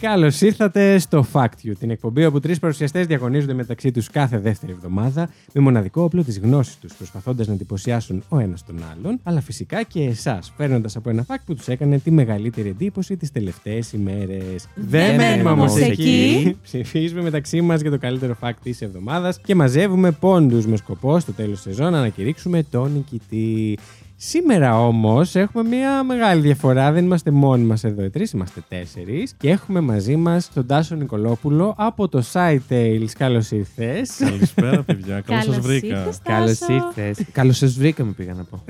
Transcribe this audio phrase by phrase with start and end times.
[0.00, 4.72] Καλώς ήρθατε στο Fact You, την εκπομπή όπου τρεις παρουσιαστές διαγωνίζονται μεταξύ τους κάθε δεύτερη
[4.72, 9.40] εβδομάδα με μοναδικό όπλο της γνώσης τους, προσπαθώντας να εντυπωσιάσουν ο ένας τον άλλον, αλλά
[9.40, 13.92] φυσικά και εσάς, παίρνοντα από ένα fact που τους έκανε τη μεγαλύτερη εντύπωση τις τελευταίες
[13.92, 14.68] ημέρες.
[14.74, 16.56] Δεν μένουμε όμως εκεί.
[16.62, 21.32] Ψηφίζουμε μεταξύ μας για το καλύτερο fact της εβδομάδας και μαζεύουμε πόντους με σκοπό στο
[21.32, 23.78] τέλος της σεζόν να ανακηρύξουμε τον νικητή.
[24.20, 26.92] Σήμερα όμως έχουμε μια μεγάλη διαφορά.
[26.92, 29.34] Δεν είμαστε μόνοι μας εδώ οι τρεις, είμαστε τέσσερις.
[29.36, 33.08] Και έχουμε μαζί μας τον Τάσο Νικολόπουλο από το Side Tales.
[33.18, 34.16] Καλώς ήρθες.
[34.18, 35.20] Καλησπέρα, παιδιά.
[35.20, 35.86] Καλώς σας Καλώς βρήκα.
[35.98, 36.72] ήρθες, Καλώς Τάσο.
[36.72, 37.24] ήρθες.
[37.32, 38.64] Καλώς σας βρήκαμε, πήγα να πω.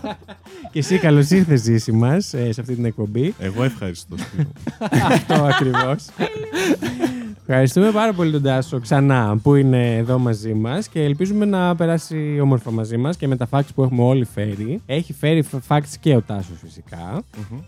[0.72, 3.34] και εσύ καλώς ήρθες, Ζήση μας, σε αυτή την εκπομπή.
[3.38, 4.16] Εγώ ευχαριστώ.
[4.18, 4.48] Σπύρο.
[5.12, 6.04] Αυτό ακριβώς.
[7.54, 12.38] Ευχαριστούμε πάρα πολύ τον Τάσο ξανά που είναι εδώ μαζί μας και ελπίζουμε να περάσει
[12.42, 14.80] όμορφα μαζί μας και με τα facts που έχουμε όλοι φέρει.
[14.86, 17.22] Έχει φέρει facts και ο Τάσος φυσικά.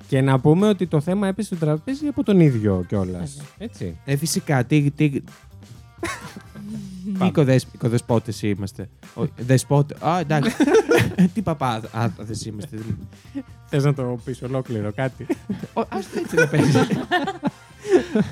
[0.09, 3.31] Και να πούμε ότι το θέμα έπεσε στο τραπέζι από τον ίδιο κιόλας.
[3.31, 3.45] Βέβαια.
[3.59, 3.97] Έτσι.
[4.05, 4.91] Ε, φυσικά, τι.
[4.91, 5.11] τι...
[5.11, 5.23] τι
[7.27, 8.89] οικοδεσ- οικοδεσπότες είμαστε.
[9.15, 9.95] Ο- Δεσπότε.
[10.07, 10.51] Α, εντάξει.
[11.35, 12.79] Τι παπάδες είμαστε.
[13.67, 15.27] Θες να το πεις ολόκληρο κάτι;
[15.73, 16.79] Ο, Ας το έτσι να παίζει.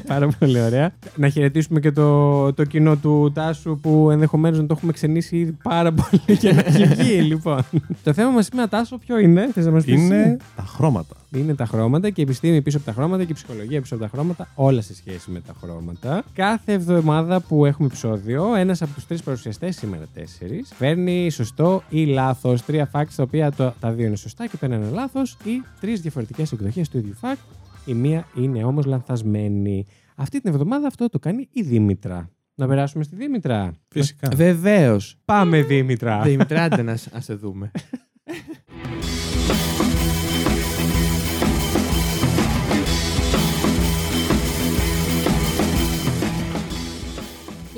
[0.07, 0.93] Πάρα πολύ ωραία.
[1.17, 5.57] Να χαιρετήσουμε και το, το κοινό του Τάσου που ενδεχομένως να το έχουμε ξενήσει ήδη
[5.63, 7.63] πάρα πολύ και να έχει βγει, λοιπόν.
[8.03, 9.95] το θέμα μας σήμερα, Τάσο, ποιο είναι, θες να μας πεις.
[9.95, 11.15] Είναι τα χρώματα.
[11.37, 14.03] Είναι τα χρώματα και η επιστήμη πίσω από τα χρώματα και η ψυχολογία πίσω από
[14.03, 16.23] τα χρώματα, όλα σε σχέση με τα χρώματα.
[16.35, 22.05] Κάθε εβδομάδα που έχουμε επεισόδιο, ένας από τους τρεις παρουσιαστές, σήμερα τέσσερις, φέρνει σωστό ή
[22.05, 22.65] λάθος.
[22.65, 25.63] Τρία facts τα οποία το- τα δύο είναι σωστά και το ένα είναι λάθος, ή
[25.81, 27.37] τρεις διαφορετικές εκδοχές του ίδιου fact.
[27.85, 29.87] Η μία είναι όμως λανθασμένη.
[30.17, 32.31] Αυτή την εβδομάδα αυτό το κάνει η Δήμητρα.
[32.55, 33.73] Να περάσουμε στη Δήμητρα.
[33.89, 34.29] Φυσικά.
[34.35, 35.17] Βεβαίως.
[35.25, 36.23] Πάμε, Δήμητρα.
[36.23, 37.71] Δημητρά, άντε να σ- ας σε δούμε.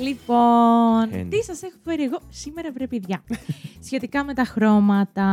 [0.07, 1.29] Λοιπόν, Ένα.
[1.29, 3.23] τι σας έχω φέρει εγώ; Σήμερα, βρε παιδιά.
[3.87, 5.29] Σχετικά με τα χρώματα,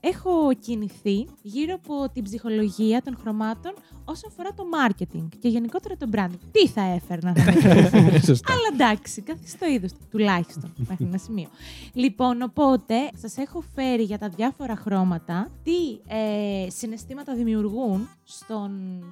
[0.00, 3.72] έχω κινηθεί γύρω από την ψυχολογία των χρωμάτων
[4.04, 6.38] όσον αφορά το marketing και γενικότερα το branding.
[6.52, 7.44] Τι θα έφερνα, θα
[8.02, 8.24] με πεις.
[8.24, 8.52] Σωστά.
[8.52, 11.48] Αλλά εντάξει, καθιστό το είδος του, τουλάχιστον μέχρι ένα σημείο.
[11.92, 18.70] Λοιπόν, οπότε σας έχω φέρει για τα διάφορα χρώματα τι ε, συναισθήματα δημιουργούν στον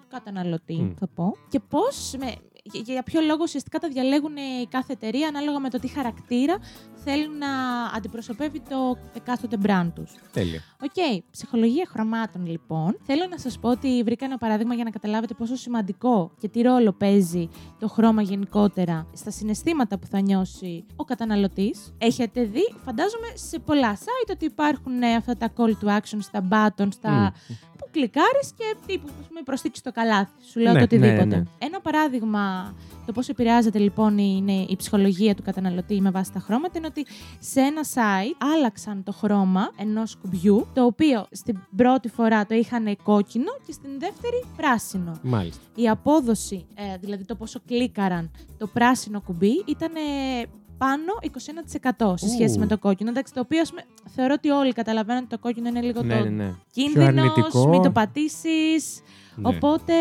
[0.08, 0.92] καταναλωτή, Μμ.
[0.98, 2.14] θα πω, και πώς.
[2.18, 2.34] Για,
[2.72, 6.58] για ποιο λόγο ουσιαστικά τα διαλέγουν η κάθε εταιρεία ανάλογα με το τι χαρακτήρα
[7.04, 7.48] θέλουν να
[7.96, 10.12] αντιπροσωπεύει το εκάστοτε brand τους.
[10.32, 10.60] Τέλεια.
[10.82, 12.96] Οκ, ψυχολογία χρωμάτων λοιπόν.
[13.02, 16.62] Θέλω να σας πω ότι βρήκα ένα παράδειγμα για να καταλάβετε πόσο σημαντικό και τι
[16.62, 17.48] ρόλο παίζει
[17.78, 21.94] το χρώμα γενικότερα στα συναισθήματα που θα νιώσει ο καταναλωτής.
[21.98, 26.48] Έχετε δει, φαντάζομαι, σε πολλά site ότι υπάρχουν ε, αυτά τα call to action στα
[26.50, 27.32] button, στα...
[27.78, 30.32] που κλικάρεις και τύπου, ας πούμε, προσθήκη στο καλάθι.
[30.50, 31.24] Σου λέω Ναι, το οτιδήποτε.
[31.24, 31.42] ναι, ναι.
[31.58, 32.53] Ένα παράδειγμα
[33.06, 37.06] το πώς επηρεάζεται λοιπόν είναι η ψυχολογία του καταναλωτή με βάση τα χρώματα είναι ότι
[37.38, 42.96] σε ένα site άλλαξαν το χρώμα ενός κουμπιού το οποίο στην πρώτη φορά το είχαν
[43.02, 45.18] κόκκινο και στην δεύτερη πράσινο.
[45.22, 45.62] Μάλιστα.
[45.74, 50.42] Η απόδοση, ε, δηλαδή το πόσο κλίκαραν το πράσινο κουμπί ήταν ε,
[50.78, 51.12] πάνω
[52.10, 52.60] 21% σε σχέση Ου.
[52.60, 53.10] με το κόκκινο.
[53.10, 53.82] Εντάξει, το οποίο ας πούμε,
[54.14, 56.54] θεωρώ ότι όλοι καταλαβαίνουν ότι το κόκκινο είναι λίγο Ναι, το ναι, ναι.
[56.72, 57.68] κίνδυνος, αρνητικό.
[57.68, 59.00] μην το πατήσεις.
[59.36, 59.48] Ναι.
[59.48, 59.92] Οπότε,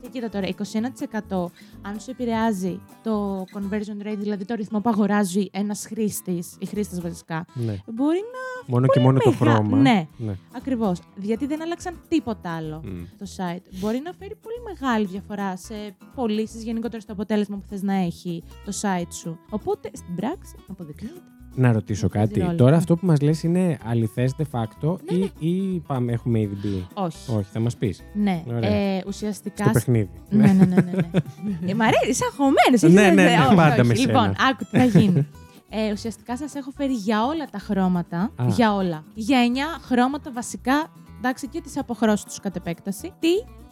[0.00, 1.50] και κοίτα τώρα, 21%
[1.82, 7.00] αν σου επηρεάζει το conversion rate, δηλαδή το ρυθμό που αγοράζει ένας χρήστης, ή χρήστες
[7.00, 7.76] βασικά, Ναι.
[7.94, 8.72] μπορεί να.
[8.74, 9.76] Μόνο και μόνο το μεγα- χρώμα.
[9.76, 10.06] Ναι.
[10.16, 10.34] ναι.
[10.56, 11.00] Ακριβώς.
[11.16, 13.02] Γιατί δεν άλλαξαν τίποτα άλλο Μμ.
[13.18, 13.62] το site.
[13.80, 15.74] Μπορεί να φέρει πολύ μεγάλη διαφορά σε
[16.14, 19.38] πωλήσεις, γενικότερα στο αποτέλεσμα που θες να έχει το site σου.
[19.50, 21.20] Οπότε στην πράξη αποδεικνύεται.
[21.54, 22.40] Να ρωτήσω Παίζει κάτι.
[22.40, 22.54] ρόλο.
[22.56, 25.24] Τώρα αυτό που μας λες είναι αληθές de facto Ναι, ναι.
[25.38, 27.30] ή, ή πάμε, έχουμε ήδη μπει; Όχι.
[27.36, 28.02] Όχι, θα μας πεις.
[28.14, 28.42] Ναι.
[28.48, 28.70] Ωραία.
[28.74, 29.62] Ε, ουσιαστικά.
[29.64, 30.10] Στο παιχνίδι.
[30.30, 30.64] Ναι, ναι, ναι.
[30.64, 31.08] ναι, ναι.
[31.70, 32.82] ε, μ' αρέσει, είσαι αγχωμένος.
[32.82, 33.84] έχεις- Ναι, ναι, ναι, όχι, πάντα όχι.
[33.86, 34.06] με σένα.
[34.06, 35.26] Λοιπόν, άκου τι θα γίνει.
[35.70, 38.18] Ε, ουσιαστικά σας έχω φέρει για όλα τα χρώματα.
[38.36, 38.44] Α.
[38.48, 39.04] Για όλα.
[39.14, 40.86] Για 9 χρώματα βασικά,
[41.18, 43.12] εντάξει, και τις αποχρώσεις τους κατ' επέκταση.
[43.18, 43.28] Τι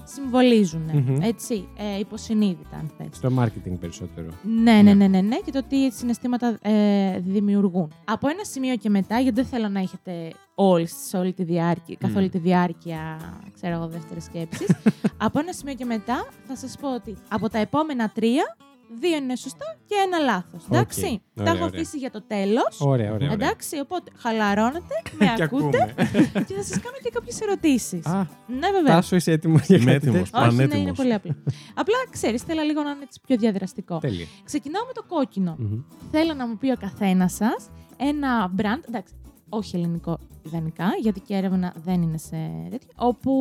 [0.07, 1.21] συμβολίζουν, Μμμ.
[1.23, 3.09] έτσι, ε, υποσυνείδητα αν θες.
[3.13, 4.29] Στο marketing περισσότερο.
[4.63, 7.93] Ναι, ναι, ναι, ναι, ναι, και το τι συναισθήματα ε, δημιουργούν.
[8.05, 11.97] Από ένα σημείο και μετά, γιατί δεν θέλω να έχετε όλοι σε όλη τη διάρκεια,
[12.01, 13.19] καθ' όλη τη διάρκεια,
[13.55, 14.69] ξέρω εγώ, δεύτερης σκέψης.
[15.27, 18.57] από ένα σημείο και μετά θα σας πω ότι από τα επόμενα τρία
[19.01, 20.65] δύο είναι σωστά και ένα λάθος.
[20.71, 21.05] Εντάξει.
[21.05, 21.21] Οκ.
[21.35, 21.81] Τα Ωραία, έχω ωραία.
[21.81, 22.81] αφήσει για το τέλος.
[22.81, 23.15] Ωραία, ωραία.
[23.15, 23.33] ωραία.
[23.33, 26.45] Εντάξει, οπότε χαλαρώνετε, με Και ακούτε ακούμε.
[26.47, 28.07] και θα σας κάνω και κάποιες ερωτήσεις.
[28.07, 28.95] Α, Ναι, βέβαια.
[28.95, 30.31] Τάσο, είσαι έτοιμος για Είμαι κάτι έτοιμος.
[30.31, 30.83] τέτοιο; Όχι, ναι, πανέτοιμος.
[30.87, 31.35] είναι πολύ απλό.
[31.75, 33.99] Απλά ξέρεις, θέλω λίγο να είναι έτσι πιο διαδραστικό.
[33.99, 34.27] Τέλεια.
[34.45, 35.57] Ξεκινάω με το κόκκινο.
[35.59, 35.81] Μμμ.
[36.11, 38.83] Θέλω να μου πει ο καθένας σας ένα brand.
[38.89, 39.15] Εντάξει,
[39.49, 42.37] όχι ελληνικό ιδανικά, γιατί και έρευνα δεν είναι σε
[42.71, 42.89] τέτοιο.
[42.97, 43.33] Όπου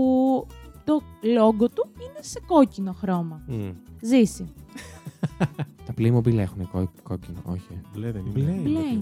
[0.84, 3.42] το λόγο του είναι σε κόκκινο χρώμα.
[3.48, 3.70] Μμ.
[4.02, 4.54] Ζήσει.
[5.86, 7.82] Τα Playmobil έχουν κό- κόκκινο, όχι.
[7.94, 8.44] Μπλε δεν Μπλε.
[8.44, 8.62] είναι.
[8.70, 8.80] Μπλε.
[8.80, 9.00] Ε,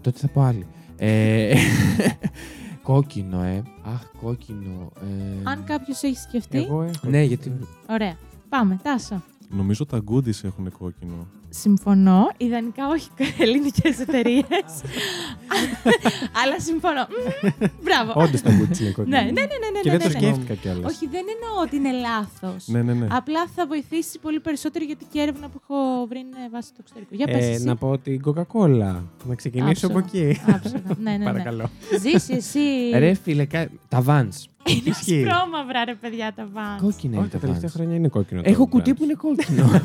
[0.00, 0.66] τότε θα πω άλλη.
[0.96, 1.54] Ε,
[2.82, 3.62] κόκκινο, ε.
[3.82, 4.92] Αχ, κόκκινο.
[5.00, 6.58] Ε, Αν κάποιος έχει σκεφτεί.
[6.58, 7.08] Εγώ έχω.
[7.08, 7.52] Ναι, γιατί.
[7.90, 8.16] Ωραία.
[8.48, 9.22] Πάμε, Τάσο.
[9.48, 11.26] Νομίζω τα goodies έχουν κόκκινο.
[11.48, 12.30] Συμφωνώ.
[12.36, 13.08] Ιδανικά όχι
[13.44, 14.44] ελληνικές εταιρείες.
[16.42, 17.06] Αλλά συμφωνώ.
[17.42, 18.12] Μμμ, Μπράβο.
[18.14, 19.16] Όντως τα boots είναι κόκκινα.
[19.22, 20.24] Ναι, ναι, ναι, ναι, ναι, Και ναι, δεν το ναι.
[20.24, 20.92] σκέφτηκα κιόλας.
[20.92, 22.66] Όχι, δεν εννοώ ότι είναι λάθος.
[22.68, 23.06] Ναι, ναι, ναι.
[23.10, 26.78] Απλά θα βοηθήσει πολύ περισσότερο γιατί και η έρευνα που έχω βρει είναι βάσει του
[26.80, 27.14] εξωτερικού.
[27.14, 27.64] Για πες Ε, εσύ.
[27.64, 29.02] να πω την Coca-Cola.
[29.28, 30.28] Να ξεκινήσω από Άψογα.
[30.28, 30.40] εκεί.
[30.52, 30.82] Άψογα.
[31.02, 31.24] ναι, ναι, ναι.
[31.30, 31.70] Παρακαλώ.
[32.00, 32.60] Ζήσει εσύ.
[32.98, 34.44] Ρε φίλε, κα- τα Vans.
[34.68, 35.20] Είναι ισχύει.
[35.24, 36.78] σπρώμαυρα, ρε παιδιά, τα βαν.
[36.82, 37.72] Κόκκινα είναι Όχι, τα τα τελευταία Vans.
[37.74, 38.42] χρόνια είναι κόκκινο.
[38.42, 38.68] το Έχω brand.
[38.70, 39.64] κουτί που είναι κόκκινο.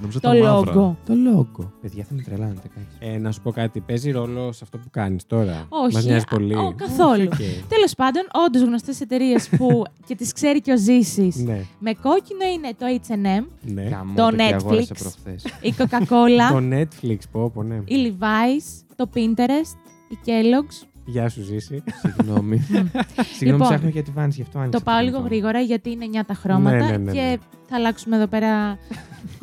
[0.00, 0.72] Νομίζω Το τα μαύρα.
[0.74, 0.96] λόγο.
[1.06, 1.66] το logo.
[1.80, 2.86] Παιδιά, θα με τρελάνετε κάτι.
[3.14, 3.80] Ε, να σου πω κάτι.
[3.80, 5.66] Παίζει ρόλο σε αυτό που κάνεις τώρα.
[5.68, 6.54] Όχι, Μας νοιάζει α, πολύ.
[6.54, 7.24] ο, καθόλου.
[7.32, 7.36] Οκ.
[7.68, 11.36] Τέλος πάντων, όντως γνωστές εταιρείες που και τις ξέρει και ο Ζήσης.
[11.36, 13.82] Ναι, Με κόκκινο είναι το HM, ναι.
[13.82, 14.54] Γαμώ Το το και Netflix.
[14.54, 15.44] αγόρασα προχθές.
[15.60, 17.80] η Coca-Cola, Το Netflix, πω, πω, ναι.
[17.84, 19.76] η Levi's, το Pinterest,
[20.08, 20.86] η Kellogg's.
[21.06, 21.82] Γεια σου, Ζήση.
[22.02, 22.58] Συγγνώμη.
[23.36, 24.78] Συγγνώμη, Λοιπόν, ψάχνω για τη Vans, γι' αυτό άνοιξα.
[24.78, 27.12] Το πάω λίγο γρήγορα γιατί είναι 9 τα χρώματα Ναι, ναι, ναι, ναι.
[27.12, 27.38] και
[27.68, 28.78] θα αλλάξουμε εδώ πέρα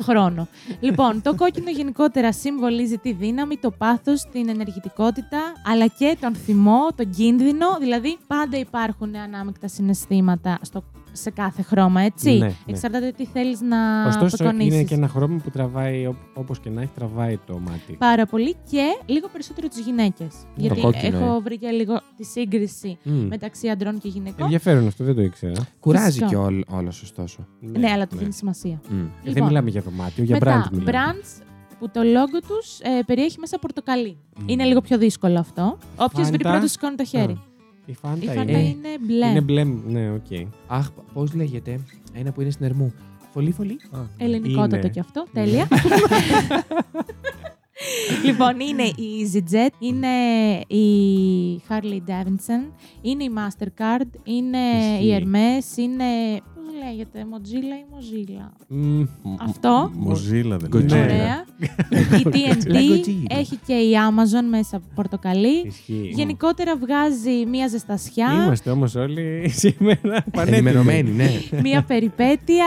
[0.02, 0.48] χρόνο.
[0.80, 6.86] λοιπόν, το κόκκινο γενικότερα συμβολίζει τη δύναμη, το πάθος, την ενεργητικότητα, αλλά και τον θυμό,
[6.96, 7.66] τον κίνδυνο.
[7.80, 10.84] Δηλαδή, πάντα υπάρχουν ανάμεικτα συναισθήματα στο,
[11.16, 12.30] σε κάθε χρώμα, έτσι.
[12.30, 12.54] Ναι, ναι.
[12.66, 14.74] Εξαρτάται τι θέλεις να Ωστόσο, αποκονίσεις.
[14.74, 17.92] είναι και ένα χρώμα που τραβάει, όπως και να έχει, τραβάει το μάτι.
[17.98, 20.34] Πάρα πολύ και λίγο περισσότερο τις γυναίκες.
[20.54, 23.12] Γιατί κόκκινο, έχω βρει και λίγο τη σύγκριση Μμ.
[23.12, 24.42] μεταξύ αντρών και γυναικών.
[24.44, 25.66] Ενδιαφέρον αυτό, δεν το ήξερα.
[25.80, 26.26] Κουράζει Φυσικά.
[26.26, 27.46] και όλο, όλος, ωστόσο.
[27.60, 28.80] Ναι, αλλά του δίνει σημασία.
[28.88, 28.98] Μμ.
[28.98, 29.32] Ε, Λοιπόν.
[29.34, 30.90] Δεν μιλάμε για δωμάτιο, για Μετά, brand μιλάμε.
[31.14, 31.42] brands
[31.78, 34.16] που το logo τους ε, περιέχει μέσα πορτοκαλί.
[34.46, 35.78] Είναι λίγο πιο δύσκολο αυτό.
[35.96, 36.50] Όποιος βρει Fanta.
[36.50, 37.40] πρώτο σηκώνει το χέρι.
[37.86, 38.60] Η Fanta Η Fanta είναι.
[38.60, 39.26] είναι μπλε.
[39.26, 40.48] Είναι μπλε, ναι, οκ.
[40.66, 41.80] Αχ, πώς λέγεται.
[42.12, 42.92] Ένα που είναι στην Ερμού.
[43.32, 43.76] Folli, Follie.
[44.16, 44.88] Ελληνικότατο Είναι.
[44.88, 45.26] κι αυτό.
[45.32, 45.68] Τέλεια.
[48.24, 48.94] λοιπόν, είναι η
[49.32, 50.08] EasyJet, είναι
[50.66, 52.72] η Harley Davidson,
[53.02, 55.06] είναι η Mastercard, είναι Ισχύει.
[55.06, 56.04] η Hermes, είναι.
[56.54, 59.02] Πώς λέγεται, Mozilla ή Mozilla; Μμ,
[59.40, 59.90] Αυτό.
[59.94, 60.80] Μοζίλα δεν Godzilla.
[60.80, 61.02] είναι.
[61.02, 61.44] Ωραία.
[62.20, 63.24] η TNT Godzilla.
[63.28, 65.66] έχει και η Amazon μέσα από πορτοκαλί.
[65.66, 66.10] Ισχύει.
[66.14, 70.56] Γενικότερα βγάζει μία ζεστασιά, Είμαστε όμως όλοι σήμερα πανέτοιμοι.
[70.56, 71.60] Ενημερωμένη, ναι.
[71.62, 72.66] μία περιπέτεια.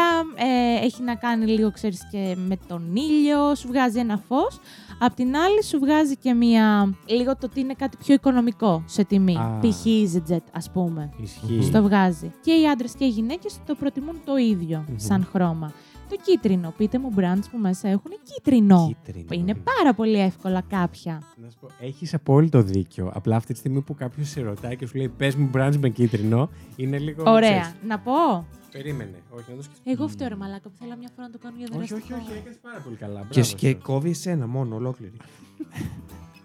[0.81, 3.55] ε, έχει να κάνει λίγο, ξέρεις, και με τον ήλιο.
[3.55, 4.59] Σου βγάζει ένα φως.
[4.99, 6.93] Απ' την άλλη σου βγάζει και μία...
[7.05, 9.37] Λίγο το ότι είναι κάτι πιο οικονομικό σε τιμή.
[9.37, 9.59] Α.
[9.61, 9.85] Π.χ.
[9.85, 11.09] EasyJet, ας πούμε.
[11.21, 11.63] Ισχύει.
[11.63, 12.31] Στο βγάζει.
[12.41, 14.95] Και οι άντρες και οι γυναίκες το προτιμούν το ίδιο Μμμ.
[14.97, 15.71] σαν χρώμα.
[16.09, 16.73] Το κίτρινο.
[16.77, 18.93] Πείτε μου brands που μέσα έχουν κίτρινο.
[19.03, 19.27] Κίτρινο.
[19.31, 21.21] Είναι πάρα πολύ εύκολα κάποια.
[21.35, 23.11] Να σου πω, έχεις απόλυτο δίκιο.
[23.13, 25.89] Απλά αυτή τη στιγμή που κάποιος σε ρωτάει και σου λέει Πες μου brands με
[25.89, 27.23] κίτρινο, είναι λίγο.
[27.31, 27.49] Ωραία.
[27.59, 28.45] ξέρεις, Να πω.
[28.77, 29.17] Περίμενε.
[29.29, 29.91] Όχι, να το σκεφτεί.
[29.91, 32.15] Εγώ φταίω ρε μαλάκα που θέλω μια φορά να το κάνω για Όχι, όχι, δραστικό.
[32.21, 33.19] όχι, έκανες πάρα πολύ καλά.
[33.29, 33.77] Και, Μπράβο και σου.
[33.83, 35.17] κόβει εσένα μόνο, ολόκληρη.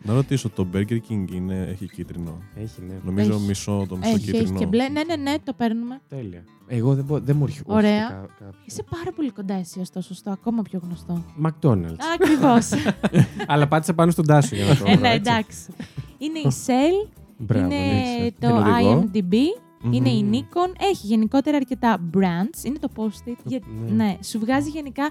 [0.04, 2.94] Να ρωτήσω, το Burger King είναι, έχει κίτρινο; Έχει, ναι.
[3.04, 3.46] Νομίζω Έχει.
[3.46, 4.42] μισό το μισό Έχει, κίτρινο.
[4.42, 4.88] έχει και μπλε.
[4.88, 6.00] Ναι, ναι, ναι, το παίρνουμε.
[6.08, 6.44] Τέλεια.
[6.66, 8.08] Εγώ δεν, μπο- δεν μου έρχεται Ωραία.
[8.08, 8.58] κα- κάποιο.
[8.64, 11.24] Είσαι πάρα πολύ κοντά εσύ, ωστόσο, στο ακόμα πιο γνωστό.
[11.42, 11.96] McDonald's.
[12.14, 12.68] Ακριβώς.
[13.52, 15.30] Αλλά πάτησα πάνω στον Τάσο για να το ε, ναι, έτσι.
[15.30, 15.72] εντάξει.
[16.18, 17.08] Είναι η Shell,
[17.38, 19.08] Μπράβο, είναι ναι, το δεν οδηγώ.
[19.12, 19.34] IMDb,
[19.82, 19.92] Μμμ.
[19.92, 20.72] είναι η Nikon.
[20.78, 22.64] Έχει γενικότερα αρκετά brands.
[22.64, 23.36] Είναι το post-it.
[23.44, 24.04] Για- ναι.
[24.04, 25.10] ναι, σου βγάζει γενικά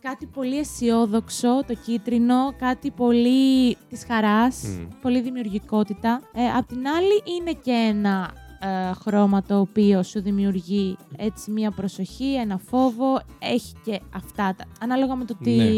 [0.00, 4.84] κάτι πολύ αισιόδοξο, το κίτρινο, κάτι πολύ της χαράς, Μμ.
[5.02, 6.20] πολύ δημιουργικότητα.
[6.32, 11.70] Ε, απ' την άλλη είναι και ένα ε, χρώμα το οποίο σου δημιουργεί έτσι μία
[11.70, 15.70] προσοχή, ένα φόβο, έχει και αυτά τα, ανάλογα με το τι, Ναι.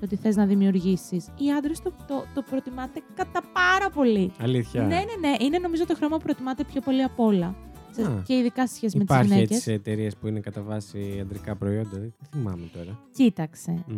[0.00, 1.26] το τι θες να δημιουργήσεις.
[1.38, 4.32] Οι άντρες το, το, το προτιμάτε κατά πάρα πολύ.
[4.40, 4.82] Αλήθεια.
[4.82, 7.54] Ναι, ναι, ναι, είναι νομίζω το χρώμα που προτιμάτε πιο πολύ απ' όλα.
[7.90, 8.22] Σε- Α.
[8.26, 9.56] Και ειδικά σε σχέση με τις Υπάρχει γυναίκες.
[9.56, 11.90] έτσι εταιρείες που είναι κατά βάση αντρικά προϊόντα.
[11.98, 12.98] Δεν θυμάμαι τώρα.
[13.14, 13.94] Κοίταξε, Μμ.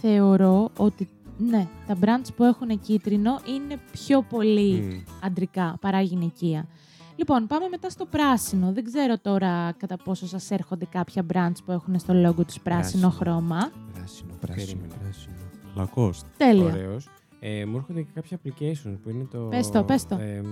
[0.00, 1.08] θεωρώ ότι
[1.38, 5.02] ναι, τα brands που έχουν κίτρινο είναι πιο πολύ Μμ.
[5.24, 6.66] αντρικά παρά γυναικεία.
[7.16, 8.72] Λοιπόν, πάμε μετά στο πράσινο.
[8.72, 12.60] Δεν ξέρω τώρα κατά πόσο σας έρχονται κάποια brands που έχουν στο logo τους πράσινο
[12.62, 13.10] Πράσινο.
[13.10, 13.70] χρώμα.
[13.94, 14.94] Πράσινο, πράσινο, Περίμενε.
[15.02, 15.34] πράσινο.
[15.76, 16.26] Lacoste.
[16.36, 16.64] Τέλεια.
[16.64, 17.08] Ωραίος.
[17.40, 19.38] Ε, μου έρχονται και κάποια application που είναι το.
[19.38, 20.14] Πες το, πες το.
[20.14, 20.42] Ε,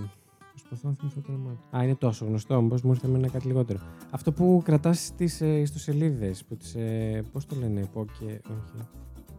[0.52, 1.76] προσπαθώ να θυμηθώ το όνομά του.
[1.76, 3.78] Α, είναι τόσο γνωστό, όμω μου ήρθε με ένα κάτι λιγότερο.
[4.10, 6.44] Αυτό που κρατάς στις ε, ιστοσελίδες.
[6.44, 8.04] Που τις, ε, Πώς το λένε, Poké.
[8.26, 8.86] Όχι.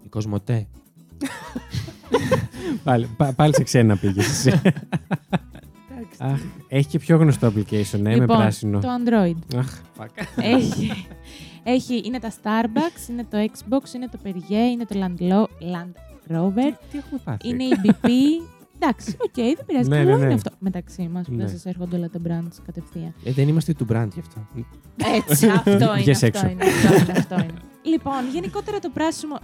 [0.04, 0.68] Η Κοσμοτέ.
[2.84, 4.48] Πάλι, πα- πάλι σε ξένα πήγες.
[6.20, 8.80] Αχ, έχει και πιο γνωστό application, ναι, με Λοιπόν, πράσινο.
[8.80, 9.58] Το Android.
[9.58, 10.08] Αχ, fuck.
[10.36, 11.06] έχει,
[11.64, 15.92] έχει, είναι τα Starbucks, είναι το Xbox, είναι το Perrier, είναι το Land, Lo- Land
[16.36, 18.08] Rover, Τι έχουμε πάθει; είναι η BP.
[18.80, 19.90] Εντάξει, οκ, δεν πειράζει.
[19.90, 20.24] Ναι, Καλό ναι, ναι.
[20.24, 21.46] είναι αυτό μεταξύ μας που Ναι.
[21.46, 23.14] δεν σας έρχονται όλα τα brands κατευθείαν.
[23.24, 24.48] Ε, δεν είμαστε του brand γι' αυτό.
[25.28, 25.94] Έτσι, αυτό είναι.
[25.98, 26.48] Βγες αυτό, έξω.
[26.50, 27.54] είναι αυτό, είναι, αυτό είναι.
[27.84, 29.40] Λοιπόν, γενικότερα το πράσινο,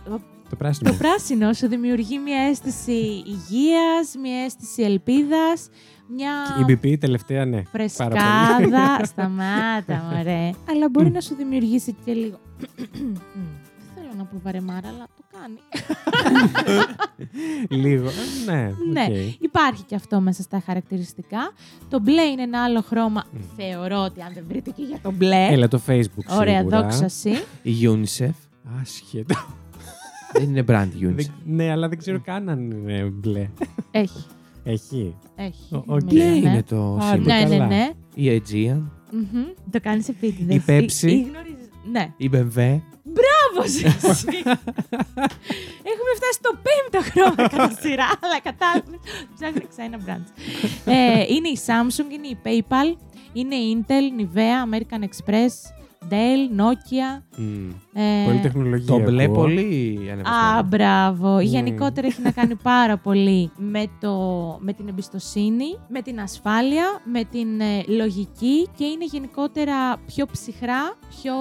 [0.49, 0.89] Το πράσινο.
[0.91, 2.91] το πράσινο σου δημιουργεί μια αίσθηση
[3.25, 5.69] υγείας, μια αίσθηση ελπίδας,
[6.15, 6.31] μια
[6.67, 7.61] Η BP τελευταία, ναι.
[7.61, 7.89] Πάρα πολύ.
[7.89, 9.05] φρεσκάδα.
[9.11, 10.49] Σταμάτα, μωρέ.
[10.69, 12.39] Αλλά μπορεί να σου δημιουργήσει και λίγο.
[12.57, 12.89] Δεν
[13.95, 15.59] θέλω να πω βαρεμάρα, αλλά το κάνει.
[17.83, 18.07] Λίγο.
[18.07, 18.11] ε,
[18.45, 19.05] Ναι, Ναι.
[19.09, 19.41] οκ.
[19.41, 21.51] Υπάρχει και αυτό μέσα στα χαρακτηριστικά.
[21.89, 23.23] Το μπλε είναι ένα άλλο χρώμα.
[23.31, 23.39] Μμ.
[23.57, 25.47] Θεωρώ ότι αν δεν βρείτε και για το μπλε.
[25.51, 26.81] Έλα το Facebook Ωραία, σίγουρα.
[26.81, 27.29] δόξα σοι.
[27.61, 28.33] Η UNICEF.
[28.81, 29.35] Άσχετο.
[30.33, 31.13] δεν είναι brand UNICEF.
[31.15, 33.49] Δεν- ναι, αλλά δεν ξέρω καν αν είναι μπλε.
[33.91, 34.25] Έχει.
[34.71, 35.15] Έχει.
[35.35, 35.75] Έχει.
[35.75, 36.03] Ο- νομίζω, οκ.
[36.03, 36.35] Μπλε ναι.
[36.35, 37.17] είναι το Άντε.
[37.17, 37.25] σύμβολο.
[37.25, 37.65] Ναι, ναι, καλά.
[37.67, 37.89] ναι.
[38.15, 38.81] Η Aegean.
[39.11, 39.43] Μμμ.
[39.71, 40.55] Το κάνεις επίτηδες.
[40.55, 41.25] Η Pepsi.
[41.91, 42.13] Ναι.
[42.17, 42.79] Η BMW.
[43.03, 43.85] Μπράβο, εσύ.
[45.91, 48.99] Έχουμε φτάσει στο πέμπτο χρώμα κατά σειρά, αλλά κατάλαβες.
[49.35, 50.29] Ψάχνει ξένα brands.
[50.85, 52.97] ε, είναι η Samsung, είναι η PayPal,
[53.33, 55.53] είναι η Intel, Nivea, American Express,
[56.09, 57.21] Dell, Nokia.
[57.37, 57.69] Μμ.
[57.93, 58.85] Ε, Πολύ τεχνολογία.
[58.87, 59.35] Το μπλε ακούω.
[59.35, 60.67] πολύ Α, ανεβασμένο.
[60.67, 61.35] μπράβο.
[61.35, 61.43] Ναι.
[61.43, 64.13] Γενικότερα έχει να κάνει πάρα πολύ με, το,
[64.59, 70.97] με την εμπιστοσύνη, με την ασφάλεια, με την ε, λογική και είναι γενικότερα πιο ψυχρά,
[71.09, 71.33] πιο...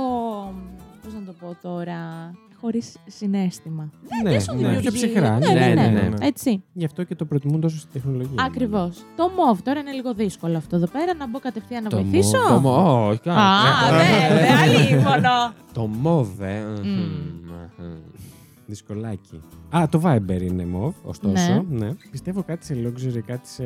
[1.03, 2.33] Πώς να το πω τώρα...
[2.61, 3.91] Χωρίς συνέστημα.
[4.25, 4.81] Ναι, Δεν σου ναι, δημιουργεί...
[4.81, 5.39] πιο ψυχρά.
[5.39, 5.89] Ναι, ναι, Ναι, ναι.
[5.91, 6.27] ναι, ναι.
[6.27, 6.63] Έτσι.
[6.73, 8.45] Γι' αυτό και το προτιμούν τόσο στη τεχνολογία.
[8.45, 9.05] Ακριβώς.
[9.17, 11.15] Το MOV τώρα είναι λίγο δύσκολο αυτό εδώ πέρα.
[11.15, 12.39] Να μπω κατευθείαν να Το βοηθήσω.
[12.39, 15.53] mauve- Το μο- όχι, Α, ναι, δεν αλίμονο.
[15.73, 16.63] Το μόβε.
[18.67, 19.41] Δυσκολάκι.
[19.77, 21.65] Α, το Viber είναι MOV, ωστόσο.
[21.69, 21.85] Ναι.
[21.87, 21.91] Ναι.
[22.11, 23.65] Πιστεύω κάτι σε luxury, κάτι σε,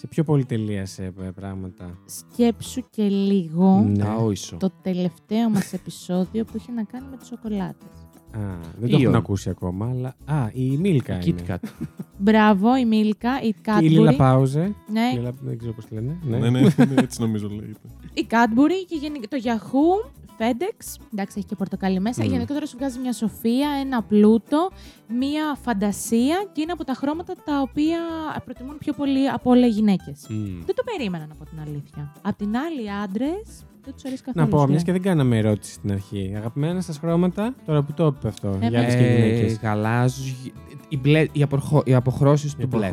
[0.00, 1.98] σε πιο πολυτελεία σε ε, πράγματα.
[2.04, 4.04] Σκέψου και λίγο Ναι.
[4.04, 4.56] Τα όισο.
[4.56, 7.88] το τελευταίο μας επεισόδιο που είχε να κάνει με τις σοκολάτες.
[8.30, 8.40] Α,
[8.78, 9.02] δεν το Ion.
[9.02, 10.14] έχουν ακούσει ακόμα, αλλά.
[10.38, 11.42] Α, η Μίλκα είναι.
[11.48, 11.68] KitKat.
[12.18, 14.16] Μπράβο, η Μίλκα, η Και η Λίλα Cadbury.
[14.16, 14.74] Πάουζε.
[14.92, 16.18] Ναι, Λίλα- Δεν ξέρω πώς τη λένε.
[16.22, 17.78] Ναι, ναι, ναι, έτσι νομίζω λέγεται.
[18.14, 21.00] η Cadbury και γενικ- το Yahoo, FedEx.
[21.12, 22.24] Εντάξει, έχει και πορτοκάλι μέσα.
[22.24, 22.30] Μμ.
[22.30, 24.70] Γενικότερα σου βγάζει μια σοφία, ένα πλούτο,
[25.18, 27.98] μια φαντασία και είναι από τα χρώματα τα οποία
[28.44, 30.26] προτιμούν πιο πολύ από όλα οι γυναίκες.
[30.28, 30.64] Μμ.
[30.66, 32.12] Δεν το περίμεναν από την αλήθεια.
[32.22, 34.44] Απ' την άλλη, οι άντρες δεν τους αρέσει καθόλου.
[34.46, 34.84] Να πω, σου μιας λέω.
[34.84, 36.32] και δεν κάναμε ερώτηση στην αρχή.
[36.36, 38.58] Αγαπημένα σας χρώματα, τώρα που το είπε αυτό.
[38.60, 39.58] Ε, για άντρες και Ε, γυναίκε.
[39.62, 40.34] Γαλάζιο.
[40.88, 42.90] Οι, μπλε, οι, αποχώ, οι αποχρώσεις του μπλε.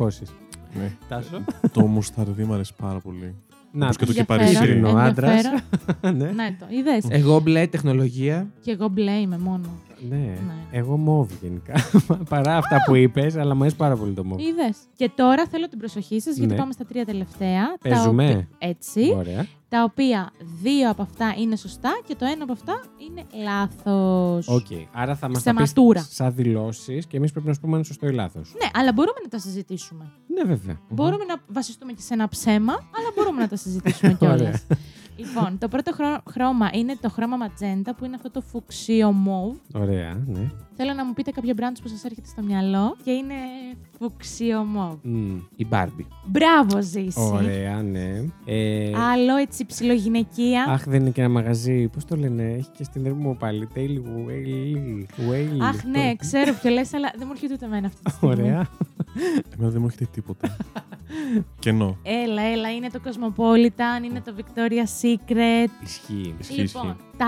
[0.78, 0.96] Ναι.
[1.08, 1.44] Τάσο.
[1.72, 3.34] Το μουσταρδί μου αρέσει πάρα πολύ.
[3.78, 4.72] Να, Όπως και το Ενδιαφέρον, κυπαρίσι.
[4.72, 5.30] Ήρινο άντρας.
[5.44, 6.16] ενδιαφέρον.
[6.18, 6.30] ναι.
[6.30, 7.04] ναι, το είδες.
[7.08, 8.46] Εγώ μπλε τεχνολογία.
[8.60, 9.68] και εγώ μπλε είμαι μόνο.
[10.08, 10.34] ναι.
[10.70, 11.74] Εγώ μόβ γενικά.
[12.30, 14.38] Παρά αυτά που είπες, αλλά μου αρέσει πάρα πολύ το μόβ.
[14.40, 14.76] Είδες.
[14.96, 16.58] Και τώρα θέλω την προσοχή σας, γιατί Ναι.
[16.58, 17.62] πάμε στα τρία τελευταία.
[17.80, 18.24] τα Παίζουμε.
[18.24, 19.12] οποία- Έτσι.
[19.16, 19.46] Ωραία.
[19.68, 24.48] Τα οποία δύο από αυτά είναι σωστά και το ένα από αυτά είναι λάθος.
[24.48, 24.66] Οκ.
[24.92, 26.00] Άρα θα μας τα Ψεματούρα.
[26.00, 28.52] πεις σαν δηλώσεις και εμείς πρέπει να σου πούμε αν είναι σωστό ή λάθος.
[28.62, 30.04] Ναι, αλλά μπορούμε να τα συζητήσουμε.
[30.36, 30.80] Ναι, βέβαια.
[30.88, 34.66] Μπορούμε να βασιστούμε και σε ένα ψέμα, αλλά μπορούμε να τα συζητήσουμε κιόλας.
[35.18, 35.28] Ωραία.
[35.34, 39.56] λοιπόν, το πρώτο χρό- χρώμα είναι το χρώμα ματζέντα, που είναι αυτό το φουξίο μοβ.
[39.74, 40.50] Ωραία, ναι.
[40.76, 43.34] Θέλω να μου πείτε κάποιο brands που σας έρχεται στο μυαλό και είναι
[43.98, 44.94] φουξίο μοβ.
[45.02, 45.36] Μμ.
[45.56, 46.04] Η Barbie.
[46.26, 47.20] Μπράβο, Ζήση.
[47.32, 48.24] Ωραία, ναι.
[48.44, 50.64] Ε, Άλλο έτσι ψιλογυναικεία.
[50.68, 51.88] Αχ, δεν είναι και ένα μαγαζί.
[51.88, 53.66] Πώς το λένε, έχει και στην Ερμού πάλι.
[53.66, 55.06] Τέλει, Βουέιλι.
[55.16, 55.62] Βουέιλι.
[55.64, 58.34] Αχ, ναι, ξέρω ποιο λες, αλλά δεν μου έρχεται ούτε εμένα αυτή τη στιγμή.
[58.34, 58.66] Ωραία.
[59.54, 60.56] Εμένα δεν μου έχετε τίποτα.
[61.58, 61.96] Κενό.
[62.02, 65.68] Έλα, έλα, είναι το Cosmopolitan, είναι το Victoria's Secret.
[65.82, 66.34] Ισχύει.
[66.40, 66.96] Ισχύει, Λοιπόν, ισχύει.
[67.16, 67.26] τα,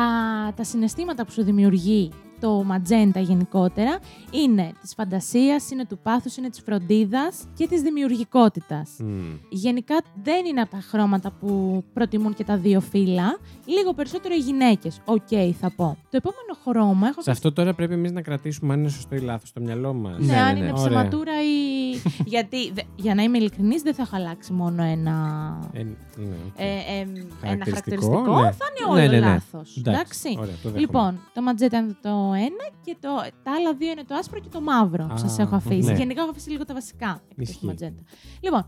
[0.56, 3.98] τα συναισθήματα που σου δημιουργεί το ματζέντα γενικότερα
[4.30, 8.90] είναι της φαντασίας, είναι του πάθους, είναι της φροντίδας και της δημιουργικότητας.
[8.98, 9.34] Μμ.
[9.48, 13.38] Γενικά δεν είναι από τα χρώματα που προτιμούν και τα δύο φύλλα.
[13.66, 15.00] Λίγο περισσότερο οι γυναίκες.
[15.04, 15.28] Οκ,
[15.60, 15.96] θα πω.
[16.10, 19.20] Το επόμενο χρώμα έχω Σε αυτό τώρα πρέπει εμείς να κρατήσουμε αν είναι σωστό ή
[19.20, 20.18] λάθος στο μυαλό μας.
[20.18, 20.72] Ναι, Ναι, αν ναι, είναι ναι.
[20.72, 21.87] ψεματούρα ή.
[22.34, 25.12] Γιατί, δε- για να είμαι ειλικρινής, δεν θα έχω αλλάξει μόνο ένα,
[25.72, 25.90] Ε, ναι,
[26.46, 26.52] οκ.
[26.56, 28.40] ε, ε, ένα Χαρακτηριστικό, χαρακτηριστικό.
[28.42, 28.50] ναι.
[28.50, 29.26] Θα είναι όλο Ναι, ναι, ναι.
[29.32, 29.76] λάθος.
[29.76, 30.28] Εντάξει.
[30.38, 30.78] Ωραία, το δέχομαι.
[30.80, 33.08] Λοιπόν, το ματζέντα είναι το ένα και το,
[33.42, 35.90] τα άλλα δύο είναι το άσπρο και το μαύρο που Α, σας έχω αφήσει.
[35.90, 35.96] ναι.
[35.98, 37.60] Γενικά έχω αφήσει λίγο τα βασικά εκτός Ισχύει.
[37.60, 38.02] του ματζέντα.
[38.40, 38.64] Λοιπόν,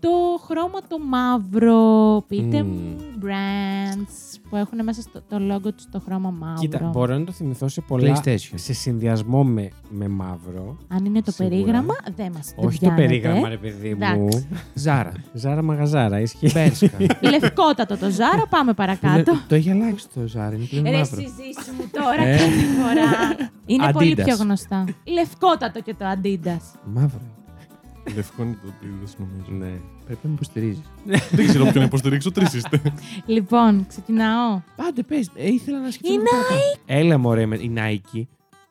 [0.00, 0.08] το
[0.46, 2.24] χρώμα το μαύρο.
[2.28, 2.70] Πείτε Μμμ.
[2.70, 6.60] μου brands που έχουν μέσα στο το logo τους το χρώμα μαύρο.
[6.60, 8.16] Κοίτα, μπορώ να το θυμηθώ σε πολλά.
[8.24, 8.52] PlayStation.
[8.54, 10.76] Σε συνδυασμό με, με μαύρο.
[10.88, 11.54] Αν είναι το Σίγουρα.
[11.56, 13.06] περίγραμμα, δεν μας δεν Όχι το πιάνετε.
[13.06, 13.98] περίγραμμα, ρε παιδί μου.
[14.02, 14.46] Εντάξει.
[14.74, 15.12] Ζάρα.
[15.32, 16.52] Ζάρα μαγαζάρα, ισχύει.
[16.52, 16.90] Πέρσκα.
[17.30, 19.32] Λευκότατο το Ζάρα, πάμε παρακάτω.
[19.48, 20.54] το έχει αλλάξει το Ζάρα.
[20.54, 21.20] Είναι πλέον Ρε μαύρο.
[21.20, 22.36] συζήσει μου τώρα Ε.
[22.36, 23.48] κάθε φορά.
[23.66, 24.24] Είναι πολύ Adidas.
[24.24, 24.84] πιο γνωστά.
[25.04, 26.78] Λευκότατο και το Adidas.
[26.94, 27.20] Μαύρο.
[28.14, 29.50] Λευκό είναι το Adidas, νομίζω.
[29.64, 29.78] ναι.
[30.04, 30.82] Πρέπει να με υποστηρίζεις.
[31.36, 32.80] Δεν ξέρω ποιον να υποστηρίξω, τρεις είστε.
[33.26, 34.60] Λοιπόν, ξεκινάω.
[34.76, 35.30] Άντε, πες.
[35.34, 36.14] ήθελα να σκεφτώ.
[36.14, 38.22] Η Έλα, μωρέ, με η Nike.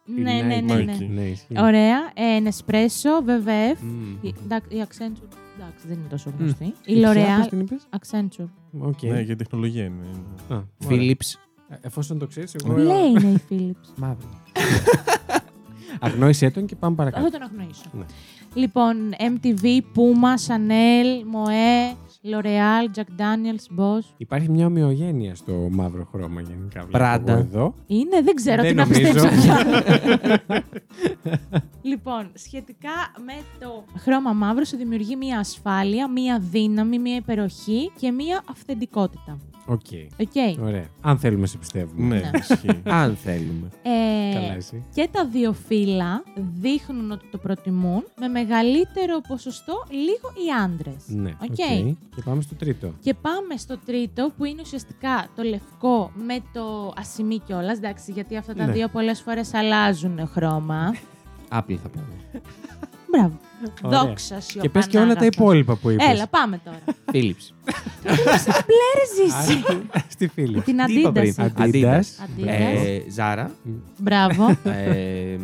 [0.06, 0.94] Ναι, ναι, ναι, ναι.
[1.00, 1.08] Nike.
[1.14, 1.60] Ναι, ισχύει.
[1.60, 1.98] Ωραία.
[2.14, 3.78] Ε, Nespresso, WWF.
[3.82, 4.16] Μμμ.
[4.22, 5.34] Η- εντάξει, Η Accenture.
[5.60, 6.74] Εντάξει, δεν είναι τόσο γνωστή.
[6.86, 7.16] Η Ποια, πώς
[7.46, 7.50] L'Oreal.
[7.50, 8.48] την είπες; Accenture.
[8.80, 9.02] Οκ.
[9.02, 10.04] Ναι, για τεχνολογία είναι.
[10.50, 10.66] Α, ωραία.
[10.90, 11.34] Philips.
[11.70, 12.78] Ε, Εφόσον το ξέρεις, εγώ.
[12.78, 13.90] Λέει είναι η Philips.
[13.96, 14.28] Μαύρο.
[16.00, 17.30] Αγνόησέ τον και πάμε Θα παρακάτω.
[17.38, 17.90] τον αγνοήσω.
[18.58, 18.62] Ναι.
[18.62, 21.96] Λοιπόν, MTV, Puma, Chanel, Moe,
[22.32, 24.04] L'Oreal, Jack Daniels, Boss.
[24.18, 26.80] Υπάρχει μια ομοιογένεια στο μαύρο χρώμα γενικά.
[26.80, 27.32] βλέπω Πράτα.
[27.32, 27.74] εγώ Εδώ.
[27.88, 29.02] Είναι, δεν ξέρω Δεν τι να νομίζω.
[29.14, 29.58] πιστέψω πια.
[31.88, 32.90] λοιπόν, σχετικά
[33.26, 39.38] με το χρώμα μαύρος σου δημιουργεί μία ασφάλεια, μία δύναμη, μία υπεροχή και μία αυθεντικότητα.
[39.70, 39.86] Οκ.
[40.20, 40.60] Οκ.
[40.62, 40.86] Ωραία.
[41.02, 42.08] Αν θέλουμε, σε πιστεύουμε.
[42.08, 42.30] Ναι, Ναι.
[42.40, 42.82] ισχύει.
[42.84, 43.68] Αν θέλουμε.
[43.82, 44.84] Ε, Καλά, εσύ.
[44.94, 46.24] και τα δύο φύλα
[46.60, 51.04] δείχνουν ότι το προτιμούν με μεγαλύτερο ποσοστό λίγο οι άντρες.
[51.08, 51.30] Ναι.
[51.30, 51.50] Οκ.
[51.50, 51.96] οκ.
[52.16, 52.94] Και πάμε στο τρίτο.
[53.02, 57.78] Και πάμε στο τρίτο που είναι ουσιαστικά το λευκό με το ασημί κιόλας.
[57.78, 58.72] Εντάξει, γιατί αυτά τα Ναι.
[58.72, 60.94] δύο πολλές φορές αλλάζουν χρώμα.
[61.52, 62.06] Apple θα πούμε.
[63.12, 63.40] Μπράβο.
[63.82, 64.04] Ωραία.
[64.04, 64.60] Δόξα σου.
[64.60, 66.08] Και πες και όλα τα υπόλοιπα που είπες.
[66.10, 66.80] Έλα, πάμε τώρα.
[67.12, 67.52] Philips.
[68.44, 69.64] Πλέρε ζήσει.
[70.08, 70.62] Στη φίλη.
[70.62, 71.14] Την Τι είπα Adidas.
[71.14, 71.52] πριν; είπα.
[71.58, 72.00] Adidas.
[72.00, 72.46] Adidas.
[72.48, 73.52] Ε, Ζάρα.
[73.98, 74.58] Μπράβο.
[74.64, 75.38] ε,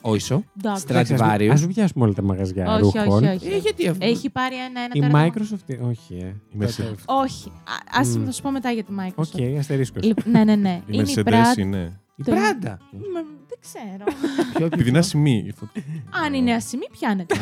[0.00, 0.44] Όισο.
[0.58, 0.84] Εντάξει.
[0.88, 1.50] Stradivarius.
[1.50, 3.06] Α βιάσουμε όλα τα μαγαζιά Όχι, ρούχων.
[3.24, 3.52] όχι, όχι.
[3.52, 5.26] Ε, γιατί αυτό; Έχει πάρει ένα-ένα Η τώρα.
[5.26, 5.88] Microsoft.
[5.88, 6.26] Όχι, ε.
[6.26, 6.94] Η Mercedes.
[7.04, 7.48] Όχι.
[7.48, 8.24] Α ας Μμ.
[8.24, 9.40] θα σου πω μετά για τη Microsoft.
[9.40, 10.02] Οκ, αστερίσκος.
[10.04, 10.80] Λοιπόν, ναι, ναι, ναι.
[10.86, 11.58] Η είναι η Mercedes Prada.
[11.58, 12.00] είναι.
[12.16, 12.78] Η το- Πράντα.
[12.92, 12.98] Μ,
[13.45, 14.04] Δεν ξέρω.
[14.54, 15.52] Πιο Επειδή είναι ασημή.
[16.24, 17.34] Αν είναι ασημή, πιάνεται.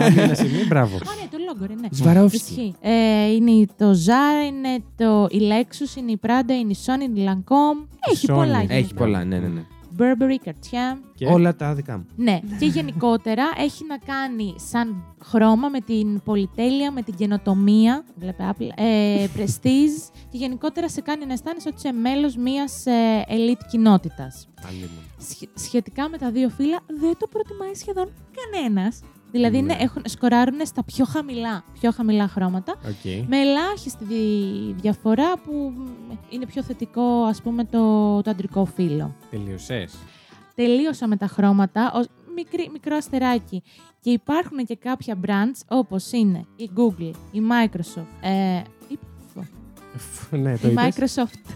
[0.00, 0.96] Αν είναι ένα σημείο, μπράβο.
[0.96, 1.88] Α, ναι, το λόγο, ρε, ναι.
[1.90, 2.36] Σβαρόφσκι.
[2.36, 2.74] Ισχύει.
[2.80, 7.20] Ε, είναι το Zara, είναι το η Lexus, είναι η Prada, είναι η Sony, είναι
[7.20, 7.86] η Lancome.
[8.12, 8.34] Έχει Sony.
[8.34, 8.58] πολλά.
[8.58, 8.94] Έχει γενικά.
[8.94, 9.60] πολλά, ναι, ναι, ναι.
[9.98, 10.98] Burberry, Cartier.
[11.14, 12.06] Και- Όλα τα δικά μου.
[12.16, 18.50] Ναι, και γενικότερα έχει να κάνει σαν χρώμα με την πολυτέλεια, με την καινοτομία, βλέπε
[18.52, 23.60] Apple, ε, prestige και γενικότερα σε κάνει να αισθάνεσαι ότι είσαι μέλος μιας ε, elite
[23.70, 24.48] κοινότητας.
[24.68, 24.88] Αλλήμον.
[25.30, 29.00] Σχε- σχετικά με τα δύο φύλα δεν το προτιμάει σχεδόν κανένας.
[29.30, 29.72] Δηλαδή Ναι.
[29.72, 32.72] είναι, έχουν, σκοράρουν στα πιο χαμηλά, πιο χαμηλά χρώματα.
[32.72, 33.28] Οκ.
[33.28, 37.78] Με ελάχιστη δι- διαφορά που μ, είναι πιο θετικό ας πούμε το,
[38.22, 39.14] το αντρικό φύλο.
[39.30, 39.94] Τελείωσες.
[40.54, 43.62] Τελείωσα με τα χρώματα, ως μικρή, μικρό αστεράκι.
[44.00, 48.98] Και υπάρχουν και κάποια brands όπως είναι η Google, η Microsoft, ε, η,
[50.30, 50.94] Ναι, το η είπες.
[51.16, 51.54] Microsoft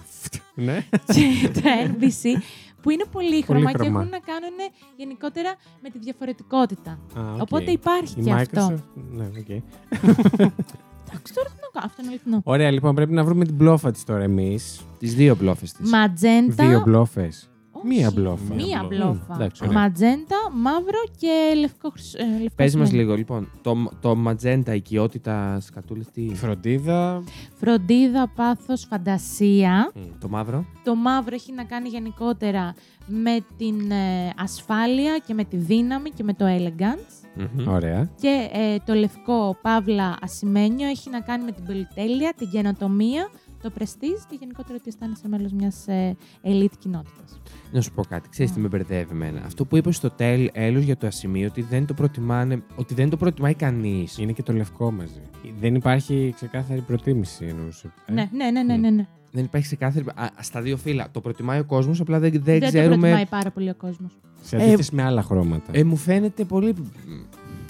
[0.54, 0.86] Ναι.
[1.14, 2.40] και το NBC
[2.82, 4.00] που είναι πολύχρωμα και Πολύχρωμα.
[4.00, 4.56] έχουν να κάνουν
[4.96, 6.90] γενικότερα με τη διαφορετικότητα.
[6.90, 7.40] Α, οκ.
[7.40, 8.40] Οπότε υπάρχει Η και Microsoft.
[8.40, 8.78] αυτό.
[9.12, 9.48] Ναι, οκ.
[9.48, 12.40] Εντάξει, τώρα τι να κάνω, αυτό είναι αληθινό.
[12.44, 14.80] Ωραία, λοιπόν, πρέπει να βρούμε την μπλόφα της τώρα εμείς.
[14.98, 15.90] Τις δύο μπλόφες της.
[15.90, 16.66] Ματζέντα.
[16.66, 17.50] Δύο μπλόφες.
[17.84, 18.54] Όχι, μία μπλόφα.
[18.54, 19.34] Μία Μία μπλόφα.
[19.34, 19.78] Εντάξει, ωραία.
[19.80, 23.04] Ματζέντα, μαύρο και λευκό χρυσ- ε, λευκό Πες μας σημαίνει.
[23.04, 23.48] λίγο, λοιπόν.
[23.62, 26.22] Το, το ματζέντα, οικειότητα σκατούλε, τι.
[26.24, 27.22] είναι; Φροντίδα.
[27.60, 29.92] Φροντίδα, πάθος, φαντασία.
[30.20, 32.74] Το μαύρο; Το μαύρο έχει να κάνει γενικότερα
[33.06, 37.26] με την ε, ασφάλεια και με τη δύναμη και με το elegance.
[37.34, 37.68] Μμμ.
[37.68, 38.08] Ωραία.
[38.20, 43.28] Και ε, το λευκό, παύλα, ασημένιο έχει να κάνει με την πολυτέλεια, την καινοτομία,
[43.62, 47.40] το prestige και γενικότερα ότι αισθάνεσαι μέλος μιας ε, elite κοινότητας.
[47.72, 48.28] Να σου πω κάτι.
[48.28, 51.86] Ξέρεις τι με μπερδεύει εμένα; Αυτό που είπες στο τέλο για το ασημείο, ότι δεν
[51.86, 54.18] το προτιμάνε, ότι δεν το προτιμάει κανείς.
[54.18, 55.20] Είναι και το λευκό μαζί.
[55.60, 57.92] Δεν υπάρχει ξεκάθαρη προτίμηση εννοούσε.
[58.06, 58.90] ε; Ναι, ναι, ναι, ναι, ναι.
[58.90, 59.06] ναι.
[59.34, 60.04] Δεν υπάρχει ξεκάθαρη.
[60.14, 61.08] Α, στα δύο φύλλα.
[61.10, 62.96] Το προτιμάει ο κόσμος, απλά δεν, δεν, Δεν το ξέρουμε.
[62.96, 64.18] προτιμάει πάρα πολύ ο κόσμος.
[64.42, 65.70] Σε αντίθεση με άλλα χρώματα.
[65.72, 66.74] Ε, μου φαίνεται πολύ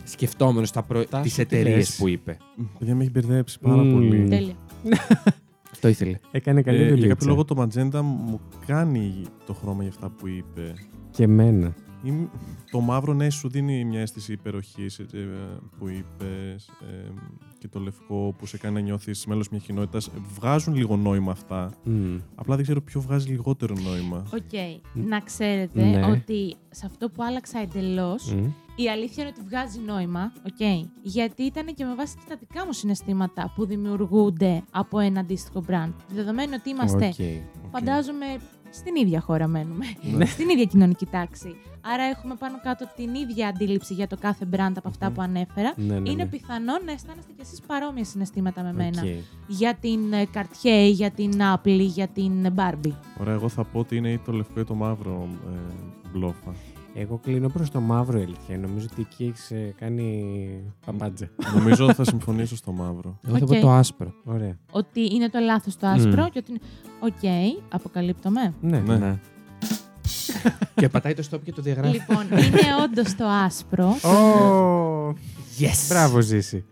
[0.05, 1.05] σκεφτόμενος στα προ...
[1.05, 2.37] Τάσο, τις τι εταιρείες λες; που είπε.
[2.79, 3.93] Παιδιά με έχει μπερδέψει πάρα Μμμ.
[3.93, 4.29] πολύ.
[4.29, 4.55] Τέλεια.
[5.85, 6.19] Αυτό ήθελε.
[6.31, 7.09] Έκανε καλή Ε, για δουλειά.
[7.09, 10.73] κάποιο λόγο το ματζέντα μου κάνει το χρώμα για αυτά που είπε.
[11.11, 11.75] Και εμένα.
[12.03, 12.29] Ή-
[12.71, 15.01] Το μαύρο ναι σου δίνει μια αίσθηση υπεροχής
[15.79, 16.71] που είπες
[17.59, 20.11] και το λευκό που σε κάνει να νιώθεις μέλος μιας κοινότητας.
[20.35, 21.73] Βγάζουν λίγο νόημα αυτά.
[21.85, 22.17] Μμ.
[22.35, 24.23] Απλά δεν ξέρω ποιο βγάζει λιγότερο νόημα.
[24.35, 24.53] Οκ.
[24.93, 26.07] Να ξέρετε Ναι.
[26.07, 28.45] ότι σε αυτό που άλλαξα εντελώς, Μμ.
[28.77, 30.33] η αλήθεια είναι ότι βγάζει νόημα.
[30.47, 30.87] οκ.
[31.03, 35.65] Γιατί ήταν και με βάση και τα δικά μου συναισθήματα που δημιουργούνται από ένα αντίστοιχο
[35.69, 35.93] brand.
[36.15, 37.71] Δεδομένου ότι είμαστε, Οκ.
[37.71, 38.27] φαντάζομαι,
[38.71, 39.85] στην ίδια χώρα μένουμε.
[40.17, 40.25] Ναι.
[40.25, 41.55] στην ίδια κοινωνική τάξη.
[41.85, 45.15] Άρα έχουμε πάνω κάτω την ίδια αντίληψη για το κάθε brand από αυτά Μμμ.
[45.15, 45.73] που ανέφερα.
[45.77, 46.29] Ναι, ναι, Είναι ναι.
[46.31, 49.03] πιθανό να αισθάνεστε κι εσείς παρόμοια συναισθήματα με μένα.
[49.03, 49.09] Οκ.
[49.47, 52.93] Για την ε, Cartier, για την Apple, για την Barbie.
[53.21, 55.59] Ωραία, εγώ θα πω ότι είναι ή το λευκό ή το μαύρο ε,
[56.13, 56.55] μπλόφα.
[56.95, 58.59] Εγώ κλίνω προς το μαύρο η αλήθεια.
[58.59, 60.25] Νομίζω ότι εκεί έχεις κάνει
[60.87, 61.29] παπάντζα.
[61.55, 63.19] Νομίζω θα συμφωνήσω στο μαύρο.
[63.27, 63.55] Εγώ θα Οκ.
[63.55, 64.13] πω το άσπρο.
[64.25, 64.57] Ωραία.
[64.71, 66.27] Ότι είναι το λάθος το άσπρο Μμ.
[66.29, 66.61] και ότι είναι...
[67.01, 68.55] Οκ, αποκαλύπτομαι.
[68.61, 68.79] Ναι.
[68.79, 68.97] Ναι.
[68.97, 69.19] Ναι.
[70.75, 71.93] και πατάει το stop και το διαγράφει.
[71.93, 73.87] λοιπόν, είναι όντως το άσπρο.
[73.89, 75.15] Ω,
[75.59, 75.87] Yes!
[75.89, 76.65] Μπράβο, Ζήση.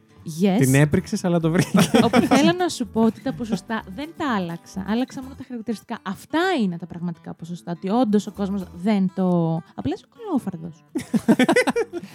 [0.42, 0.56] Yes.
[0.59, 1.90] Την έπρεξες, αλλά το βρήκες.
[2.02, 4.85] Όπου θέλω να σου πω ότι τα ποσοστά δεν τα άλλαξα.
[4.88, 5.98] Άλλαξα μόνο τα χαρακτηριστικά.
[6.02, 7.72] Αυτά είναι τα πραγματικά ποσοστά.
[7.76, 9.28] Ότι όντως ο κόσμος δεν το.
[9.74, 10.85] Απλά είσαι κολόφαρδος.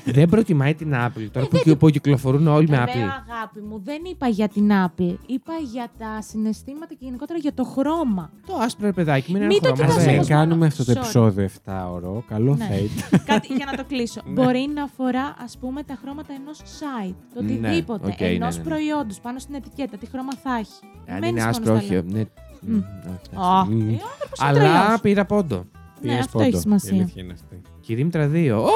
[0.05, 1.27] δεν προτιμάει την Apple.
[1.31, 3.23] Τώρα που, που κυκλοφορούν όλοι με Βέβαια, Apple.
[3.29, 5.15] αγάπη μου, δεν είπα για την Apple.
[5.25, 8.31] Είπα για τα συναισθήματα και γενικότερα για το χρώμα.
[8.47, 9.89] Το άσπρο ρε παιδάκι μου είναι Μην ένα το χρώμα.
[9.91, 10.35] κοιτάς δεν Ναι, όμως είναι.
[10.35, 10.45] μόνο.
[10.49, 10.95] κάνουμε αυτό το Sorry.
[10.95, 12.23] επεισόδιο 7 ώρο.
[12.27, 12.67] Καλό Ναι.
[12.71, 13.17] fate.
[13.25, 14.21] Κάτι για να το κλείσω.
[14.25, 14.31] Ναι.
[14.43, 17.15] Μπορεί να αφορά, ας πούμε, τα χρώματα ενός site.
[17.33, 17.51] Το Ναι,
[17.95, 18.23] οτιδήποτε.
[18.25, 18.69] οκ, ναι, ενός ναι, ναι.
[18.69, 19.97] προϊόντος πάνω στην ετικέτα.
[19.97, 20.79] Τι χρώμα θα έχει.
[21.08, 21.93] Αν Μένεις είναι μόνο άσπρο, στα όχι.
[21.93, 22.12] λόγια.
[22.17, 22.25] Ναι.
[22.62, 22.75] Μμ.
[22.75, 23.29] Μ, όχι, εντάξει.
[23.36, 23.89] Α, Μμ.
[23.89, 25.01] ε, ο άνθρωπος είναι Αλλά τρελός.
[25.01, 25.55] πήρα πόντο.
[25.55, 25.63] Ναι,
[26.01, 26.47] Πήρες αυτό πόντο.
[26.49, 26.95] έχει σημασία.
[26.95, 27.62] Η αλήθεια είναι αυτή.
[27.81, 28.58] Και η Δήμητρα 2.
[28.58, 28.69] Ω!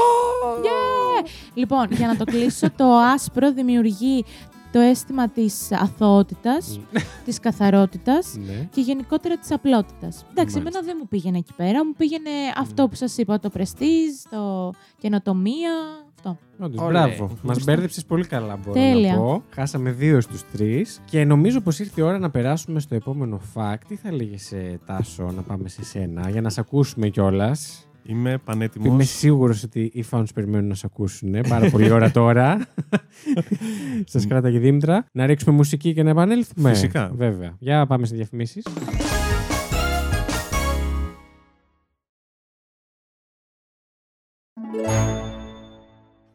[1.53, 4.25] Λοιπόν, για να το κλείσω, το άσπρο δημιουργεί
[4.71, 6.79] το αίσθημα της αθωότητας,
[7.25, 8.67] της καθαρότητας Ναι.
[8.73, 10.25] και γενικότερα της απλότητας.
[10.29, 10.59] Εντάξει, Μάλιστα.
[10.59, 14.71] εμένα δεν μου πήγαινε εκεί πέρα, μου πήγαινε αυτό που σας είπα, το prestige, το
[14.97, 15.71] καινοτομία,
[16.15, 16.37] αυτό.
[16.59, 17.07] Όντως, Ωραία.
[17.07, 17.37] μπράβο.
[17.41, 19.13] Μας μπέρδεψες πολύ καλά, μπορώ Τέλεια.
[19.13, 19.43] να πω.
[19.49, 21.01] Χάσαμε δύο στους τρεις.
[21.05, 23.77] Και νομίζω πως ήρθε η ώρα να περάσουμε στο επόμενο fact.
[23.87, 24.35] Τι θα λέγε
[24.85, 28.87] Τάσο, να πάμε σε σένα, για να σε ακούσουμε κιόλας; Είμαι πανέτοιμος.
[28.87, 31.35] Είμαι σίγουρος ότι οι fans περιμένουν να σε ακούσουν.
[31.35, 31.41] ε.
[31.41, 32.67] Πάρα πολύ ώρα τώρα.
[34.05, 35.05] Σας κράταγε Δήμητρα.
[35.11, 36.69] Να ρίξουμε μουσική και να επανέλθουμε.
[36.69, 37.11] Φυσικά.
[37.15, 37.55] Βέβαια.
[37.59, 38.63] Για πάμε σε διαφημίσεις.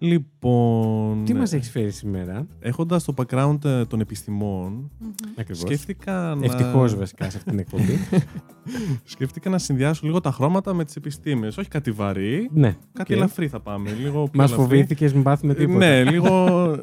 [0.05, 1.25] Λοιπόν.
[1.25, 4.91] Τι μας έχεις φέρει σήμερα, Έχοντας το background ε, των επιστημών,
[5.37, 5.61] ακριβώς.
[5.63, 6.45] σκέφτηκα να.
[6.45, 7.99] Ευτυχώς βασικά σε αυτήν την εκπομπή.
[9.05, 11.57] Σκέφτηκα να συνδυάσω λίγο τα χρώματα με τις επιστήμες.
[11.59, 12.77] Όχι κάτι βαρύ, ναι.
[12.93, 13.19] κάτι Οκ.
[13.19, 13.91] ελαφρύ θα πάμε.
[13.91, 14.57] Λίγο πιο Μας ελαφρύ.
[14.77, 15.79] φοβήθηκες, μην πάθουμε τίποτα.
[15.79, 16.31] Ναι, λίγο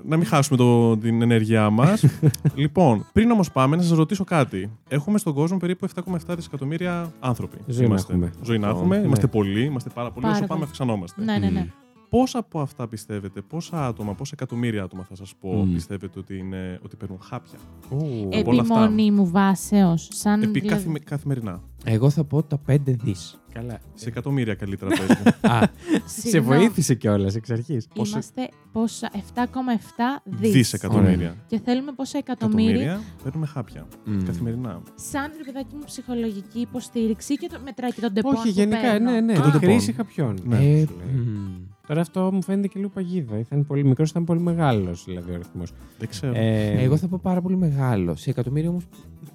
[0.05, 2.05] να μην χάσουμε το, την ενέργειά μας.
[2.55, 4.69] λοιπόν, πριν όμως πάμε, να σας ρωτήσω κάτι.
[4.87, 7.57] Έχουμε στον κόσμο περίπου 7,7 δισεκατομμύρια άνθρωποι.
[7.67, 8.13] Ζωή να Είμαστε.
[8.13, 8.31] έχουμε.
[8.43, 8.97] Ζωή να Ω, έχουμε.
[8.97, 9.05] ναι.
[9.05, 10.25] Είμαστε πολλοί, είμαστε πάρα πολλοί.
[10.25, 10.71] Πάρα Όσο πάμε, πολύ.
[10.71, 11.23] αυξανόμαστε.
[11.23, 11.67] Ναι, ναι, ναι.
[12.11, 15.73] Πόσα από αυτά πιστεύετε, πόσα άτομα, πόσα εκατομμύρια άτομα θα σας πω, Μμ.
[15.73, 18.27] πιστεύετε ότι, είναι, ότι παίρνουν χάπια; Ου.
[18.29, 18.79] όλα Επί αυτά.
[18.79, 21.61] μόνη μου βάσεως, σαν Επί δηλαδή- καθημε- καθημερινά.
[21.83, 23.41] Εγώ θα πω τα 5 δις.
[23.53, 23.79] Καλά.
[23.93, 25.31] Σε εκατομμύρια καλύτερα πες μου.
[25.51, 25.59] Α,
[26.05, 27.87] Σε Συγγνώμη, βοήθησε κιόλας εξ αρχής.
[27.95, 30.51] Πόσα- Είμαστε πόσα, 7,7 δις.
[30.51, 31.35] Δισεκατομμύρια.
[31.47, 32.69] Και θέλουμε πόσα εκατομμύρια.
[32.81, 33.87] Εκατομμύρια παίρνουμε χάπια.
[34.05, 34.23] μ.
[34.25, 34.81] Καθημερινά.
[34.95, 38.81] Σαν ρε παιδάκι μου ψυχολογική υποστήριξη και το μετράει και τον τεπών Όχι, που γενικά,
[38.81, 39.11] παίρνω.
[39.11, 39.33] ναι, ναι.
[39.33, 39.69] Και Α, το τεπών.
[39.69, 40.37] Χρήση χαπιών.
[40.43, 40.55] Ναι.
[40.57, 41.23] Ε, Σου λέει.
[41.25, 41.69] μ.
[41.87, 43.37] Τώρα αυτό μου φαίνεται και λίγο παγίδα.
[43.37, 45.73] Ήταν πολύ μικρός, ήταν πολύ μεγάλος δηλαδή ο αριθμός.
[45.97, 46.33] Δεν ξέρω.
[46.35, 48.15] Ε, Εγώ θα πω πάρα πολύ μεγάλο.
[48.15, 48.83] Σε εκατομμύρια όμως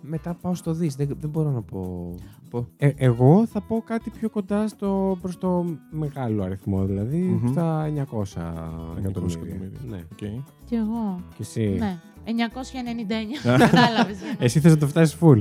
[0.00, 0.94] μετά πάω στο δις.
[0.94, 2.14] Δεν, δεν μπορώ να πω.
[2.50, 2.66] πω.
[2.76, 7.48] ε, εγώ θα πω κάτι πιο κοντά στο, προς το μεγάλο αριθμό, δηλαδή Μμμ.
[7.48, 8.98] στα 900 εκατομμύρια.
[8.98, 9.70] εκατομμύρια.
[9.88, 9.96] Ναι.
[10.12, 10.18] Οκ.
[10.64, 11.20] Κι εγώ.
[11.28, 11.76] Και εσύ.
[11.78, 11.98] Ναι.
[12.24, 12.30] 999.
[13.58, 14.16] Κατάλαβες.
[14.38, 15.40] Εσύ θες να το φτάσεις full.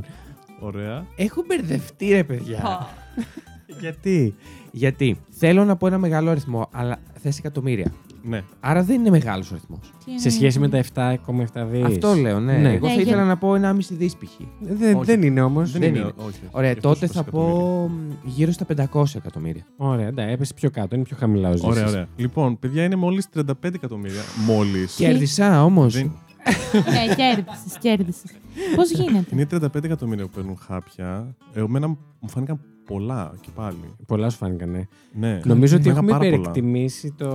[0.59, 1.05] Ωραία.
[1.15, 2.87] Έχω μπερδευτεί, ρε παιδιά.
[3.67, 3.75] Πω.
[3.81, 4.35] Γιατί;
[4.71, 7.91] Γιατί θέλω να πω ένα μεγάλο αριθμό, αλλά θες εκατομμύρια.
[8.27, 8.43] Ναι.
[8.59, 9.93] Άρα δεν είναι μεγάλος ο αριθμός.
[10.05, 11.83] Τι είναι Σε σχέση με αυτό; τα 7,7 δις.
[11.85, 12.57] Αυτό λέω, ναι.
[12.57, 12.73] Ναι.
[12.73, 14.29] Εγώ Ναι, θα ήθελα για- να πω ένα μισή δις π.χ.
[14.59, 15.05] Δεν, Όχι.
[15.05, 15.71] δεν είναι όμως.
[15.71, 15.99] Δεν, Δεν είναι.
[15.99, 16.11] είναι.
[16.27, 16.39] Όχι.
[16.51, 17.63] Ωραία, Γι' αυτό τότε σου θα πω εκατομμύρια.
[17.63, 17.89] πω
[18.23, 19.65] μ, γύρω στα 500 εκατομμύρια.
[19.77, 21.91] Ωραία, εντάξει, έπεσε πιο κάτω, είναι πιο χαμηλά ο Ωραία, Ζήσης.
[21.93, 22.07] ωραία.
[22.15, 24.21] Λοιπόν, παιδιά είναι μόλις 35 εκατομμύρια.
[24.47, 24.95] Μόλις.
[24.95, 25.93] Κέρδισα όμως.
[25.93, 26.11] Δεν-
[26.73, 28.31] Ναι, κέρδισες, κέρδισες.
[28.75, 31.35] Πώς γίνεται; Είναι 35 εκατομμύρια που παίρνουν χάπια.
[31.53, 33.77] Εμένα μου φάνηκαν πολλά και πάλι.
[34.07, 34.87] Πολλά σου φάνηκαν, ναι.
[35.19, 35.39] Ναι.
[35.45, 36.35] Νομίζω ότι Μου φάνηκαν έχουμε πάρα πολλά.
[36.35, 37.29] υπερεκτιμήσει το.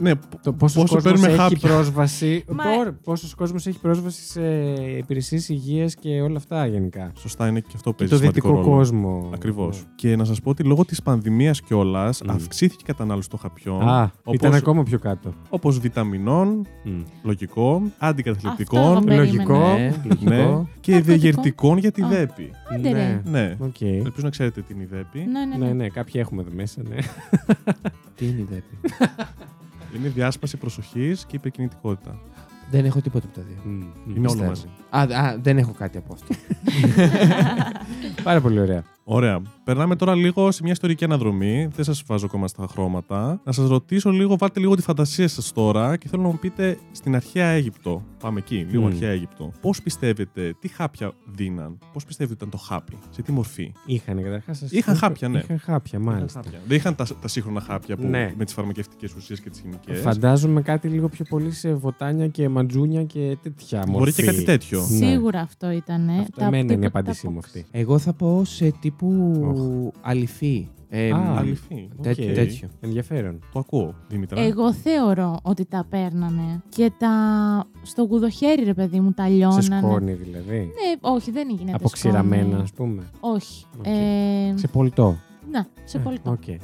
[0.00, 0.12] Ναι,
[0.42, 1.68] Το πόσος, Πόσο κόσμος παίρνουμε έχει χάπια.
[1.68, 2.44] πρόσβαση.
[2.48, 4.42] Μα- Πόρ- πόσος κόσμος έχει πρόσβαση σε
[4.98, 7.12] υπηρεσίες υγείας και όλα αυτά γενικά.
[7.16, 8.76] σωστά είναι και αυτό Και παίζει το σημαντικό δυτικό ρόλο.
[8.76, 9.30] κόσμο.
[9.34, 9.78] Ακριβώς.
[9.78, 9.82] Ναι.
[9.94, 12.30] Και να σας πω ότι λόγω της πανδημίας κιόλας Μμ.
[12.30, 13.88] αυξήθηκε η κατανάλωση των χαπιών.
[13.88, 15.32] Α, όπως- ήταν ακόμα πιο κάτω.
[15.48, 17.00] Όπως βιταμινών, Μμ.
[17.22, 19.16] λογικό, Αυτό εγώ αντικαταθλιπτικών περίμενα.
[19.16, 19.58] λογικό.
[19.58, 20.30] Ναι, λογικό.
[20.30, 21.00] ναι, και Ναρκωτικό.
[21.18, 22.08] διεγερτικών για τη Α.
[22.08, 22.50] ΔΕΠΥ.
[22.74, 23.20] Άντε ρε.
[23.24, 23.30] Ναι.
[23.40, 23.56] Ναι.
[23.58, 23.80] Οκ.
[23.80, 25.18] Ελπίζω να ξέρετε τη ΔΕΠΥ.
[25.18, 25.72] Ναι, ναι, Ναι, ναι.
[25.72, 26.96] ναι, κάποιοι έχουμε εδώ μέσα, ναι.
[28.16, 28.78] Τι είναι η ΔΕΠΥ.
[29.96, 32.18] Είναι διάσπαση προσοχής και υπερκινητικότητα.
[32.70, 33.56] Δεν έχω τίποτα από τα δύο.
[33.64, 33.70] Μμ,
[34.04, 34.16] μμ.
[34.16, 34.48] Είναι όλο Πιστεύω.
[34.48, 34.66] μαζί.
[35.16, 36.34] Α, α, δεν έχω κάτι από αυτό.
[38.22, 38.84] Πάρα πολύ ωραία.
[39.04, 39.42] Ωραία.
[39.64, 41.68] Περνάμε τώρα λίγο σε μια ιστορική αναδρομή.
[41.74, 43.40] Δεν σας βάζω ακόμα στα χρώματα.
[43.44, 46.78] Να σας ρωτήσω λίγο, βάλτε λίγο τη φαντασία σας τώρα και θέλω να μου πείτε
[46.92, 48.02] στην αρχαία Αίγυπτο.
[48.20, 48.86] Πάμε εκεί, λίγο Μμ.
[48.86, 49.52] αρχαία Αίγυπτο.
[49.60, 54.60] Πώς πιστεύετε, τι χάπια δίναν, πώς πιστεύετε ήταν το χάπι, σε τι μορφή; Είχαν καταρχάς.
[54.70, 55.38] Είχαν χάπια, ναι.
[55.38, 56.40] Είχαν χάπια, μάλιστα.
[56.44, 56.58] Χάπια.
[56.66, 58.32] Δεν είχαν τα, τα σύγχρονα χάπια που, Ναι.
[58.36, 60.00] με τις φαρμακευτικές ουσίες και τις χημικές.
[60.00, 63.98] Φαντάζομαι κάτι λίγο πιο πολύ σε βοτάνια και μαντζούνια και τέτοια μορφή.
[63.98, 64.80] Μπορεί και κάτι τέτοιο.
[64.80, 65.06] Ναι.
[65.06, 66.08] Σίγουρα αυτό ήταν.
[66.08, 67.66] Αυτό εμένα είναι η απάντησή μου αυτή.
[67.70, 70.68] Εγώ θα πω σε τύπου αλοιφή.
[70.92, 71.88] Ε, Α, μ, Αλοιφή.
[72.02, 72.34] τέ- Οκ.
[72.34, 72.68] τέτοιο.
[72.80, 73.38] Ενδιαφέρον.
[73.52, 74.40] Το ακούω, Δήμητρα.
[74.40, 77.10] Εγώ θεωρώ ότι τα παίρνανε και τα.
[77.82, 79.78] στο γουδοχέρι, ρε παιδί μου, τα Σε λιώνανε.
[79.78, 80.56] σκόνη δηλαδή.
[80.58, 81.72] Ναι, όχι, δεν γίνεται.
[81.76, 82.62] Αποξηραμένα, σκόνη.
[82.62, 83.02] ας πούμε.
[83.20, 83.64] Όχι.
[83.78, 83.86] Οκ.
[83.86, 85.16] Ε, Σε πολτό.
[85.50, 86.30] Ναι, σε πολτό.
[86.30, 86.42] Οκ.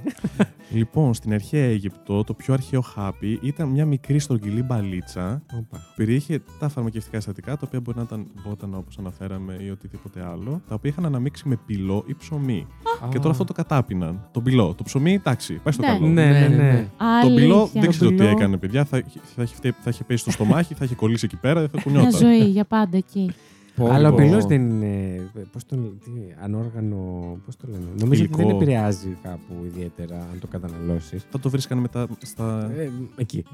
[0.70, 5.76] Λοιπόν, στην αρχαία Αίγυπτο, το πιο αρχαίο χάπι ήταν μια μικρή στρογγυλή μπαλίτσα Όπα.
[5.78, 10.24] που περιείχε τα φαρμακευτικά συστατικά, τα οποία μπορεί να ήταν βότανα όπως αναφέραμε ή οτιδήποτε
[10.26, 12.66] άλλο, τα οποία είχαν αναμίξει με πυλό ή ψωμί.
[13.10, 14.28] Και τώρα αυτό το κατάπιναν.
[14.32, 14.74] Το πυλό.
[14.74, 15.88] Το ψωμί, εντάξει, πάει στο Ναι.
[15.88, 16.06] καλό.
[16.06, 16.88] Ναι, ναι, ναι.
[17.22, 17.80] Το πυλό Αλήθεια.
[17.80, 18.84] δεν ξέρω τι πυλό- έκανε, παιδιά.
[18.84, 19.02] Θα,
[19.34, 21.76] θα, έχει, φταί- θα είχε πέσει στο στομάχι, θα είχε κολλήσει εκεί πέρα, δεν θα
[21.76, 22.20] Μια κουνιόταν.
[22.20, 23.30] ζωή για πάντα εκεί.
[23.76, 24.16] Πω, Αλλά ο πω.
[24.16, 25.20] πυλός δεν είναι.
[25.52, 25.98] Πώς τον.
[26.04, 26.10] Τι,
[26.42, 26.96] ανόργανο.
[27.44, 27.84] Πώς το λένε.
[27.98, 28.62] Νομίζω ότι δεν Υλικό.
[28.62, 31.26] επηρεάζει κάπου ιδιαίτερα αν το καταναλώσεις.
[31.30, 32.70] Θα το βρίσκανε μετά στα.
[32.76, 33.44] Ε, εκεί.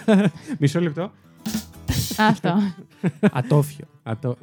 [0.58, 1.10] Μισό λεπτό.
[2.18, 2.54] Αυτό.
[3.32, 3.84] Ατόφιο.
[4.06, 4.36] Α, το...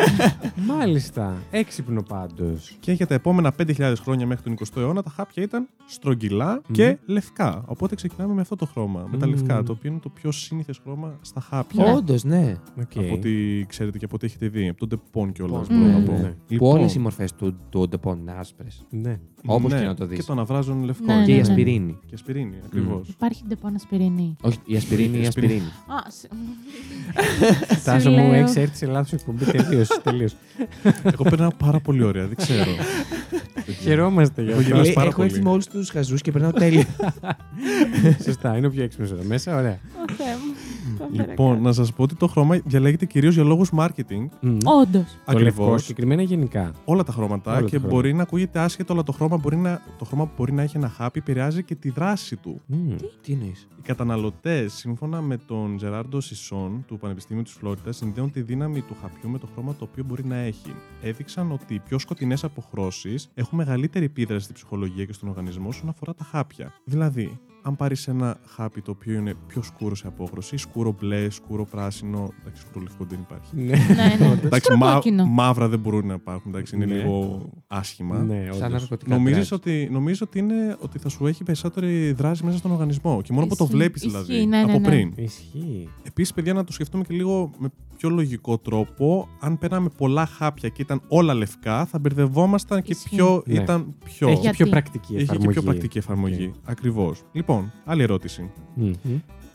[0.76, 1.36] Μάλιστα.
[1.50, 2.76] Έξυπνο πάντως.
[2.80, 6.98] Και για τα επόμενα 5.000 χρόνια μέχρι τον 20ο αιώνα τα χάπια ήταν στρογγυλά και
[7.06, 7.62] λευκά.
[7.66, 9.06] Οπότε ξεκινάμε με αυτό το χρώμα.
[9.10, 9.32] Με τα Μμμ.
[9.34, 11.84] λευκά, το οποίο είναι το πιο σύνηθες χρώμα στα χάπια.
[11.84, 11.92] Ναι.
[11.92, 12.56] Όντως, ναι.
[12.96, 14.68] Από ό,τι ξέρετε και από ό,τι έχετε δει.
[14.68, 15.66] Από το Ντεπόν κιόλας.
[15.66, 16.12] Πόν, μπορώ να ναι, πω.
[16.48, 16.56] ναι.
[16.56, 18.86] Που όλες οι μορφές του, του ντεπόν είναι άσπρες.
[18.90, 19.20] Ναι.
[19.46, 20.18] Όπως ναι, και να το δεις.
[20.18, 21.04] Και το αναβράζον λευκό.
[21.06, 21.40] Ναι, Και ναι, η ναι.
[21.40, 21.98] ασπιρίνη.
[22.06, 23.08] Και ασπιρίνη, ακριβώς.
[23.08, 24.36] Υπάρχει ντεπόν ασπιρινή.
[24.42, 25.52] Όχι, η ασπιρίνη ή η Η ασπιρίνη.
[25.52, 25.98] ασπιρίνη.
[25.98, 26.28] Α, σε-
[27.84, 28.34] Τάσο Σου μου, λέω.
[28.34, 29.84] έχει έρθει σε λάθος εκπομπή τελείω.
[30.04, 30.36] τελείως.
[31.04, 32.70] Εγώ περνάω πάρα πολύ ωραία, δεν ξέρω.
[33.82, 34.70] Χαιρόμαστε για Εγώ αυτό.
[34.72, 35.44] γελάς Λέει, πάρα έχω έρθει πολύ.
[35.44, 36.86] με όλους τους χαζούς και περνάω τέλεια.
[38.24, 39.56] Σωστά, είναι ο πιο έξυπνος εδώ μέσα.
[39.56, 39.78] Ωραία.
[40.94, 41.28] Ω, Θεέ μου.
[41.28, 44.26] λοιπόν, να σας πω ότι το χρώμα διαλέγεται κυρίως για λόγους marketing.
[44.40, 44.56] Μμ.
[44.64, 45.18] Όντως.
[45.24, 45.82] Το λευκό Ακριβώς.
[45.82, 47.94] συγκεκριμένα γενικά; Όλα τα χρώματα Όλα τα και χρώματα.
[47.94, 50.76] μπορεί να ακούγεται άσχετο, αλλά το χρώμα, μπορεί να, το χρώμα που μπορεί να έχει
[50.76, 52.60] ένα χάπι επηρεάζει και τη δράση του.
[52.66, 52.94] Μμ.
[53.22, 58.40] Τι εννοείς; Οι καταναλωτές, σύμφωνα με τον Τζεράρντο Σισόν του Πανεπιστήμιου της Φλόριντας, συνδέουν τη
[58.42, 60.74] δύναμη του χαπιού με το χρώμα το οποίο μπορεί να έχει.
[61.02, 65.88] Έδειξαν ότι οι πιο σκοτεινές αποχρώσεις έχουν μεγαλύτερη επίδραση στην ψυχολογία και στον οργανισμό όσον
[65.88, 66.72] αφορά τα χάπια.
[66.84, 71.64] Δηλαδή, αν πάρεις ένα χάπι το οποίο είναι πιο σκούρο σε απόχρωση, σκούρο μπλε, σκούρο
[71.64, 72.30] πράσινο.
[72.40, 73.56] Εντάξει, σκούρο λευκό δεν υπάρχει.
[73.56, 73.94] Ναι.
[73.94, 74.40] Ναι, ναι.
[74.44, 75.26] Εντάξει, μα, Σκουροκόκκινο.
[75.26, 76.50] μαύρα δεν μπορούν να υπάρχουν.
[76.54, 76.94] Εντάξει, είναι Ναι.
[76.94, 78.18] λίγο άσχημα.
[78.18, 78.80] Ναι, Σαν όντως.
[78.80, 79.14] ναρκωτικά.
[79.14, 79.56] Νομίζεις drugs.
[79.56, 83.22] ότι, νομίζω ότι, είναι, ότι θα σου έχει περισσότερη δράση μέσα στον οργανισμό.
[83.22, 83.76] Και μόνο που το Ισχύει.
[83.76, 84.46] βλέπεις Ισχύει, δηλαδή.
[84.46, 84.88] ναι, ναι, από ναι.
[84.88, 85.12] πριν.
[85.16, 85.88] Ισχύει.
[86.02, 89.28] Επίσης, παιδιά, να το σκεφτούμε και λίγο με πιο λογικό τρόπο.
[89.40, 93.16] Αν παίρναμε πολλά χάπια και ήταν όλα λευκά, θα μπερδευόμασταν και Ισχύει.
[93.16, 93.54] πιο Ναι.
[93.54, 94.28] ήταν πιο.
[94.28, 95.46] Έχει Γιατί; πιο πρακτική Είχε εφαρμογή.
[95.46, 96.52] και πιο πρακτική εφαρμογή.
[96.64, 97.22] Ακριβώς.
[97.50, 98.50] Λοιπόν, άλλη ερώτηση.
[98.74, 98.92] Μμμ.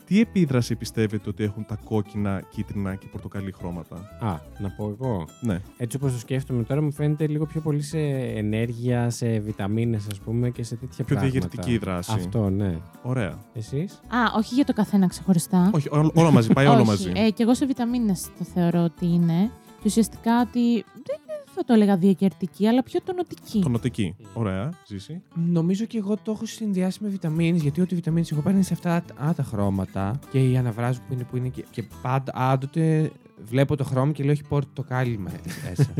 [0.06, 5.24] Τι επίδραση πιστεύετε ότι έχουν τα κόκκινα, κίτρινα και πορτοκαλί χρώματα; Α, να πω εγώ.
[5.40, 5.60] Ναι.
[5.76, 7.98] Έτσι όπως το σκέφτομαι τώρα μου φαίνεται λίγο πιο πολύ σε
[8.34, 11.30] ενέργεια, σε βιταμίνες ας πούμε και σε τέτοια Πιο πράγματα.
[11.30, 12.12] διαγερτική δράση.
[12.14, 12.78] Αυτό, ναι.
[13.02, 13.38] Ωραία.
[13.54, 15.70] Εσείς; Α, όχι για το καθένα ξεχωριστά.
[15.74, 16.52] Όχι, ό- όλα μαζί.
[16.52, 16.86] Πάει όλο Όχι.
[16.86, 17.12] μαζί.
[17.14, 19.50] Ε, και εγώ σε βιταμίνες το θεωρώ ότι είναι.
[19.76, 21.20] Και ουσιαστικά ότι δεν
[21.56, 23.60] θα το έλεγα διακαιρτική, αλλά πιο τονωτική.
[23.60, 24.16] Τονωτική.
[24.34, 24.72] Ωραία.
[24.86, 25.22] Ζήσει.
[25.34, 28.72] Νομίζω και εγώ το έχω συνδυάσει με βιταμίνες, γιατί ό,τι βιταμίνες έχω πάρει είναι σε
[28.72, 33.10] αυτά α, τα χρώματα και οι αναβράζουν που είναι, που είναι και, και πάντα, άντοτε
[33.44, 35.94] βλέπω το χρώμα και λέω έχει πορτοκάλι μέσα.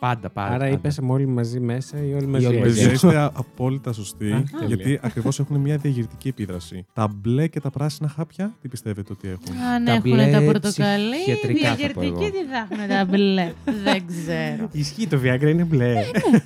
[0.00, 0.08] Μμμ.
[0.10, 0.54] πάντα, πάντα.
[0.54, 0.80] Άρα ή πάντα.
[0.82, 2.68] πέσαμε όλοι μαζί μέσα ή όλοι μαζί όλοι μαζί.
[2.72, 3.08] Παιδιά, έξω.
[3.08, 4.32] είστε α- απόλυτα σωστοί.
[4.32, 5.00] Α, γιατί τέλεια.
[5.02, 6.86] ακριβώς έχουν μια διαγερτική επίδραση.
[6.92, 10.42] Τα μπλε και τα πράσινα χάπια, τι πιστεύετε ότι έχουν; Αν Τα έχουν μπλε τα
[10.42, 12.30] πορτοκαλί, ψυχιατρικά θα πω διακαιρτική εγώ.
[12.30, 13.52] τι θα έχουν τα μπλε.
[13.84, 14.68] δεν ξέρω.
[14.72, 15.94] Ισχύει το Viagra είναι μπλε.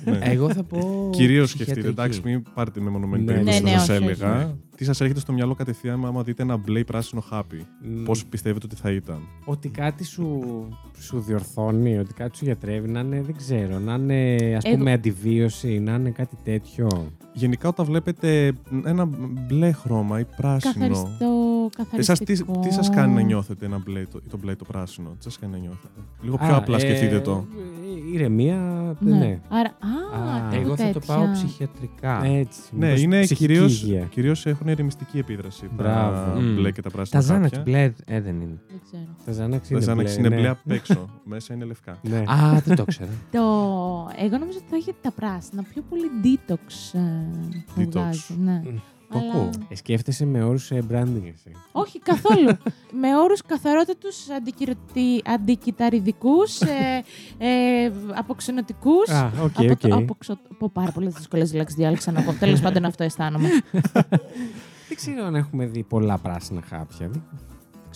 [0.05, 0.19] ναι.
[0.21, 1.09] Εγώ θα πω.
[1.13, 1.79] Κυρίως ψυχιατρική.
[1.81, 4.55] σκεφτείτε, εντάξει, μην πάρετε με μονομένη Ναι, περίπτωση ναι, που ναι, σας όχι, έλεγα.
[4.81, 4.89] Όχι.
[4.89, 7.65] Τι σας έρχεται στο μυαλό κατευθείαν άμα δείτε ένα μπλε ή πράσινο χάπι.
[7.81, 8.03] Μμ.
[8.03, 10.39] Πώς πιστεύετε ότι θα ήταν; Ότι κάτι σου,
[10.99, 14.91] σου διορθώνει, ότι κάτι σου γιατρεύει, να είναι, δεν ξέρω, να είναι ας Εγώ- πούμε
[14.91, 16.87] αντιβίωση, να είναι κάτι τέτοιο.
[17.33, 18.51] Γενικά, όταν βλέπετε
[18.85, 19.05] ένα
[19.47, 20.73] μπλε χρώμα ή πράσινο.
[20.73, 21.25] Καθαριστό,
[21.95, 22.51] Εσάς καθαριστικό.
[22.59, 25.23] τι, τι σας κάνει να νιώθετε ένα μπλε το, το μπλε ή το πράσινο, τι
[25.23, 27.45] σας κάνει να νιώθετε; Λίγο πιο Α, απλά ε, σκεφτείτε το.
[27.90, 28.57] ε, Ηρεμία,
[28.99, 29.17] ναι.
[29.17, 29.39] Ναι.
[29.49, 31.15] Άρα, α, Α, τύπου Εγώ θα το τέτοια.
[31.15, 32.23] πάω ψυχιατρικά.
[32.25, 32.61] Έτσι.
[32.71, 34.01] Ναι, μήπως είναι ψυχική κυρίως, υγεία.
[34.03, 35.61] κυρίως έχουν ερεμιστική επίδραση.
[35.61, 36.39] Τα Μπράβο.
[36.39, 36.55] Μμ.
[36.55, 37.61] μπλε και τα πράσινα Τα Ζάναξ χάπια.
[37.73, 38.59] μπλε ε, δεν είναι.
[38.67, 39.03] Δεν ξέρω.
[39.25, 40.19] Τα Ζάναξ Τα είναι Ζάναξ μπλε.
[40.27, 40.41] είναι ναι.
[40.41, 41.09] μπλε απ' έξω.
[41.23, 41.97] Μέσα είναι λευκά.
[42.01, 42.17] Ναι.
[42.17, 43.09] Α, δεν το ήξερα.
[43.31, 43.39] Το...
[44.17, 45.63] Εγώ νομίζω ότι θα έχει τα πράσινα.
[45.73, 46.99] Πιο πολύ detox.
[46.99, 46.99] ε,
[47.75, 48.35] που Detox.
[49.11, 49.31] Βγάζει, Ναι.
[49.31, 49.49] Το Αλλά- ακούω.
[49.69, 51.51] Ε, σκέφτεσαι με όρους branding εσύ.
[51.71, 52.57] Όχι καθόλου.
[52.91, 54.17] με όρους καθαρότατους
[55.25, 57.03] αντικυτταριτιδικούς, ε,
[57.37, 59.09] ε, αποξενωτικούς.
[59.09, 60.01] Α, οκ, από, το- οκ.
[60.01, 62.33] από, ξο- πω πάρα πολλές δύσκολες λέξεις διάλεξα να πω.
[62.33, 63.49] Τέλος πάντων, αυτό αισθάνομαι.
[64.87, 67.11] Δεν ξέρω αν έχουμε δει πολλά πράσινα χάπια.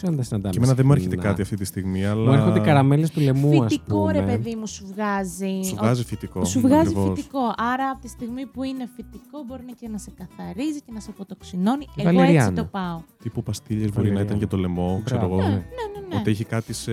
[0.06, 0.54] Δεν δεν ξέρω αν τα συναντάμε.
[0.54, 1.30] Και εμένα δεν μου έρχεται συχνά.
[1.30, 2.30] κάτι αυτή τη στιγμή, αλλά.
[2.32, 4.12] Μου έρχονται καραμέλες του λαιμού, ας φυτικό, πούμε.
[4.12, 5.62] ρε παιδί μου, σου βγάζει.
[5.64, 6.46] Σου Ο- βγάζει φυτικό.
[6.46, 7.18] Σου βγάζει ακριβώς.
[7.20, 7.40] φυτικό.
[7.58, 11.00] Άρα από τη στιγμή που είναι φυτικό μπορεί να και να σε καθαρίζει και να
[11.00, 11.86] σε αποτοξινώνει.
[11.96, 12.50] Εγώ Βαλεριάνο.
[12.50, 13.02] έτσι το πάω.
[13.24, 15.40] Τύπου παστίλε μπορεί να ήταν για το λαιμό, ξέρω Μπράβο.
[15.40, 15.48] εγώ.
[15.50, 15.54] Ναι.
[15.56, 16.16] Ναι, ναι, ναι.
[16.20, 16.92] Ότι έχει κάτι σε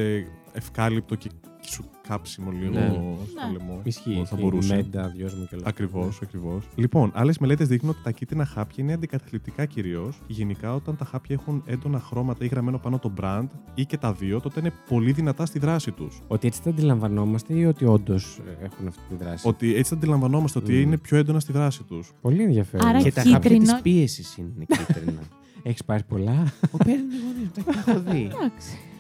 [0.53, 1.37] ευκάλυπτο και και
[1.69, 2.87] σου κάψιμο λίγο Ναι.
[2.89, 3.53] στο Ναι.
[3.59, 3.81] λαιμό.
[3.83, 4.15] Ισχύει.
[4.15, 4.37] Θα ισχύει.
[4.41, 4.75] μπορούσε.
[4.75, 5.65] Μέντα, δυόσμο και όλα.
[5.67, 6.65] Ακριβώς, ακριβώς.
[6.75, 10.21] Λοιπόν, άλλες μελέτες δείχνουν ότι τα κίτρινα χάπια είναι αντικαταθλιπτικά κυρίως.
[10.27, 14.13] Γενικά, όταν τα χάπια έχουν έντονα χρώματα ή γραμμένο πάνω το brand ή και τα
[14.13, 16.21] δύο, τότε είναι πολύ δυνατά στη δράση τους.
[16.27, 20.73] Ότι έτσι τα αντιλαμβανόμαστε ή ότι όντως έχουν αυτή τη δράση; Ότι έτσι αντιλαμβανόμαστε ότι
[20.73, 20.81] Μμμ.
[20.81, 22.13] είναι πιο έντονα στη δράση τους.
[22.21, 22.87] Πολύ ενδιαφέρον.
[22.89, 25.21] Άρα Και τα χάπια κίτρινο- της πίεσης είναι κίτρινα.
[25.65, 28.31] Έχεις πάρει πολλά; Ο παίρνει γονεί, τα έχω δει.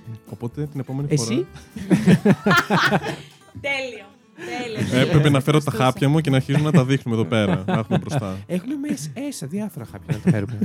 [0.06, 0.20] Εντάξει.
[0.30, 1.34] Οπότε την επόμενη Εσύ;
[3.60, 3.60] Τέλειο.
[3.60, 4.11] Τέλειο.
[4.92, 7.62] Έπρεπε να φέρω τα χάπια μου και να αρχίζουμε να τα δείχνουμε εδώ πέρα.
[7.66, 8.36] Να έχουμε μπροστά.
[8.46, 10.58] Έχουμε μέσα έσα διάφορα χάπια να τα φέρουμε.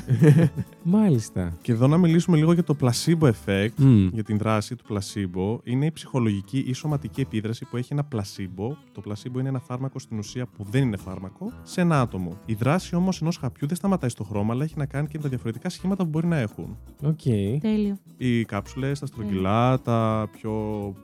[0.97, 1.57] Μάλιστα.
[1.61, 3.73] Και εδώ να μιλήσουμε λίγο για το placebo effect.
[3.75, 4.07] Μμ.
[4.13, 8.77] για την δράση του πλασίμπο είναι η ψυχολογική ή σωματική επίδραση που έχει ένα πλασίμπο.
[8.91, 12.37] Το πλασίμπο είναι ένα φάρμακο στην ουσία που δεν είναι φάρμακο σε ένα άτομο.
[12.45, 15.23] Η δράση όμως ενός χαπιού δεν σταματάει στο χρώμα, αλλά έχει να κάνει και με
[15.23, 16.77] τα διαφορετικά σχήματα που μπορεί να έχουν.
[17.03, 17.21] Οκ.
[17.61, 17.97] Τέλειο.
[18.17, 20.53] Οι κάψουλες, τα στρογγυλά, τα πιο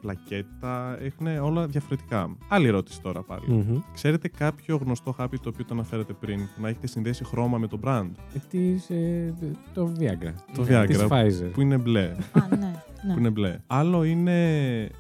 [0.01, 2.36] πλακέτα έχουν όλα διαφορετικά.
[2.63, 3.43] Άλλη ερώτηση τώρα πάλι.
[3.47, 3.80] Μμμ.
[3.93, 7.67] Ξέρετε κάποιο γνωστό χάπι το οποίο το αναφέρατε πριν που να έχετε συνδέσει χρώμα με
[7.67, 9.34] το brand; Ε, της, ε,
[9.73, 10.34] το Viagra.
[10.56, 11.08] Το Της Viagra.
[11.08, 11.49] Pfizer.
[11.54, 12.12] Που είναι μπλε.
[12.32, 12.84] Α, ναι.
[13.07, 13.13] Ναι.
[13.13, 13.57] που είναι μπλε.
[13.67, 14.37] Άλλο είναι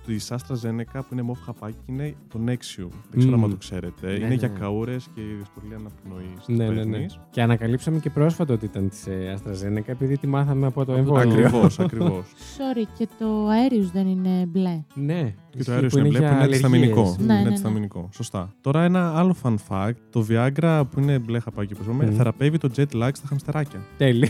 [0.05, 2.89] της AstraZeneca που είναι μοβ χαπάκι και είναι το Nexium.
[3.09, 3.43] Δεν ξέρω Μμμ.
[3.43, 4.11] αν το ξέρετε.
[4.11, 4.59] είναι ναι, για ναι.
[4.59, 6.47] καούρες και δυσκολία αναπνοής.
[6.47, 7.05] Ναι, ναι, ναι.
[7.29, 11.31] Και ανακαλύψαμε και πρόσφατα ότι ήταν της AstraZeneca επειδή τη μάθαμε από το εμβόλιο.
[11.31, 12.25] Ακριβώς, ακριβώς.
[12.57, 14.83] Sorry, και το αέριο δεν είναι μπλε.
[14.93, 15.33] Ναι.
[15.49, 16.63] και Ισχύει, το αέριο που είναι μπλε που για είναι αλλεργίες.
[16.63, 17.15] αντισταμινικό.
[17.19, 17.47] Ναι, είναι ναι, ναι.
[17.47, 18.09] αντισταμινικό.
[18.13, 18.53] Σωστά.
[18.61, 19.93] Τώρα ένα άλλο fun fact.
[20.09, 22.15] Το Viagra που είναι μπλε χαπάκι που είπαμε, Μμ.
[22.15, 23.79] θεραπεύει το jet lag στα χαμστεράκια.
[23.97, 24.29] Τέλειο.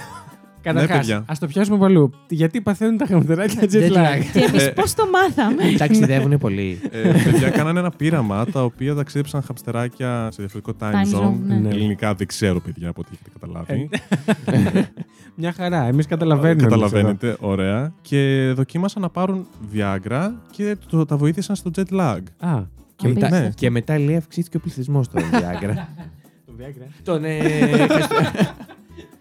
[0.63, 1.23] Καταρχάς, παιδιά.
[1.28, 2.12] ας το πιάσουμε από αλλού.
[2.30, 4.23] Γιατί παθαίνουν τα χαμτεράκια jet Jet lag; lag.
[4.34, 6.80] Και εμείς Ε, πώς το μάθαμε; Ταξιδεύουν πολύ.
[6.91, 11.28] ε, παιδιά, κάνανε ένα πείραμα τα οποία ταξίδεψαν χαμστεράκια σε διαφορετικό time, Time zone.
[11.28, 11.56] zone, ναι.
[11.56, 11.69] Ναι.
[11.69, 13.89] Ελληνικά δεν ξέρω, παιδιά, από ό,τι έχετε καταλάβει.
[15.36, 15.84] Μια χαρά.
[15.88, 16.62] Εμείς καταλαβαίνουμε.
[16.63, 17.93] Καταλαβαίνετε, ωραία.
[18.02, 22.19] Και δοκίμασαν να πάρουν Viagra και το, τα βοήθησαν στο jet lag.
[22.39, 22.62] Α,
[22.95, 23.49] Και μετά, Ναι.
[23.56, 25.73] και μετά λέει αυξήθηκε ο πληθυσμός στο Viagra.
[26.45, 26.88] το Viagra.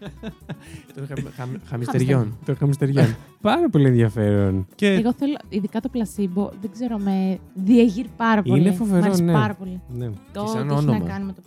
[0.93, 2.37] Των ε, των χα- χα- χαμιστεριών.
[2.45, 3.15] Το χαμιστεριάν.
[3.41, 4.65] Πάρα πολύ ενδιαφέρον.
[4.75, 8.61] Και Εγώ θέλω, ειδικά το πλασίμπο, δεν ξέρω, με διεγείρει πάρα πολύ.
[8.61, 9.33] Είναι φοβερό, Μ' αρέσει ναι.
[9.33, 9.81] πάρα πολύ.
[9.93, 10.09] Ναι.
[10.33, 11.07] Το σαν ότι έχει να όνομα.
[11.09, 11.41] κάνει με το.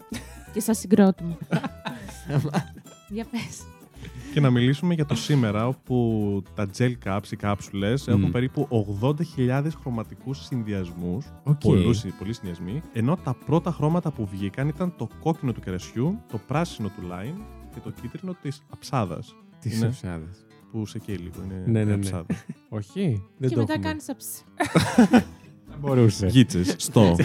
[0.52, 1.36] και σαν συγκρότημα.
[3.08, 3.62] Για πες.
[4.32, 8.68] Και να μιλήσουμε για το σήμερα, όπου τα gel caps, οι κάψουλες, έχουν περίπου
[9.38, 11.26] 80.000 χρωματικούς συνδυασμούς.
[11.44, 11.60] Οκ.
[11.60, 12.82] Πολλούς, πολλοί συνδυασμοί.
[12.92, 17.40] Ενώ τα πρώτα χρώματα που βγήκαν ήταν το κόκκινο του κερασιού, το πράσινο του lime
[17.76, 19.34] και το κίτρινο της αψάδας.
[19.60, 19.86] Τι Είναι.
[19.86, 20.46] σωσάδες.
[20.72, 21.92] Που σε καίει λίγο, είναι Ναι, ναι, ναι.
[21.94, 22.44] αψάδας.
[22.68, 23.22] Όχι.
[23.38, 23.86] Δεν και το μετά έχουμε.
[23.88, 24.44] κάνεις αψ.
[25.70, 26.26] Θα μπορούσε.
[26.26, 27.16] Γίτσες, στο.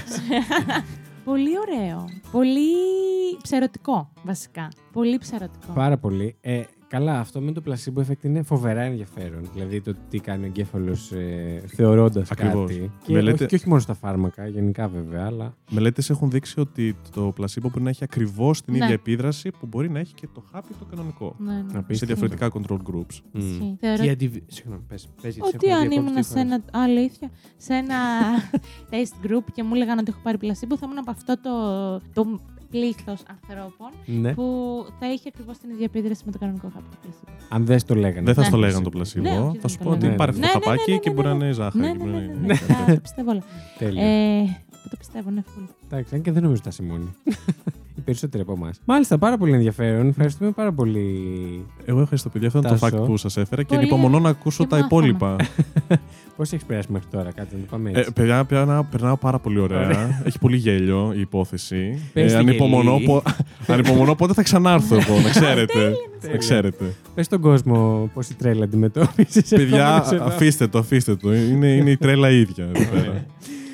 [1.25, 2.05] Πολύ ωραίο.
[2.31, 2.61] Πολύ
[3.41, 4.67] ψερωτικό, βασικά.
[4.91, 5.73] Πολύ ψερωτικό.
[5.73, 6.35] Πάρα πολύ.
[6.41, 6.61] Ε,
[6.91, 9.49] καλά, αυτό με το placebo effect είναι φοβερά ενδιαφέρον.
[9.53, 12.71] Δηλαδή το τι κάνει ο εγκέφαλος ε, θεωρώντας Ακριβώς.
[12.71, 12.91] κάτι.
[13.05, 15.55] Και, Μελέτε- όχι, και όχι μόνο στα φάρμακα, γενικά βέβαια, αλλά.
[15.71, 18.79] Μελέτες έχουν δείξει ότι το πλασίμπο μπορεί να έχει ακριβώς την Ναι.
[18.83, 21.35] ίδια επίδραση που μπορεί να έχει και το χάπι το κανονικό.
[21.37, 21.59] Ναι, ναι.
[21.59, 21.93] Απίστευτο.
[21.95, 23.19] Σε διαφορετικά control groups.
[23.31, 23.39] Μμ.
[23.39, 23.77] Ισχύει.
[23.79, 24.33] Θεωρώ Τι αντιβ...
[24.47, 26.49] Συγγνώμη, πες, πες, γιατί σε ότι έχω αν διακόψει ήμουν δύο σε ένα.
[26.71, 26.89] φορές.
[26.89, 27.95] Αλήθεια, σε ένα
[28.91, 31.51] test group και μου έλεγαν ότι έχω πάρει πλασίμπο, θα ήμουν από αυτό το,
[32.13, 32.39] το
[32.71, 34.33] πλήθος ανθρώπων Ναι.
[34.33, 34.43] που
[34.99, 37.31] θα είχε ακριβώς την ίδια επίδραση με το κανονικό χάπι του πλασίμπο.
[37.55, 38.25] Αν δεν το λέγανε.
[38.25, 38.47] Δεν θα Ναι.
[38.47, 39.29] στο λέγανε το πλασίμπο.
[39.29, 40.17] Ναι, όχι, θα δεν σου το πω ότι λέγανε.
[40.17, 41.43] πάρε αυτό Ναι, το ναι, ναι, χαπάκι ναι, και ναι, μπορεί να ναι.
[41.43, 41.79] είναι ζάχαρη.
[41.79, 42.85] Ναι, και ναι, μπορεί ναι, να ναι, είναι- ναι.
[42.85, 43.43] Τα- Το πιστεύω όλα.
[43.77, 44.03] Τέλεια.
[44.05, 44.41] Ε,
[44.83, 45.63] που το πιστεύω, ναι, φουλ.
[45.89, 47.09] Εντάξει, αν και δεν νομίζω ότι είσαι μόνη.
[47.97, 48.79] Οι περισσότεροι από εμάς.
[48.85, 50.07] Μάλιστα, πάρα πολύ ενδιαφέρον.
[50.07, 51.05] Ευχαριστούμε πάρα πολύ.
[51.85, 52.47] Εγώ ευχαριστώ, παιδιά.
[52.47, 52.97] Αυτό είναι το Τάσο.
[52.97, 55.05] fact που σας έφερα και Πολύ ανυπομονώ να ακούσω και τα μάθαμε.
[55.07, 55.35] υπόλοιπα.
[56.35, 58.11] Πώς έχει περάσει μέχρι τώρα, κάτι να το πάμε ε, έτσι.
[58.11, 59.85] παιδιά, περνάω, περνάω πάρα πολύ ωραία.
[59.85, 60.21] Ωραία.
[60.25, 62.09] Έχει πολύ γέλιο η υπόθεση.
[62.13, 63.05] Πες Ε, τη ανυπομονώ, γελή.
[63.05, 63.23] πο-
[63.73, 65.73] ανυπομονώ πότε θα ξανάρθω εγώ, να ξέρετε.
[65.73, 65.95] Τέλεια.
[66.31, 66.85] να ξέρετε.
[67.15, 69.49] Πες στον κόσμο πώς η τρέλα αντιμετώπισες.
[69.49, 71.33] Παιδιά, αφήστε το, αφήστε το.
[71.33, 72.67] Είναι, είναι η τρέλα ίδια.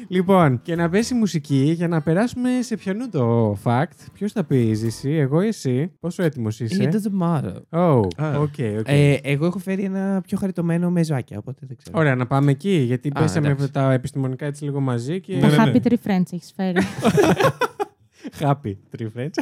[0.09, 0.39] εδώ πέρα.
[0.47, 4.05] Λοιπόν, και να πέσει η μουσική για να περάσουμε σε ποιανού το fact.
[4.13, 6.89] Ποιος θα πει, Ζήση, εγώ ή εσύ; Πόσο έτοιμος It είσαι.
[6.91, 7.53] doesn't matter.
[7.69, 8.39] Oh, Α.
[8.39, 8.85] οκ, οκ.
[8.87, 11.99] Ε, εγώ έχω φέρει ένα πιο χαριτωμένο με ζωάκια, οπότε δεν ξέρω.
[11.99, 13.71] Ωραία, να πάμε εκεί, γιατί Α, πέσαμε εντάξει.
[13.71, 15.33] τα επιστημονικά έτσι λίγο μαζί και.
[15.35, 15.71] Ναι, Τα ναι.
[15.75, 16.77] Happy Tree Friends έχεις φέρει.
[18.39, 19.33] Happy Tree Friends.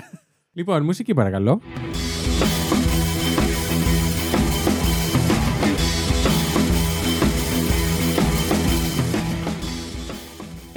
[0.54, 1.62] λοιπόν, μουσική παρακαλώ.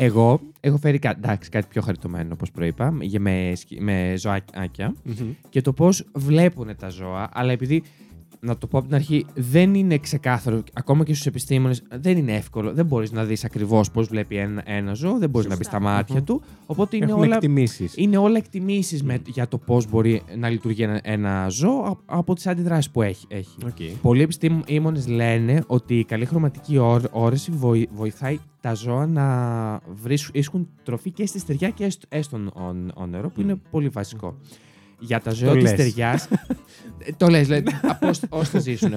[0.01, 4.95] Εγώ έχω φέρει κα- εντάξει, κάτι πιο χαριτωμένο, όπως προείπα, για- με, σκι- με ζωάκια
[5.03, 5.31] Μμμ.
[5.51, 7.83] και το πώς βλέπουν τα ζώα, αλλά επειδή.
[8.41, 12.33] Να το πω από την αρχή, δεν είναι ξεκάθαρο, ακόμα και στους επιστήμονες, δεν είναι
[12.37, 12.73] εύκολο.
[12.73, 15.81] Δεν μπορείς να δεις ακριβώς πώς βλέπει ένα, ένα ζώο, δεν μπορείς να μπεις Σωστά.
[15.85, 16.25] στα μάτια Μμμ.
[16.25, 16.43] του.
[16.67, 17.93] Οπότε είναι Έχουμε όλα, εκτιμήσεις.
[17.97, 22.47] είναι όλα εκτιμήσεις για το πώς μπορεί να λειτουργεί ένα, ένα ζώο α- από τις
[22.47, 23.27] αντιδράσεις που έχει.
[23.29, 23.57] έχει.
[23.67, 23.77] Οκ.
[24.03, 29.27] Πολλοί επιστήμονες λένε ότι η καλή χρωματική όρ- όραση βοη- βοηθάει τα ζώα να
[30.03, 33.89] βρίσκουν τροφή και στη στεριά και στο, ε, στον ο- ο νερό, που είναι πολύ
[33.89, 34.37] βασικό.
[34.99, 35.71] Για τα ζώα της λες.
[35.71, 36.21] στεριά.
[37.17, 37.63] το λες, λέει.
[38.29, 38.91] Πώς θα ζήσουν.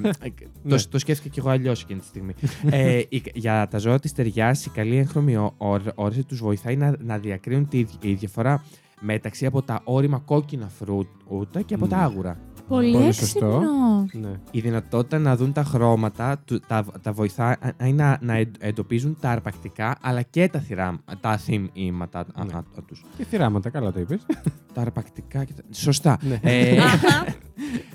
[0.63, 0.75] Ναι.
[0.77, 2.33] το, το σκέφτηκα κι εγώ αλλιώς εκείνη τη στιγμή.
[2.69, 6.75] ε, η- για τα ζώα της στεριάς, η καλή έγχρωμη ό- όρ- όραση τους βοηθάει
[6.75, 8.63] να, να διακρίνουν τη, η διαφορά
[8.99, 12.01] μεταξύ από τα όρημα κόκκινα φρούτα και από τα Μμ.
[12.01, 12.39] άγουρα.
[12.71, 13.45] Πολύ Πολύ σωστό.
[13.45, 14.29] έξυπνο.
[14.29, 14.39] Ναι.
[14.51, 17.55] Η δυνατότητα να δουν τα χρώματα του, τα, τα βοηθάει
[17.93, 22.61] να, να εν- εντοπίζουν τα αρπακτικά αλλά και τα, θυρά, τα αθήμηματα Ναι.
[22.87, 23.03] τους.
[23.17, 24.25] Και θυράματα, καλά το είπες.
[24.73, 25.61] Τα αρπακτικά και τα...
[25.71, 26.17] Σωστά.
[26.21, 26.39] Ναι.
[26.41, 27.25] Ε, Αχα.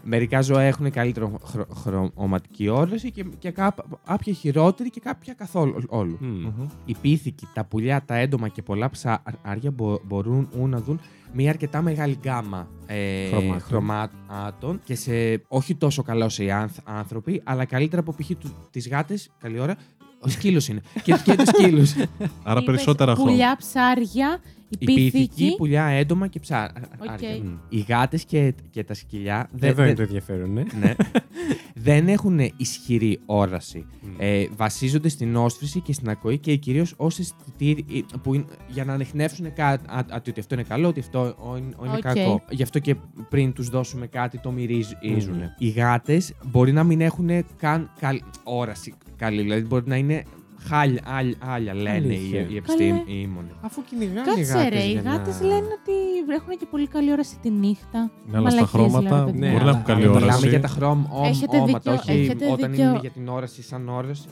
[0.02, 5.82] μερικά ζώα έχουν καλύτερο χρο- χρωματική όρεση και, και κάπ- κάποια χειρότερη και κάποια καθόλου.
[5.88, 6.16] όλου.
[6.20, 6.26] Μμ.
[6.26, 6.66] Μμμ.
[6.84, 11.00] Οι πίθηκοι, τα πουλιά, τα έντομα και πολλά ψάρια μπο- μπορούν να δουν
[11.32, 13.60] μια αρκετά μεγάλη γκάμα ε, Χρωμάτων.
[13.60, 18.30] χρωμάτων και σε όχι τόσο καλό όσο οι άνθ- άνθρωποι, αλλά καλύτερα από π.χ.
[18.70, 19.30] τις γάτες.
[19.40, 19.76] Καλή ώρα.
[20.20, 20.80] Ο σκύλος είναι.
[21.02, 21.92] και, και τους σκύλους.
[22.42, 23.32] Άρα Είπες περισσότερα χρώματα.
[23.32, 24.40] Πουλιά, ψάρια,
[24.78, 25.54] Οι πίθηκοι, οι πίθηκοι.
[25.56, 26.88] πουλιά, έντομα και ψάρια.
[26.98, 27.20] Οκ.
[27.44, 27.52] Μμ.
[27.68, 30.62] Οι γάτες και, και τα σκυλιά δεν, Εδώ είναι δεν- το ενδιαφέρον, ναι.
[30.80, 30.94] ναι,
[31.74, 33.86] δεν έχουν ισχυρή όραση.
[34.02, 34.08] Μμ.
[34.18, 38.84] Ε, βασίζονται στην όσφρηση και στην ακοή και κυρίως ως αισθητήρι ε, που είναι, για
[38.84, 41.94] να ανιχνεύσουν κάτι, α, α, ότι αυτό είναι καλό, ότι αυτό ο- είναι, ο είναι
[41.96, 42.00] Οκ.
[42.00, 42.42] κακό.
[42.50, 42.94] Γι' αυτό και
[43.28, 44.96] πριν τους δώσουμε κάτι, το μυρίζουν.
[45.02, 45.42] Μμμ.
[45.58, 50.22] Οι γάτες μπορεί να μην έχουν καν καλ, όραση καλή, δηλαδή μπορεί να είναι
[50.68, 52.46] χάλια, άλ- άλλα, λένε οι, Αλήθεια.
[52.48, 53.50] οι επιστήμονε.
[53.60, 55.92] Αφού κυνηγάνε οι Κάτσε γάτες ρε, οι για γάτες να- λένε ότι
[56.34, 58.10] έχουν και πολύ καλή όραση τη νύχτα.
[58.26, 60.24] Ναι, αλλά στα Μαλακίες, χρώματα λέω, ρε, Ναι, μπορεί να αλλά- έχουν καλή αλλά όραση.
[60.26, 62.88] Μιλάμε για τα χρώμα, Έχετε όματα, δίκιο, όχι έχετε όταν δίκιο.
[62.88, 64.28] είναι για την όραση σαν όραση.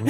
[0.00, 0.08] Οκ.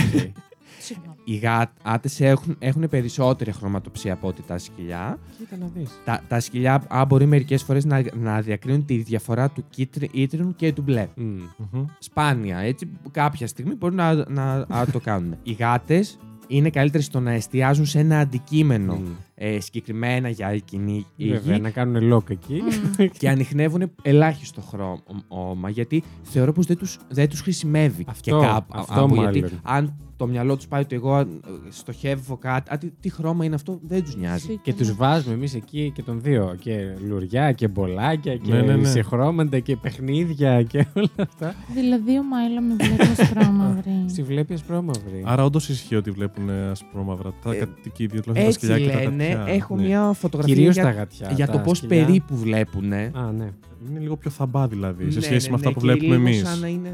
[0.83, 1.17] Συγγνώμη.
[1.25, 5.19] Οι γάτε έχουν, έχουν περισσότερη χρωματοψία από ότι τα σκυλιά.
[5.39, 5.91] Κοίτα να δεις.
[6.05, 10.73] Τα, τα σκυλιά α, μπορεί μερικές φορές να, να διακρίνουν τη διαφορά του κίτρινου και
[10.73, 11.09] του μπλε.
[11.15, 11.25] Μμ.
[11.73, 11.85] Μμμ.
[11.99, 15.37] Σπάνια, έτσι, κάποια στιγμή μπορεί να, να, να το κάνουν.
[15.43, 19.07] Οι γάτες είναι καλύτερες στο να εστιάζουν σε ένα αντικείμενο Μμ.
[19.35, 22.63] Ε, συγκεκριμένα για κυνήγι Βέβαια, να κάνουν λόκ εκεί.
[22.99, 23.05] Μμ.
[23.19, 28.05] και ανοιχνεύουν ελάχιστο χρώμα γιατί θεωρώ πως δεν τους, δεν τους χρησιμεύει.
[28.09, 29.33] Αυτό, και κάπου, αυτό από, μάλλον.
[29.33, 31.27] γιατί αν το μυαλό τους πάει ότι εγώ ε,
[31.69, 34.41] στοχεύω κάτι, α, τι, τι χρώμα είναι αυτό, δεν τους νοιάζει.
[34.41, 34.61] Σίγουρα.
[34.65, 36.57] Και τους βάζουμε εμείς εκεί και τον δύο.
[36.61, 38.89] Και λουριά και μπολάκια και Ναι, ναι, ναι.
[38.89, 41.55] σε χρώματα και παιχνίδια και όλα αυτά.
[41.75, 44.05] Δηλαδή ο Μάιλο με βλέπει χρώμαυρη.
[44.13, 45.23] Στη βλέπει ασπρόμαυρη.
[45.25, 47.33] Άρα όντως ισχύει ότι βλέπουν ασπρόμαυρα.
[47.43, 49.32] Τα Ε, κατοικίδια, τουλάχιστον τα Έτσι σκυλιά και τα λένε, γατιά.
[49.47, 49.83] Έχω Ναι.
[49.83, 51.31] μια φωτογραφία Κυρίως για, τα γατιά.
[51.35, 52.05] για τα το πώς σκυλιά.
[52.05, 52.93] περίπου βλέπουν.
[52.93, 53.49] Α, ναι.
[53.91, 56.15] Είναι λίγο πιο θαμπά δηλαδή, σε Ναι, σχέση ναι, με αυτά ναι, που και βλέπουμε
[56.17, 56.49] λίγο εμείς.
[56.49, 56.93] Σαν να είναι,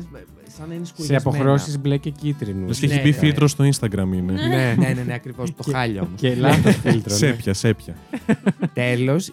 [0.57, 1.36] σαν να είναι Σε σκουριασμένα.
[1.36, 2.66] αποχρώσει μπλε και κίτρινους.
[2.68, 3.14] Λες και Ναι, έχει μπει ναι.
[3.16, 4.32] φίλτρος στο Instagram είναι.
[4.32, 4.74] Ναι.
[4.78, 6.14] ναι, ναι, ναι, ακριβώς, το Και- χάλιο μου.
[6.16, 7.12] Και λάθος φίλτρο.
[7.12, 7.16] ναι.
[7.18, 7.95] Σέπια, σέπια.
[8.72, 9.32] Τέλος,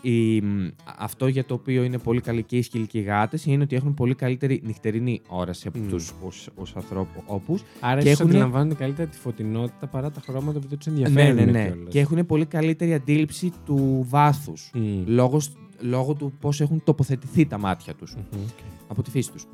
[0.97, 3.75] αυτό για το οποίο είναι πολύ καλή και οι σκύλοι και οι γάτες είναι ότι
[3.75, 5.87] έχουν πολύ καλύτερη νυχτερινή όραση από Μμ.
[5.89, 6.13] τους
[6.55, 7.57] τους ανθρώπους.
[7.79, 10.93] Άρα Και ίσως έχουνε- αντιλαμβάνονται καλύτερα τη φωτεινότητα παρά τα χρώματα που δεν τους Ναι,
[11.01, 11.35] ενδιαφέρουν.
[11.35, 11.65] ναι, ναι.
[11.67, 11.91] κιόλας.
[11.93, 14.71] Και έχουν πολύ καλύτερη αντίληψη του βάθους.
[14.73, 14.81] Μμ.
[15.05, 15.41] Λόγω,
[15.79, 18.15] λόγω του πώς έχουν τοποθετηθεί τα μάτια τους.
[18.15, 18.39] Μμμ.
[18.87, 19.45] Από τη φύση τους.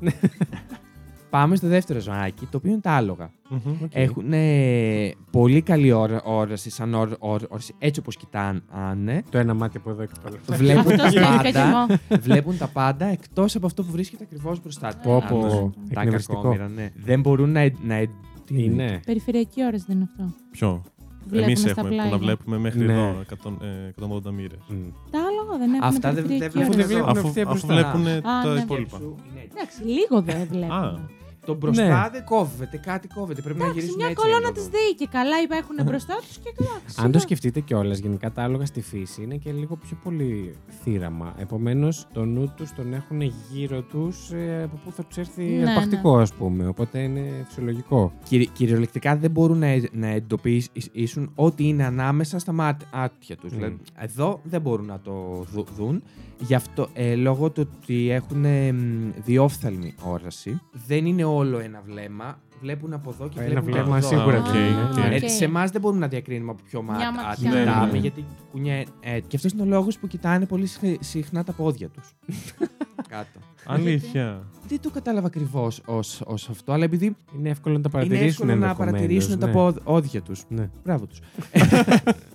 [1.30, 3.30] Πάμε στο δεύτερο ζωάκι, το οποίο είναι τα άλογα.
[3.48, 3.58] Μμμ.
[3.82, 3.90] Οκ.
[3.94, 9.22] Έχουν ε, πολύ καλή ώρα- όραση, σαν όρ- όρ- όραση, έτσι όπως κοιτάνε.
[9.30, 10.36] Το ένα μάτι από εδώ και το άλλο.
[10.58, 11.86] Βλέπουν Αυτό τα σκέφτηκα κι πάντα.
[12.08, 12.18] εγώ.
[12.20, 15.02] βλέπουν τα πάντα εκτός από αυτό που βρίσκεται ακριβώς μπροστά τους.
[15.02, 16.36] Πω, πω, Τα εκνευριστικό.
[16.40, 16.90] κακόμοιρα, ναι.
[16.94, 17.60] Δεν μπορούν να.
[17.60, 18.08] ε- να ε-
[18.46, 20.34] τι Είναι; Περιφερειακή όραση δεν είναι αυτό.
[20.50, 20.82] Ποιο;
[21.28, 22.18] Βλέπουμε Εμείς στα έχουμε που να πλάγια.
[22.18, 22.92] βλέπουμε μέχρι Ναι.
[22.92, 24.58] εδώ 100, ε, 180 μοίρες.
[24.68, 24.74] Μμ.
[25.10, 26.88] Τα άλογα δεν έχουν Αυτά δεν- δεν περιφερειακή βλέπουν όραση.
[26.94, 27.74] βλέπουν Αφού, ευθεία αφού μπροστά.
[27.74, 28.60] βλέπουν Α, τα ναι.
[28.60, 28.96] υπόλοιπα.
[29.00, 29.50] Είναι έτσι.
[29.56, 31.10] Εντάξει, λίγο δεν βλέπουν.
[31.42, 31.46] Α.
[31.46, 32.08] Το μπροστά Ναι.
[32.12, 33.42] δεν κόβεται, κάτι κόβεται.
[33.42, 34.22] Πρέπει να Εντάξει, γυρίσουν μια έτσι.
[34.22, 36.80] κολόνα για της να το δει και καλά υπάρχουν μπροστά τους και καλά.
[37.06, 41.34] Αν το σκεφτείτε κιόλας, γενικά τα άλογα στη φύση είναι και λίγο πιο πολύ θύραμα.
[41.38, 43.20] Επομένως, το νου τους τον έχουν
[43.52, 44.30] γύρω τους
[44.64, 46.66] από πού θα τους έρθει Ναι, αρπακτικό, ας πούμε.
[46.66, 47.96] Οπότε είναι φυσιολογικό.
[47.98, 48.12] δουν.
[48.28, 53.52] Κυρι- κυριολεκτικά δεν μπορούν να, ε- να εντοπίσουν ό,τι είναι ανάμεσα στα μάτια τους.
[53.52, 53.56] Μμ.
[53.56, 56.02] Δηλαδή, εδώ δεν μπορούν να το δου- δουν.
[56.46, 61.82] Γι' αυτό, ε, λόγω του ότι έχουν ε, μ, διόφθαλμη όραση, δεν είναι όλο ένα
[61.86, 62.38] βλέμμα.
[62.60, 64.08] Βλέπουν από εδώ και Ένα βλέπουν βλέμμα από εδώ.
[64.08, 64.50] σίγουρα οκ, Α,
[64.90, 65.12] οκ.
[65.12, 65.28] Ε, οκ.
[65.30, 67.50] Σε εμάς δεν μπορούμε να διακρίνουμε από ποιο Μια μάτι ματιά.
[67.50, 67.98] Ναι, ναι, κοιτάμε, ναι.
[67.98, 68.84] γιατί κουνιέ.
[69.00, 72.12] Ε, και αυτός είναι ο λόγος που κοιτάνε πολύ συχν- συχνά τα πόδια τους.
[73.08, 73.38] κάτω.
[73.66, 74.42] Αλήθεια.
[74.68, 75.80] Δεν το κατάλαβα ακριβώς
[76.24, 78.28] ως αυτό, αλλά επειδή Είναι εύκολο να τα είναι παρατηρήσουν.
[78.28, 79.52] εύκολο να ενδεχομένως, παρατηρήσουν τα ναι.
[79.52, 80.42] πόδ- όδια τους.
[80.48, 80.70] Ναι.
[80.84, 81.18] Μπράβο τους.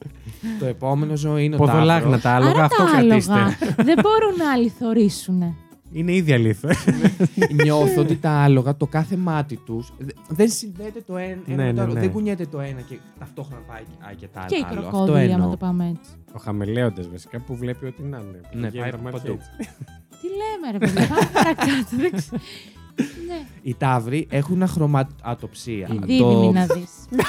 [0.59, 2.21] το επόμενο ζώο είναι ο Ποδολάγνα τάβρος.
[2.21, 3.31] τα άλογα, Άρα αυτό τα κρατήστε.
[3.33, 5.55] άλογα δεν μπορούν να αληθωρήσουν.
[5.91, 6.75] Είναι ήδη αλήθεια.
[7.63, 9.93] Νιώθω ότι τα άλογα, το κάθε μάτι τους
[10.27, 11.93] δεν συνδέεται το ένα, ένα Ναι, με το ναι, άλλο.
[11.93, 11.99] ναι.
[11.99, 14.79] Δεν κουνιέται το ένα και ταυτόχρονα πάει α, και τα Και οι άλλο.
[14.79, 15.49] Αυτό κροκόδιλοι, άμα εννοώ.
[15.49, 16.11] το πάμε έτσι.
[16.33, 18.39] Ο χαμελέοντα βασικά που βλέπει ότι να είναι.
[18.53, 19.31] Ναι, Πηγαίνει πάει τα μάτια παντού.
[19.57, 19.71] έτσι.
[20.21, 21.71] Τι λέμε, ρε παιδιά, πάμε παρακάτω.
[21.91, 22.41] δεν ξέρω.
[23.27, 25.87] Ναι, Οι τάβροι έχουν αχρωματοψία.
[25.91, 26.05] Είναι.
[26.05, 26.91] δίδυμη να δεις.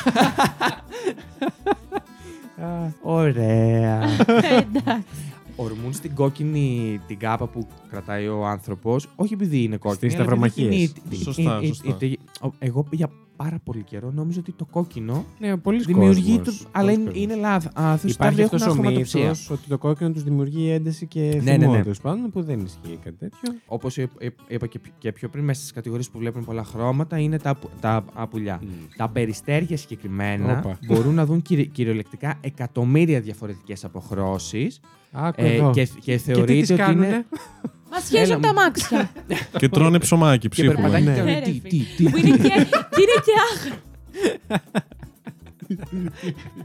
[2.63, 4.03] Α, Ωραία.
[4.03, 5.05] Εντάξει.
[5.57, 10.11] Ορμούν στην κόκκινη την κάπα που κρατάει ο άνθρωπος, όχι επειδή είναι κόκκινη.
[10.11, 10.93] Στις αλλά επειδή σταυρομαχίες.
[10.93, 11.97] κινεί- Σωστά, ε, ε, σωστά.
[12.01, 12.13] ε, ε,
[12.47, 13.11] ο- Εγώ για
[13.45, 16.37] πάρα πολύ καιρό νόμιζα ότι το κόκκινο Ναι, πολλοί δημιουργεί.
[16.39, 17.23] κόσμος, Το, αλλά πολλοί είναι, κόσμος.
[17.23, 17.69] είναι λάθο.
[17.69, 19.21] Οι Υπάρχει τάβροι έχουν αυτός ο αχρωματοψία.
[19.21, 21.83] μύθος ότι το κόκκινο τους δημιουργεί ένταση και Ναι, θυμό ναι, ναι.
[21.83, 23.53] τέλος πάντων, που δεν ισχύει κάτι τέτοιο.
[23.67, 23.97] Όπως
[24.49, 27.51] είπα και, πι- και πιο πριν, μέσα στις κατηγορίες που βλέπουν πολλά χρώματα είναι τα,
[27.51, 28.61] απου- τα απουλιά.
[28.97, 30.79] Τα περιστέρια συγκεκριμένα Όπα.
[30.87, 34.81] μπορούν να δουν κυριε- κυριολεκτικά εκατομμύρια διαφορετικές αποχρώσεις
[35.21, 35.71] Άκου ε, εδώ.
[35.71, 37.27] και, και Και τι θεωρείται τις ότι κάνουνε; είναι.
[37.91, 39.11] Μας σχέζουν Έλα, τα μάξια.
[39.59, 40.75] και τρώνε ψωμάκι, Και ψίχουλα.
[40.75, 41.17] περπατάει και Ναι.
[41.17, 42.11] κάνει Ναι, τι, ρε, τι, τι.
[42.11, 42.49] Που είναι και,
[42.91, 43.75] και είναι και άγριο.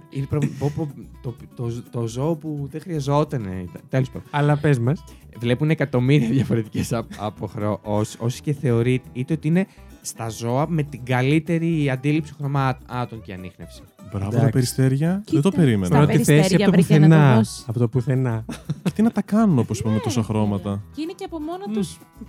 [0.09, 3.69] Είναι προ- πω- πω- το, το, το ζώο που δεν χρειαζόταν.
[3.89, 4.27] Τέλος πάντων.
[4.31, 5.03] Αλλά πες μας.
[5.39, 9.67] Βλέπουν εκατομμύρια διαφορετικές αποχρώσει και θεωρείται είτε ότι είναι
[10.05, 13.81] στα ζώα με την καλύτερη αντίληψη χρωμάτων και ανείχνευση.
[14.11, 14.51] Μπράβο τα Εντάξει.
[14.53, 15.21] περιστέρια.
[15.25, 15.85] Κοίτα, Δεν το περίμενα.
[15.85, 17.35] στα Πρώτη θέση περιστέρια από το βρήκε να το πουθενά.
[17.35, 17.63] δώσει.
[17.67, 18.45] Από το πουθενά.
[18.83, 20.69] Και τι να τα κάνουν, όπως είπαμε, Ναι, τόσα ρε, χρώματα.
[20.69, 20.81] φίλε.
[20.95, 21.73] Και είναι και από μόνο Μμ.
[21.73, 21.81] του.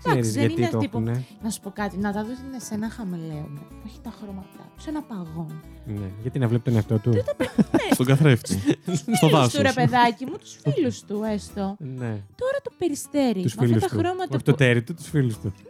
[0.03, 1.25] Δεν ξέρει δεν γιατί είναι το τύπο- έχουν.
[1.43, 3.61] Να σου πω κάτι, να τα δουν σε ένα χαμελέοντα.
[3.87, 5.61] Όχι τα χρώματά του, σε ένα παγόν.
[5.87, 6.09] Ναι.
[6.23, 7.13] Γιατί να βλέπεις τον εαυτό του.
[7.97, 8.55] Στον καθρέφτη.
[8.93, 8.95] Στο
[9.27, 9.57] Φίλους δάσο.
[9.57, 11.77] του ρε παιδάκι μου, τους φίλους του έστω.
[11.79, 12.13] Ναι.
[12.41, 13.43] Τώρα το περιστέρι.
[13.43, 13.97] Τους με αυτά φίλους τα του.
[13.99, 14.51] χρώματα Όχι που.
[14.51, 15.53] το τέρι του, τους φίλους του.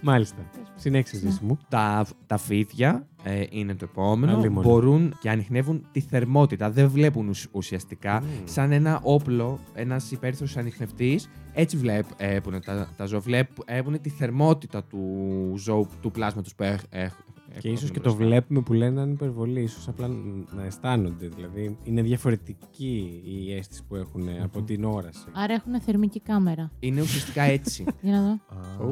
[0.00, 0.36] Μάλιστα.
[0.76, 1.58] Συνέχισε, Ζήση μου.
[1.68, 4.36] Τα, τα φίδια ε, είναι το επόμενο.
[4.36, 4.68] Αλίμονο.
[4.68, 6.70] Μπορούν και ανοιχνεύουν τη θερμότητα.
[6.70, 8.28] Δεν βλέπουν ουσ- ουσιαστικά Μμμ.
[8.44, 11.28] σαν ένα όπλο, ένας υπέρυθρος ανοιχνευτής.
[11.54, 13.20] Έτσι βλέπουν τα, τα ζώα.
[13.20, 15.08] Βλέπουν τη θερμότητα του
[15.56, 17.12] ζώου, του πλάσματος που έχ, έχ,
[17.52, 18.24] Και έχουν ίσως και το μπροστά.
[18.24, 19.60] βλέπουμε που λένε αν υπερβολή.
[19.62, 20.08] ίσως απλά
[20.56, 21.28] να αισθάνονται.
[21.28, 25.24] Δηλαδή είναι διαφορετική η αίσθηση που έχουν από την όραση.
[25.32, 26.70] Άρα έχουν θερμική κάμερα.
[26.80, 27.84] Είναι ουσιαστικά έτσι.
[28.02, 28.40] Για να
[28.78, 28.86] δω.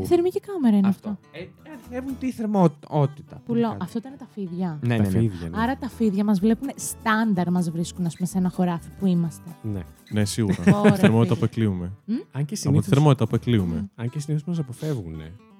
[0.00, 0.06] Ου.
[0.06, 1.08] Θερμική κάμερα είναι αυτό.
[1.08, 1.38] αυτό.
[1.38, 3.42] Ε, ανοιχνεύουν τη θερμότητα.
[3.46, 4.78] Που λέω, αυτό ήταν τα φίδια.
[4.82, 5.18] Ναι, Τα ναι, ναι.
[5.18, 5.48] φίδια.
[5.48, 5.60] ναι.
[5.60, 9.50] Άρα τα φίδια μας βλέπουν στάνταρ, μας βρίσκουν ας πούμε, σε ένα χωράφι που είμαστε.
[9.62, 9.80] Ναι.
[10.10, 10.56] Ναι, σίγουρα.
[10.78, 11.38] Ωραία, Τη θερμότητα φίλε.
[11.38, 11.92] που εκλείουμε.
[12.06, 12.82] Αν και Από τη συνήθω.
[12.82, 13.90] θερμότητα που εκλείουμε.
[13.94, 15.16] Αν και συνήθως μας αποφεύγουν.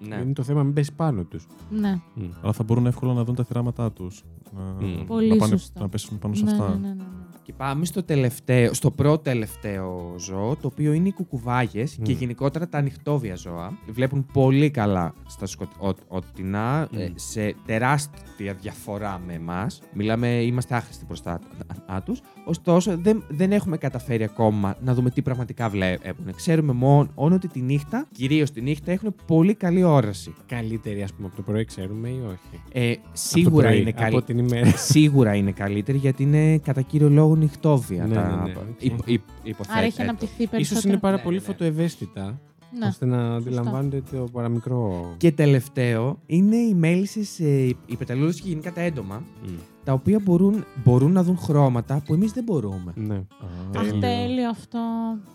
[0.09, 0.17] Ναι.
[0.17, 1.47] Είναι το θέμα μην πέσεις πάνω τους.
[1.71, 2.01] Ναι,
[2.43, 4.25] Αλλά θα μπορούν εύκολα να δουν τα θυράματά τους.
[4.57, 5.05] Να, Μμ.
[5.07, 5.81] Πολύ να, πάνε, σωστό.
[5.81, 6.69] να πέσουν πάνω σε ναι, αυτά.
[6.69, 7.05] ναι, ναι, ναι, ναι.
[7.45, 12.03] Και πάμε στο, τελευταίο, στο πρώτο τελευταίο ζώο, το οποίο είναι οι κουκουβάγες Μμ.
[12.03, 13.79] και γενικότερα τα ανοιχτόβια ζώα.
[13.89, 16.99] Βλέπουν πολύ καλά στα σκοτεινά, Μμ.
[16.99, 19.81] ε, σε τεράστια διαφορά με εμάς.
[19.93, 21.41] Μιλάμε, είμαστε άχρηστοι μπροστά
[22.05, 22.21] τους.
[22.45, 26.35] Ωστόσο, δεν, δεν έχουμε καταφέρει ακόμα να δούμε τι πραγματικά βλέπουν.
[26.37, 30.35] Ξέρουμε μόνο ότι τη νύχτα, κυρίως τη νύχτα, έχουν πολύ καλή όραση.
[30.47, 33.93] Καλύτερη, ας πούμε, από το πρωί ξέρουμε ή όχι; Ε, Από το σίγουρα πρωί, είναι
[33.93, 34.17] καλή.
[34.17, 34.67] Από την ημέρα.
[34.77, 38.07] Σίγουρα είναι καλύτερη γιατί είναι κατά κύριο λόγο νυχτόβια.
[38.07, 38.43] Ναι, τα...
[38.47, 38.61] ναι, ναι.
[38.79, 39.77] Υπο- υπ- υποθέτω.
[39.79, 40.61] Άρα έχει αναπτυχθεί περισσότερο.
[40.63, 41.47] Ίσως είναι πάρα Ναι, πολύ ναι, ναι.
[41.53, 42.41] φωτοευαίσθητα,
[42.79, 42.87] Ναι.
[42.87, 45.15] ώστε να αντιλαμβάνονται το παραμικρό.
[45.17, 49.49] Και τελευταίο είναι οι μέλισσες, ε, οι πεταλούδες και γενικά τα έντομα, Μμ.
[49.85, 52.93] Τα οποία μπορούν, μπορούν να δουν χρώματα που εμείς δεν μπορούμε.
[52.95, 53.15] Ναι.
[53.15, 53.99] Αχ, Τέλειο.
[54.01, 54.79] τέλειο αυτό.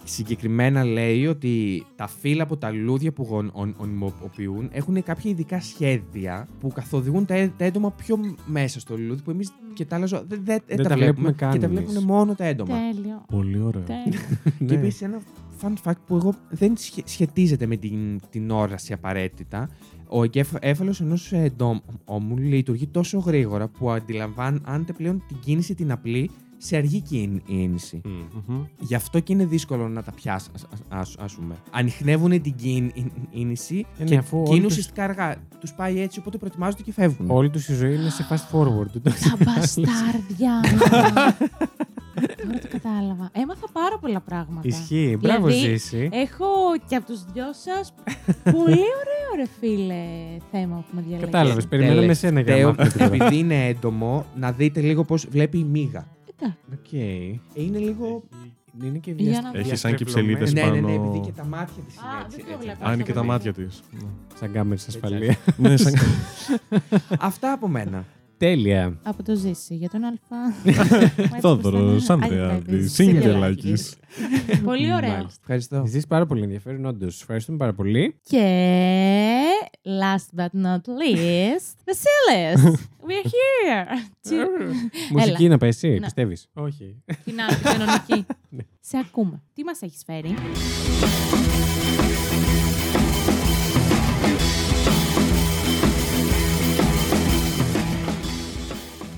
[0.04, 5.62] Συγκεκριμένα λέει ότι τα φύλλα από τα λούδια που γον- ον- ονειμοποιούν έχουν κάποια ειδικά
[5.62, 9.96] σχέδια που καθοδηγούν τα, έ- τα έντομα πιο μέσα στο λουλούδι που εμείς και τα
[9.96, 11.80] άλλα ζώα δεν, δεν- δεν τα τα βλέπουμε βλέπουμε καν και τα εμείς.
[11.84, 12.76] βλέπουν μόνο τα έντομα.
[12.94, 13.22] Τέλειο.
[13.32, 13.82] Πολύ ωραίο.
[13.82, 14.20] τέλειο.
[14.58, 14.74] Και Ναι.
[14.74, 15.20] επίσης ένα
[15.62, 19.70] fun fact που εγώ δεν σχε- σχετίζεται με την, την όραση απαραίτητα.
[20.10, 26.30] Ο εγκέφαλος ενός εντόμου λειτουργεί τόσο γρήγορα που αντιλαμβάνεται πλέον την κίνηση την απλή
[26.60, 28.02] σε αργή κίνηση.
[28.06, 28.10] Μμ.
[28.48, 28.64] Μμμ.
[28.80, 30.50] Γι' αυτό και είναι δύσκολο να τα πιάσει,
[30.90, 31.56] α πούμε.
[31.72, 35.36] Ανοιχνεύουν την κίνηση Ε, ναι, και, αφού και όλοι είναι τους- ουσιαστικά αργά.
[35.60, 37.30] Τους πάει έτσι, οπότε προετοιμάζονται και φεύγουν.
[37.30, 39.02] Όλη τους η ζωή είναι σε fast forward.
[39.04, 40.62] Τα μπαστάρδια.
[42.22, 43.30] Τώρα το κατάλαβα.
[43.34, 44.62] Έμαθα πάρα πολλά πράγματα.
[44.68, 45.18] Ισχύει.
[45.20, 46.10] Μπράβο, Δηλαδή, Ζήση.
[46.12, 46.46] Έχω
[46.88, 47.94] και από τους δυο σας
[48.44, 50.04] πολύ ωραίο ρε φίλε
[50.52, 51.26] θέμα που με διαλέγετε.
[51.32, 51.68] Κατάλαβες.
[51.68, 53.26] Περιμέναμε εσένα για να Τελευταίο, μάθουμε τίποτα.
[53.26, 56.08] επειδή είναι έντομο, να δείτε λίγο πώς βλέπει η μύγα.
[56.40, 56.58] Εντάξει.
[56.74, 56.94] Οκ.
[56.94, 58.24] Ε, Είναι λίγο.
[58.84, 59.60] Είναι και Για να δω.
[59.60, 60.46] Έχει σαν και διαστρεβλωμένη.
[60.46, 61.08] ψηφίδες Ναι, ναι, ναι, πάνω.
[61.08, 62.38] επειδή και τα μάτια της Α, είναι έτσι.
[62.38, 62.64] δεν το έτσι.
[62.64, 62.88] βλέπω.
[62.88, 63.80] Α, είναι και τα Αυτό μάτια το της.
[64.40, 65.36] Σαν κάμερες ασφαλείας.
[65.58, 65.94] ναι, σαν...
[67.20, 68.06] Αυτά από μένα.
[68.38, 69.00] Τέλεια.
[69.04, 70.12] Από το ζήσει για τον Α.
[71.42, 73.74] Θόδωρο Ανδρεάδη, Σingελάκη.
[74.64, 75.10] Πολύ ωραία.
[75.12, 75.38] Μάλιστα.
[75.42, 75.84] Ευχαριστώ.
[75.88, 77.22] Ζεις πάρα πολύ ενδιαφέρον, όντως.
[77.22, 78.16] Ευχαριστούμε πάρα πολύ.
[78.24, 78.44] Και
[79.84, 82.74] last but not least, Vasilis.
[83.08, 83.86] We're here.
[84.30, 86.00] To- Μουσική να πάει εσύ, Ναι.
[86.00, 87.04] πιστεύεις; Όχι.
[87.24, 88.26] Την άλλη, την κανονική.
[88.50, 88.64] Ναι.
[88.80, 89.42] Σε ακούμε.
[89.54, 90.34] Τι μας έχεις φέρει;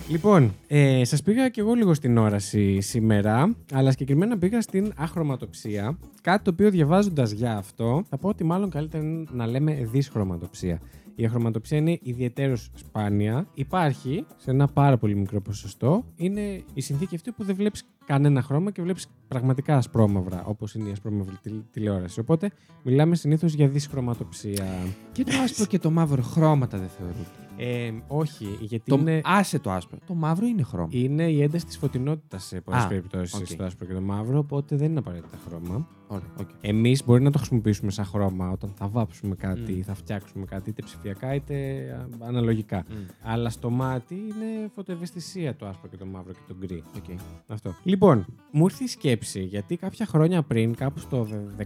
[0.09, 5.97] Λοιπόν, ε, σας πήγα και εγώ λίγο στην όραση σήμερα, αλλά συγκεκριμένα πήγα στην αχρωματοψία.
[6.21, 10.79] Κάτι το οποίο διαβάζοντας για αυτό, θα πω ότι μάλλον καλύτερα είναι να λέμε δυσχρωματοψία.
[11.15, 13.47] Η αχρωματοψία είναι ιδιαίτερω σπάνια.
[13.53, 16.03] Υπάρχει σε ένα πάρα πολύ μικρό ποσοστό.
[16.15, 20.89] Είναι η συνθήκη αυτή που δεν βλέπεις κανένα χρώμα και βλέπεις πραγματικά ασπρόμαυρα, όπως είναι
[20.89, 22.19] η ασπρόμαυρη τηλε- τηλεόραση.
[22.19, 22.51] Οπότε
[22.83, 24.65] μιλάμε συνήθως για δυσχρωματοψία.
[25.11, 27.48] Και το άσπρο και το μαύρο χρώματα δεν θεωρούνται.
[27.61, 28.95] Ε, όχι, γιατί Το...
[28.95, 29.97] είναι, Άσε το άσπρο.
[30.07, 30.89] Το μαύρο είναι χρώμα.
[30.91, 33.45] είναι η ένταση της φωτεινότητας σε πολλές Α, περιπτώσεις οκ.
[33.45, 35.87] στο άσπρο και το μαύρο, οπότε δεν είναι απαραίτητα χρώμα.
[36.11, 36.49] Ωραία, οκ.
[36.61, 39.77] Εμείς μπορεί να το χρησιμοποιήσουμε σαν χρώμα όταν θα βάψουμε κάτι Μμ.
[39.77, 41.53] ή θα φτιάξουμε κάτι είτε ψηφιακά είτε
[42.21, 42.85] α, αναλογικά.
[42.89, 42.93] Μμ.
[43.23, 46.83] Αλλά στο μάτι είναι φωτοευαισθησία το άσπρο και το μαύρο και το γκρι.
[46.95, 47.17] Οκ.
[47.47, 47.75] Αυτό.
[47.83, 51.63] Λοιπόν, μου ήρθε η σκέψη γιατί κάποια χρόνια πριν, κάπου στο 15-17,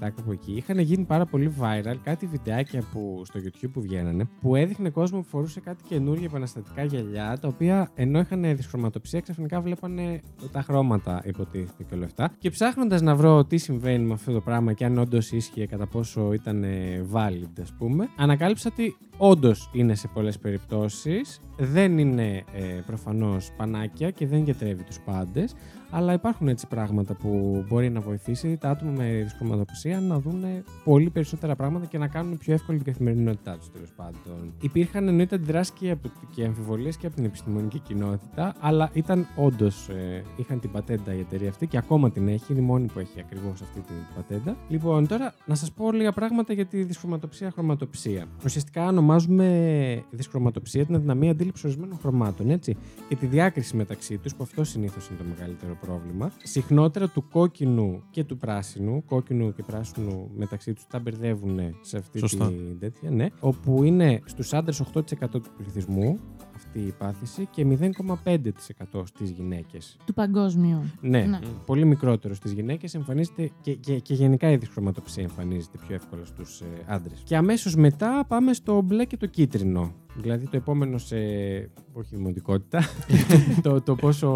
[0.00, 4.54] κάπου εκεί, είχαν γίνει πάρα πολύ viral κάτι βιντεάκια που, στο YouTube που βγαίνανε που
[4.56, 10.20] έδειχνε κόσμο που φορούσε κάτι καινούργια επαναστατικά γυαλιά τα οποία ενώ είχαν δυσχρωματοψία ξαφνικά βλέπανε
[10.52, 12.32] τα χρώματα υποτίθεται και όλα αυτά.
[12.38, 15.86] Και ψάχνοντας να βρω τι συμβαίνει με αυτό το πράγμα και αν όντως ίσχυε κατά
[15.86, 21.40] πόσο ήταν ε, valid, ας πούμε, ανακάλυψα ότι όντως είναι σε πολλές περιπτώσεις.
[21.58, 25.54] Δεν είναι ε, προφανώς πανάκια και δεν γιατρεύει τους πάντες.
[25.90, 30.44] Αλλά υπάρχουν έτσι πράγματα που μπορεί να βοηθήσει τα άτομα με δυσκροματοψία να δουν
[30.84, 34.52] πολύ περισσότερα πράγματα και να κάνουν πιο εύκολη την καθημερινότητά τους τέλος πάντων.
[34.60, 39.88] Υπήρχαν εννοείται αντιδράσεις και, από- και αμφιβολίες και από την επιστημονική κοινότητα, αλλά ήταν όντως.
[39.88, 42.52] Ε, είχαν την πατέντα η εταιρεία αυτή και ακόμα την έχει.
[42.52, 44.56] Είναι η μόνη που έχει ακριβώς αυτή την πατέντα.
[44.68, 48.26] Λοιπόν, τώρα να σας πω λίγα πράγματα για τη δυσχρωματοψία-χρωματοψία.
[48.44, 52.76] Ουσιαστικά ονομάζουμε δυσχρωματοψία την αδυναμία αντίληψης ορισμένων χρωμάτων, έτσι.
[53.08, 56.32] Και τη διάκριση μεταξύ τους, που αυτό συνήθως είναι το μεγαλύτερο πρόβλημα.
[56.42, 62.18] Συχνότερα του κόκκινου και του πράσινου, κόκκινου και πράσινου μεταξύ τους τα μπερδεύουν σε αυτή
[62.18, 62.46] Σωστά.
[62.46, 63.26] την τέτοια, ναι.
[63.40, 66.18] Όπου είναι στους άντρες 8% του πληθυσμού
[66.54, 69.96] αυτή η πάθηση και 0,5% στις γυναίκες.
[70.04, 70.82] Του παγκόσμιου.
[71.00, 71.38] Ναι, Ναι.
[71.66, 76.60] πολύ μικρότερο στις γυναίκες εμφανίζεται και, και, και γενικά η δυσχρωματοψία εμφανίζεται πιο εύκολα στους
[76.60, 77.22] ε, άντρες.
[77.24, 79.92] Και αμέσως μετά πάμε στο μπλε και το κίτρινο.
[80.20, 81.16] Δηλαδή το επόμενο σε,
[81.92, 82.82] όχι δημοτικότητα,
[83.62, 84.28] το, το πόσο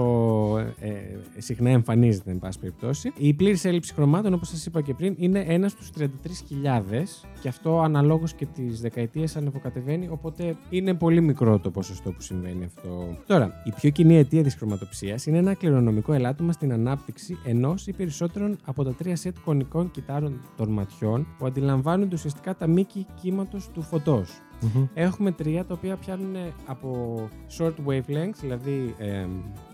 [0.80, 3.12] ε, ε, συχνά εμφανίζεται, εν πάση περιπτώσει.
[3.16, 6.06] Η πλήρης έλλειψη χρωμάτων, όπως σας είπα και πριν, είναι ένας στους 33.000
[7.40, 12.64] και αυτό αναλόγως και τις δεκαετίες ανεβοκατεβαίνει, οπότε είναι πολύ μικρό το ποσοστό που συμβαίνει
[12.64, 13.16] αυτό.
[13.26, 17.92] Τώρα, η πιο κοινή αιτία της χρωματοψίας είναι ένα κληρονομικό ελάττωμα στην ανάπτυξη ενός ή
[17.92, 23.68] περισσότερων από τα τρία σετ κονικών κυτάρων των ματιών που αντιλαμβάνονται ουσιαστικά τα μήκη κύματος
[23.72, 24.42] του φωτός.
[24.94, 26.36] Έχουμε τρία τα οποία πιάνουν
[26.66, 27.18] από
[27.58, 29.26] short wavelength, δηλαδή ε,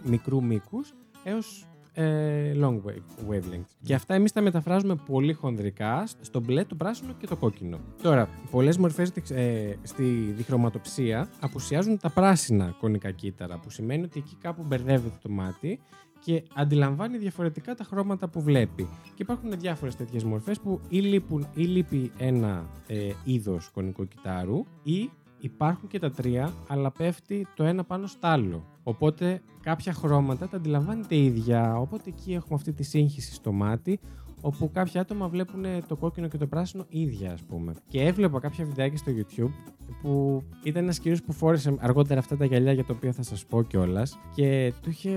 [0.05, 0.93] μικρού μήκους,
[1.25, 1.69] έως
[2.01, 3.71] ε, long wave, wavelength.
[3.83, 7.79] Και αυτά εμείς τα μεταφράζουμε πολύ χονδρικά στο μπλε, το πράσινο και το κόκκινο.
[8.03, 10.05] Τώρα, πολλές μορφές ε, στη
[10.37, 15.81] διχρωματοψία απουσιάζουν τα πράσινα κονικά κύτταρα, που σημαίνει ότι εκεί κάπου μπερδεύεται το μάτι
[16.21, 18.89] και αντιλαμβάνει διαφορετικά τα χρώματα που βλέπει.
[19.05, 24.65] Και υπάρχουν διάφορες τέτοιες μορφές που ή, λείπουν, ή λείπει ένα ε, είδος κονικού κυτάρου
[24.83, 28.65] ή υπάρχουν και τα τρία, αλλά πέφτει το ένα πάνω στο άλλο.
[28.83, 31.79] Οπότε κάποια χρώματα τα αντιλαμβάνεται ίδια.
[31.79, 34.01] Οπότε εκεί έχουμε αυτή τη σύγχυση στο μάτι,
[34.41, 37.75] όπου κάποια άτομα βλέπουν το κόκκινο και το πράσινο ίδια, ας πούμε.
[37.89, 39.73] Και έβλεπα κάποια βιντεάκια στο YouTube
[40.03, 43.45] που ήταν ένας κύριος που φόρεσε αργότερα αυτά τα γυαλιά για τα οποία θα σας
[43.45, 44.19] πω κιόλας.
[44.35, 45.13] Και του είχε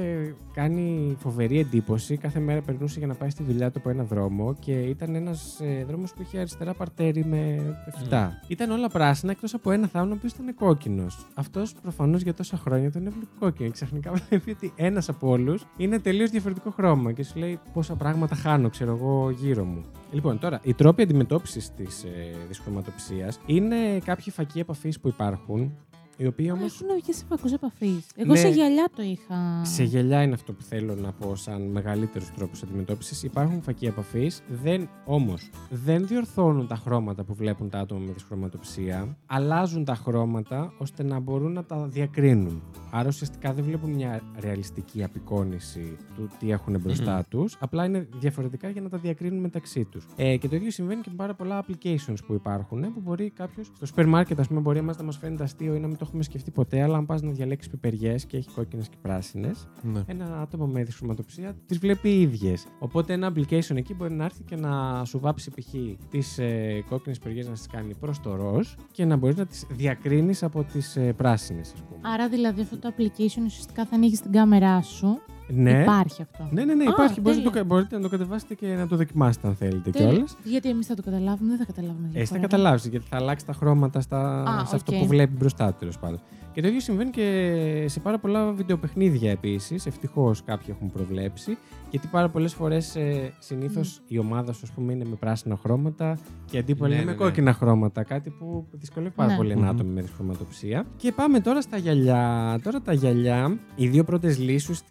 [0.53, 2.17] κάνει φοβερή εντύπωση.
[2.17, 5.59] Κάθε μέρα περνούσε για να πάει στη δουλειά του από ένα δρόμο και ήταν ένας
[5.61, 7.59] ε, δρόμος που είχε αριστερά παρτέρι με
[7.97, 8.39] φυτά.
[8.47, 11.27] Ήταν όλα πράσινα εκτός από ένα θάμνο που ήταν κόκκινος.
[11.33, 13.67] Αυτός προφανώς για τόσα χρόνια τον έβλεπε κόκκινο.
[13.67, 17.95] Και ξαφνικά βλέπει ότι ένας από όλους είναι τελείως διαφορετικό χρώμα και σου λέει πόσα
[17.95, 19.85] πράγματα χάνω, ξέρω εγώ, γύρω μου.
[20.11, 25.77] Λοιπόν, τώρα, οι τρόποι αντιμετώπισης της ε, δυσχρωματοψία είναι κάποιοι φακοί επαφής που υπάρχουν,
[26.17, 26.65] οι οποίοι όμω.
[26.65, 28.05] Έχουν και σε φακούς επαφής.
[28.15, 28.39] Εγώ Ναι.
[28.39, 29.61] σε γυαλιά το είχα.
[29.65, 33.23] Σε γυαλιά είναι αυτό που θέλω να πω σαν μεγαλύτερου τρόπου αντιμετώπισης.
[33.23, 39.17] Υπάρχουν φακοί επαφής, δεν, όμως δεν διορθώνουν τα χρώματα που βλέπουν τα άτομα με δυσχρωματοψία.
[39.25, 42.61] Αλλάζουν τα χρώματα ώστε να μπορούν να τα διακρίνουν.
[42.91, 47.57] Άρα ουσιαστικά δεν βλέπουν μια ρεαλιστική απεικόνηση του τι έχουν μπροστά τους.
[47.59, 50.05] Απλά είναι διαφορετικά για να τα διακρίνουν μεταξύ τους.
[50.15, 52.83] Ε, και το ίδιο συμβαίνει και με πάρα πολλά applications που υπάρχουν.
[52.83, 55.75] ε, Που μπορεί κάποιο στο σούπερ μάρκετ, ας πούμε, μπορεί εμάς να μας φαίνεται αστείο
[55.75, 58.37] ή να μην το το έχουμε σκεφτεί ποτέ, αλλά αν πας να διαλέξεις πιπεριές και
[58.37, 60.03] έχει κόκκινες και πράσινες, Ναι.
[60.07, 62.65] ένα άτομο με δυσχρωματοψία τις βλέπει οι ίδιες.
[62.79, 65.73] Οπότε ένα application εκεί μπορεί να έρθει και να σου βάψει π.χ.
[66.09, 69.65] τις ε, κόκκινες πιπεριές να τις κάνει προς το ροζ και να μπορείς να τις
[69.69, 71.99] διακρίνεις από τις ε, πράσινες, ας πούμε.
[72.13, 75.21] Άρα δηλαδή αυτό το application ουσιαστικά θα ανοίγει την κάμερά σου.
[75.53, 75.81] Ναι.
[75.81, 76.47] Υπάρχει αυτό.
[76.51, 77.21] Ναι, ναι, ναι, Α, υπάρχει.
[77.21, 77.67] Μπορείτε, να το, τέλεια.
[77.67, 80.09] κα- μπορείτε να το κατεβάσετε και να το δοκιμάσετε αν θέλετε Τέλεια.
[80.09, 80.37] κιόλας.
[80.43, 82.07] Γιατί εμείς θα το καταλάβουμε, δεν θα καταλάβουμε.
[82.07, 82.39] Ε, θα διαφορά.
[82.41, 85.01] καταλάβεις γιατί θα αλλάξει τα χρώματα στα, Α, σε αυτό οκ.
[85.01, 86.19] που βλέπει μπροστά του τέλος πάντων.
[86.53, 89.85] Και το ίδιο συμβαίνει και σε πάρα πολλά βιντεοπαιχνίδια επίσης.
[89.85, 91.57] Ευτυχώς κάποιοι έχουν προβλέψει.
[91.89, 96.17] Γιατί πάρα πολλές φορές ε, συνήθως η ομάδα σου, ας πούμε, είναι με πράσινα χρώματα
[96.45, 97.23] και αντίπαλοι Ναι, είναι με ναι, ναι.
[97.25, 98.03] κόκκινα χρώματα.
[98.03, 99.35] Κάτι που δυσκολεύει πάρα Ναι.
[99.37, 99.69] πολύ ένα Μμμ.
[99.69, 100.85] άτομο με δυσχρωματοψία.
[100.97, 102.59] Και πάμε τώρα στα γυαλιά.
[102.63, 104.81] Τώρα τα γυαλιά, οι δύο πρώτες λύσεις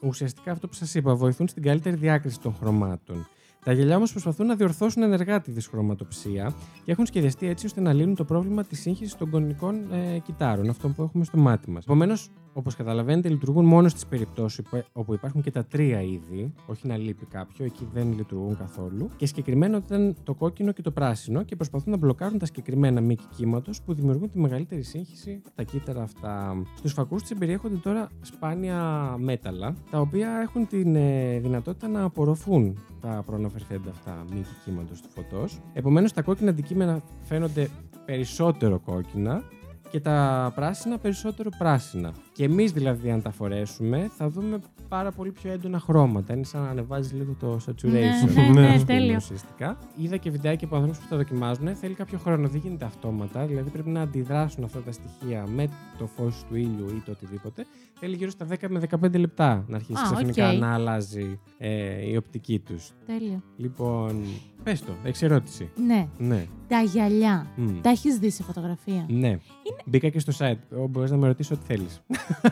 [0.00, 3.26] ουσιαστικά, ουσιαστικά αυτό που σας είπα, βοηθούν στην καλύτερη διάκριση των χρωμάτων.
[3.64, 7.92] Τα γυαλιά όμως προσπαθούν να διορθώσουν ενεργά τη δυσχρωματοψία και έχουν σχεδιαστεί έτσι ώστε να
[7.92, 11.84] λύνουν το πρόβλημα της σύγχυσης των κονικών ε, κυτάρων, αυτό που έχουμε στο μάτι μας.
[11.84, 16.96] Επομένως, όπως καταλαβαίνετε, λειτουργούν μόνο στις περιπτώσεις όπου υπάρχουν και τα τρία είδη, όχι να
[16.96, 19.08] λείπει κάποιο, εκεί δεν λειτουργούν καθόλου.
[19.16, 23.24] Και συγκεκριμένα όταν το κόκκινο και το πράσινο και προσπαθούν να μπλοκάρουν τα συγκεκριμένα μήκη
[23.36, 26.62] κύματος που δημιουργούν τη μεγαλύτερη σύγχυση τα κύτταρα αυτά.
[26.76, 28.78] Στους φακούς τη περιέχονται τώρα σπάνια
[29.18, 35.08] μέταλλα, τα οποία έχουν την ε, δυνατότητα να απορροφούν τα προαναφερθέντα αυτά μήκη κύματος του
[35.08, 35.60] φωτός.
[35.72, 37.68] Επομένως, τα κόκκινα αντικείμενα φαίνονται
[38.04, 39.42] περισσότερο κόκκινα
[39.90, 42.12] και τα πράσινα περισσότερο πράσινα.
[42.32, 44.58] Και εμείς δηλαδή, αν τα φορέσουμε, θα δούμε
[44.88, 46.34] πάρα πολύ πιο έντονα χρώματα.
[46.34, 47.88] Είναι σαν να ανεβάζεις λίγο το saturation.
[48.34, 49.16] Ναι, ναι, ναι, ας πούμε, τέλειο.
[49.16, 49.78] Ουσιαστικά.
[49.96, 51.74] Είδα και βιντεάκια από ανθρώπους που τα δοκιμάζουν.
[51.76, 53.46] Θέλει κάποιο χρόνο, δεν γίνεται αυτόματα.
[53.46, 55.68] Δηλαδή πρέπει να αντιδράσουν αυτά τα στοιχεία με
[55.98, 57.66] το φως του ήλιου ή το οτιδήποτε.
[58.00, 60.58] Θέλει γύρω στα 10 με 15 λεπτά να αρχίσει Α, ξαφνικά οκ.
[60.58, 62.90] να αλλάζει ε, η οπτική τους.
[63.06, 63.42] Τέλειο.
[63.56, 64.22] Λοιπόν,
[64.62, 65.70] πες το, έχει ερώτηση.
[65.86, 66.46] Ναι, Ναι.
[66.68, 67.46] τα γυαλιά.
[67.56, 67.80] Μμ.
[67.80, 69.38] Τα έχεις δει σε φωτογραφία; Ναι.
[69.84, 70.86] Μπήκα και στο site.
[70.90, 72.00] Μπορείς να με ρωτήσεις ό,τι θέλεις.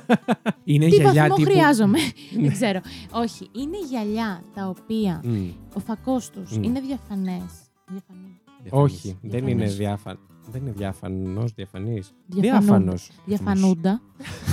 [0.65, 1.51] Είναι Τι γυαλιά βαθμό τύπου.
[1.51, 1.99] χρειάζομαι;
[2.43, 2.81] Δεν ξέρω.
[3.11, 5.49] Όχι, είναι γυαλιά τα οποία Μμ.
[5.75, 6.63] ο φακός τους Μμ.
[6.63, 7.43] είναι διαφανές.
[7.91, 8.41] Διαφανή.
[8.71, 9.53] Όχι, δεν Διαφανής.
[9.53, 10.19] είναι διάφανο.
[10.51, 12.13] Δεν είναι διάφανο, διαφανής.
[12.27, 12.69] Διαφανούντα.
[12.71, 13.11] Διάφανος.
[13.25, 14.01] Διαφανούντα.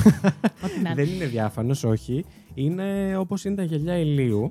[0.65, 0.93] Ό,τι να είναι.
[1.03, 2.25] Δεν είναι διάφανος, όχι.
[2.53, 4.43] Είναι όπως είναι τα γυαλιά ηλίου.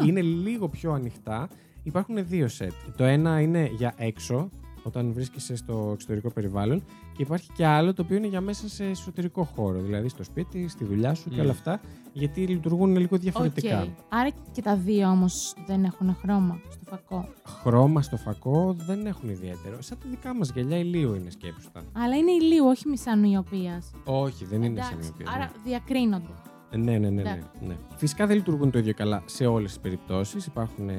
[0.00, 0.04] Α.
[0.06, 1.48] Είναι λίγο πιο ανοιχτά.
[1.82, 2.72] Υπάρχουν δύο σετ.
[2.96, 4.50] Το ένα είναι για έξω,
[4.84, 6.84] όταν βρίσκεσαι στο εξωτερικό περιβάλλον,
[7.16, 9.80] και υπάρχει και άλλο το οποίο είναι για μέσα σε εσωτερικό χώρο.
[9.80, 11.40] Δηλαδή στο σπίτι, στη δουλειά σου και Μμ.
[11.40, 11.80] όλα αυτά.
[12.12, 13.82] Γιατί λειτουργούν λίγο διαφορετικά.
[13.82, 13.88] Οκ.
[14.08, 17.28] Άρα και τα δύο όμως δεν έχουν χρώμα στο φακό;
[17.62, 19.82] Χρώμα στο φακό δεν έχουν ιδιαίτερο.
[19.82, 21.82] Σαν τα δικά μας γυαλιά ηλίου είναι σκέψου τα.
[21.92, 23.82] Αλλά είναι ηλίου, όχι μισανοιοπία.
[24.04, 24.98] Όχι, δεν είναι σαν
[25.34, 26.32] Άρα διακρίνονται.
[26.76, 27.38] Ναι, ναι, ναι, ναι, Ναι.
[27.66, 27.74] ναι.
[27.96, 30.46] Φυσικά δεν λειτουργούν το ίδιο καλά σε όλες τις περιπτώσεις.
[30.46, 30.94] Υπάρχουν ε,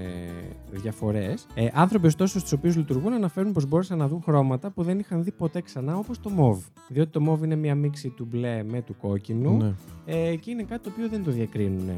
[0.71, 1.45] διαφορές.
[1.55, 5.23] Ε, άνθρωποι, ωστόσο, στους οποίους λειτουργούν, αναφέρουν πως μπόρεσαν να δουν χρώματα που δεν είχαν
[5.23, 6.63] δει ποτέ ξανά, όπως το μοβ.
[6.87, 9.73] Διότι το μοβ είναι μια μίξη του μπλε με του κόκκινου Ναι.
[10.05, 11.89] ε, και είναι κάτι το οποίο δεν το διακρίνουν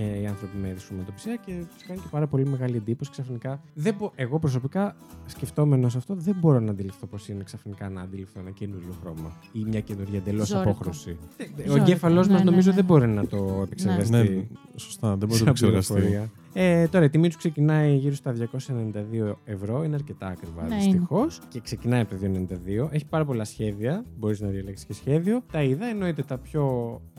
[0.00, 3.60] ε, οι άνθρωποι με δυσχρωματοψία και τους κάνει και πάρα πολύ μεγάλη εντύπωση ξαφνικά.
[3.74, 4.96] Δεν μπο- εγώ προσωπικά,
[5.26, 9.64] σκεφτόμενος αυτό, δεν μπορώ να αντιληφθώ πώς είναι ξαφνικά να αντιληφθώ ένα καινούριο χρώμα ή
[9.68, 10.70] μια καινούργια εντελώς Ζώρικο.
[10.70, 11.10] απόχρωση.
[11.10, 11.74] Ο Ζώρικο.
[11.84, 12.76] εγκέφαλός Ναι, μας ναι, νομίζω ναι.
[12.76, 14.12] δεν μπορεί να το επεξεργαστεί.
[14.16, 14.46] Ναι,
[14.76, 16.30] σωστά, δεν μπορεί να το σαν επεξεργαστεί.
[16.52, 16.82] Πληροφορία.
[16.82, 19.82] Ε, τώρα η τιμή τους ξεκινάει γύρω στα 292 ευρώ.
[19.84, 21.40] Είναι αρκετά ακριβά Ναι, δυστυχώς.
[21.48, 22.88] Και ξεκινάει από το 292.
[22.90, 24.04] Έχει πάρα πολλά σχέδια.
[24.18, 25.42] Μπορείς να διαλέξεις και σχέδιο.
[25.52, 26.64] Τα είδα, εννοείται τα πιο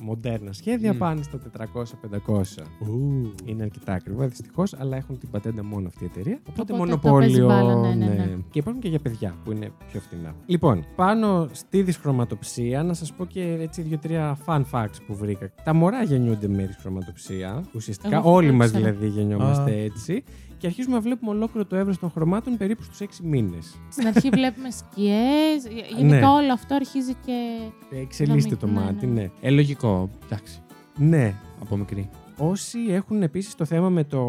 [0.02, 0.98] μοντέρνα σχέδια Μμ.
[0.98, 2.64] πάνε στα 400-500.
[2.88, 3.32] Ου.
[3.46, 6.40] Είναι αρκετά ακριβά δυστυχώς, αλλά έχουν την πατέντα μόνο αυτή η εταιρεία.
[6.50, 7.20] Οπότε, Οπότε το μονοπόλιο.
[7.20, 8.36] παίζεις μπάλα, ναι, ναι, ναι.
[8.50, 10.36] Και υπάρχουν και για παιδιά που είναι πιο φθηνά.
[10.46, 15.50] Λοιπόν, πάνω στη δυσχρωματοψία, να σας πω και έτσι δύο-τρία fun facts που βρήκα.
[15.64, 17.64] Τα μωρά γεννιούνται με δυσχρωματοψία.
[17.76, 18.92] Ουσιαστικά Εγώ όλοι δεν μας ήξερα.
[18.92, 19.78] δηλαδή γεννιόμαστε Α.
[19.78, 20.24] έτσι.
[20.58, 23.76] Και αρχίζουμε να βλέπουμε ολόκληρο το εύρο των χρωμάτων περίπου στους 6 μήνες.
[23.90, 25.68] Στην αρχή βλέπουμε σκιές.
[25.98, 26.26] Γενικά Ναι.
[26.26, 27.58] όλο αυτό αρχίζει και.
[28.02, 29.22] Εξελίσσεται το Ναι, μάτι, ναι.
[29.22, 29.30] ναι.
[29.42, 30.10] Ε, λογικό.
[30.26, 30.60] Εντάξει.
[30.98, 32.10] Ναι, Από μικρή.
[32.38, 34.28] Όσοι έχουν επίσης το θέμα με το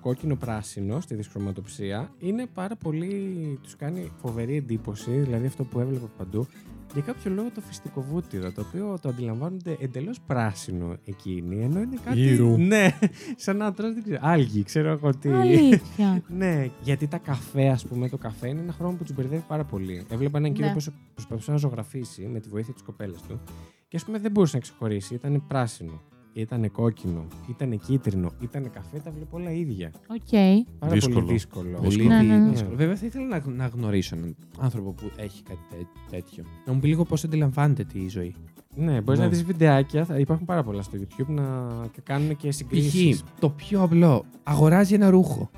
[0.00, 6.46] κόκκινο-πράσινο στη δυσχρωματοψία, είναι πάρα πολύ, τους κάνει φοβερή εντύπωση, δηλαδή αυτό που έβλεπα παντού,
[6.92, 11.96] για κάποιο λόγο το φυστικό βούτυρο, το οποίο το αντιλαμβάνονται εντελώς πράσινο εκείνοι, ενώ είναι
[12.04, 12.18] κάτι...
[12.20, 12.58] Γύρου.
[12.58, 12.98] Ναι,
[13.36, 15.28] σαν να τρως, δεν ξέρω, άλγη, ξέρω εγώ τι...
[15.30, 16.22] Αλήθεια.
[16.28, 19.64] Ναι, γιατί τα καφέ, ας πούμε, το καφέ είναι ένα χρώμα που τους μπερδεύει πάρα
[19.64, 20.04] πολύ.
[20.08, 20.76] Έβλεπα έναν κύριο Ναι.
[20.76, 23.40] που προσπαθούσε να ζωγραφίσει με τη βοήθεια της κοπέλας του
[23.88, 25.14] και ας πούμε δεν μπορούσε να ξεχωρίσει.
[25.14, 26.02] Ήταν πράσινο,
[26.40, 29.90] ήταν κόκκινο, ήταν κίτρινο, ήταν καφέ, τα βλέπω όλα ίδια.
[30.08, 30.64] Οκ.
[30.78, 31.14] Πάρα Δύσκολο.
[31.20, 31.78] πολύ δύσκολο.
[31.82, 32.50] Πολύ Ναι, ναι, ναι.
[32.50, 32.76] δύσκολο.
[32.76, 36.44] Βέβαια, θα ήθελα να, να γνωρίσω έναν άνθρωπο που έχει κάτι τέ- τέτοιο.
[36.66, 38.34] Να μου πει λίγο πώς αντιλαμβάνεται τη ζωή.
[38.74, 39.26] Ναι, μπορείς Ναι.
[39.26, 40.04] να δεις βιντεάκια.
[40.04, 41.66] Θα υπάρχουν πάρα πολλά στο YouTube να
[42.02, 43.22] κάνουν και συγκρίσεις.
[43.22, 43.30] Π.χ.
[43.40, 44.24] το πιο απλό.
[44.42, 45.50] Αγοράζει ένα ρούχο.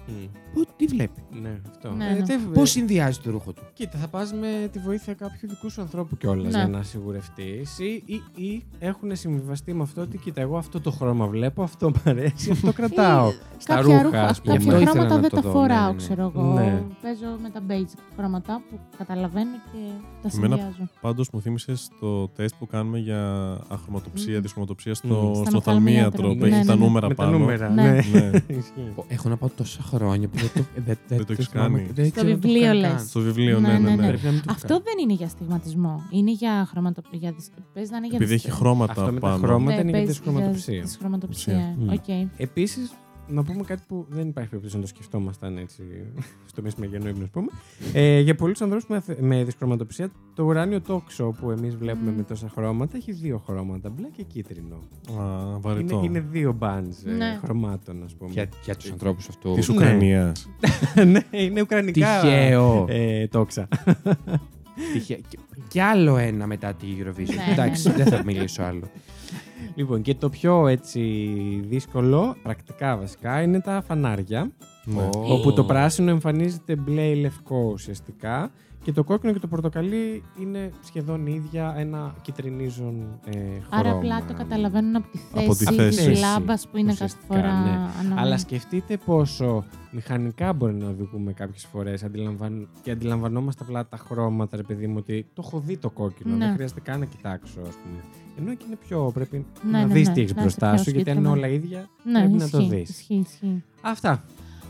[0.54, 1.22] Πού τι βλέπει.
[1.42, 1.90] Ναι, αυτό.
[1.90, 2.24] Ναι, Ε, ναι.
[2.24, 3.62] δεν- Πώς συνδυάζει το ρούχο του.
[3.72, 6.58] Κοίτα, θα πας με τη βοήθεια κάποιου δικού σου ανθρώπου κιόλας Ναι.
[6.58, 7.78] για να σιγουρευτείς.
[7.78, 11.88] Ή, ή, ή έχουν συμβιβαστεί με αυτό ότι κοίτα, εγώ αυτό το χρώμα βλέπω, αυτό
[11.88, 13.28] μου αρέσει, αυτό κρατάω.
[13.30, 14.56] Ή Στα κάποια ρούχα, ρούχα, ας πούμε.
[14.56, 15.96] κάποια Αυτό ήθελα χρώματα να δεν το τα δω, φοράω, ναι, ναι.
[15.96, 16.42] ξέρω εγώ.
[16.52, 16.82] Ναι.
[17.02, 19.78] Παίζω με τα basic χρώματα που καταλαβαίνω και
[20.22, 20.88] τα Εμένα- συνδυάζω.
[21.00, 23.20] Πάντως μου θύμισες το τεστ που κάνουμε για
[23.68, 24.42] αχρωματοψία, Μμμ.
[24.42, 25.10] δυσχρωματοψία Μμμ.
[25.12, 26.84] στο, Στον στο οφθαλμίατρο, θαλμίατρο που ναι, έχει ναι, τα ναι.
[26.84, 27.38] νούμερα με τα πάνω.
[27.38, 27.68] νούμερα.
[27.68, 27.82] Ναι.
[27.82, 27.90] Ναι.
[27.90, 28.30] Ναι.
[28.46, 28.94] Ισχύει.
[29.08, 31.78] Έχω να πάω τόσα χρόνια που δεν το, δεν, Δεν το έχεις θυμάμαι.
[31.78, 31.90] κάνει.
[31.94, 32.90] Δεν Στο ξέρω να το βιβλίο κάνω λες.
[32.90, 32.98] καν.
[33.06, 33.78] Στο βιβλίο, Ναι, ναι, ναι.
[33.78, 34.02] ναι, ναι.
[34.02, 34.06] ναι.
[34.08, 34.80] Πρέπει να μην το Αυτό κάνω.
[34.84, 36.02] δεν είναι για στιγματισμό.
[36.10, 37.02] Είναι για χρώματο...
[37.10, 37.48] Για δυσ...
[37.72, 39.36] Πες να είναι για Επειδή δυσ- έχει χρώματα Αυτό με τα πάνω.
[39.38, 40.82] χρώματα Ναι, είναι για παίζει δυσχρωματοψία.
[40.82, 41.74] δυσχρωματοψία.
[41.78, 41.88] Μμ.
[41.92, 42.08] Οκ.
[42.36, 42.90] Επίσης,
[43.30, 45.82] να πούμε κάτι που δεν υπάρχει περίπτωση να το σκεφτόμασταν έτσι
[46.46, 47.46] στο μεσημεριανό ύπνο, ας πούμε.
[47.92, 52.16] Ε, για πολλούς ανθρώπους με, αθε- με δυσχρωματοψία, το ουράνιο τόξο που εμείς βλέπουμε Μμ.
[52.16, 54.74] με τόσα χρώματα έχει δύο χρώματα, μπλε και κίτρινο.
[54.74, 56.00] Α, Είναι, βαρετό.
[56.04, 57.38] είναι δύο bands ε, Ναι.
[57.44, 58.30] χρωμάτων, ας πούμε.
[58.30, 59.52] Για, για τους ανθρώπους αυτού.
[59.54, 59.74] Της Ναι.
[59.74, 60.48] Ουκρανίας.
[61.06, 62.20] ναι, είναι ουκρανικά.
[62.20, 62.86] Τυχαίο.
[62.88, 63.68] Ε, τόξα.
[64.92, 65.18] Τυχαίο.
[65.28, 67.34] Και- Κι άλλο ένα μετά τη Eurovision.
[67.46, 67.94] Ναι, Εντάξει, ναι.
[67.94, 68.82] δεν θα μιλήσω άλλο.
[69.80, 71.00] Λοιπόν, και το πιο έτσι
[71.68, 74.50] δύσκολο, πρακτικά βασικά, είναι τα φανάρια.
[74.84, 75.02] Ναι.
[75.02, 75.10] Ω.
[75.34, 78.50] Όπου το πράσινο εμφανίζεται μπλε ή λευκό ουσιαστικά.
[78.82, 83.60] Και το κόκκινο και το πορτοκαλί είναι σχεδόν ίδια ένα κυτρινίζον ε, χρώμα.
[83.70, 86.20] Άρα απλά το καταλαβαίνουν από τη θέση, Από τη της θέση.
[86.20, 87.70] λάμπας που είναι κάθε Ουσιαστικά, φορά ναι.
[87.70, 88.20] ανάμεσα.
[88.20, 92.68] Αλλά σκεφτείτε πόσο μηχανικά μπορεί να οδηγούμε κάποιες φορές αντιλαμβαν...
[92.82, 96.36] και αντιλαμβανόμαστε απλά τα χρώματα, ρε παιδί μου, ότι το έχω δει το κόκκινο.
[96.36, 96.44] Ναι.
[96.44, 98.00] Δεν χρειάζεται καν να κοιτάξω, ας πούμε.
[98.40, 99.10] Ενώ εκεί είναι πιο.
[99.14, 101.16] Πρέπει Ναι, να ναι, δεις ναι, τι έχεις να είσαι μπροστά πιο σου, γιατί αν
[101.16, 101.56] είναι συγκεκριμένο.
[101.56, 102.88] όλα ίδια, Ναι, πρέπει ισχύει, να το δεις.
[102.88, 103.62] Ισχύει, ισχύει.
[103.80, 104.24] Αυτά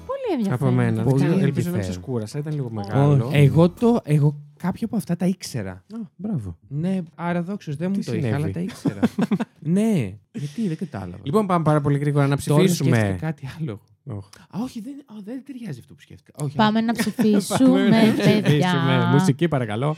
[0.06, 0.68] Πολύ ενδιαφέρον.
[0.68, 1.02] από μένα.
[1.02, 1.84] Πολύ Δεν ξέρω, ελπίζω να μην ενδιαφέρον.
[1.84, 3.26] σας κούρασα, ήταν λίγο μεγάλο.
[3.26, 3.36] Όχι.
[3.36, 5.70] Εγώ, το, εγώ κάποια από αυτά τα ήξερα.
[5.70, 6.56] Α, μπράβο.
[6.68, 9.00] Ναι, άρα δεν μου Τι το είχα, συνέβη; αλλά τα ήξερα.
[9.76, 11.18] ναι, γιατί δεν κατάλαβα.
[11.22, 13.16] Λοιπόν, πάμε πάρα πολύ γρήγορα να Τώρα σκέφτηκα ψηφίσουμε.
[13.20, 13.80] κάτι άλλο.
[14.04, 14.26] Οχ.
[14.50, 16.44] Α, όχι, δεν, α, δεν ταιριάζει αυτό που σκέφτηκα.
[16.44, 18.42] Όχι, Πάμε να ψηφίσουμε, Πάμε να παιδιά.
[18.42, 19.08] ψηφίσουμε.
[19.12, 19.94] Μουσική, παρακαλώ.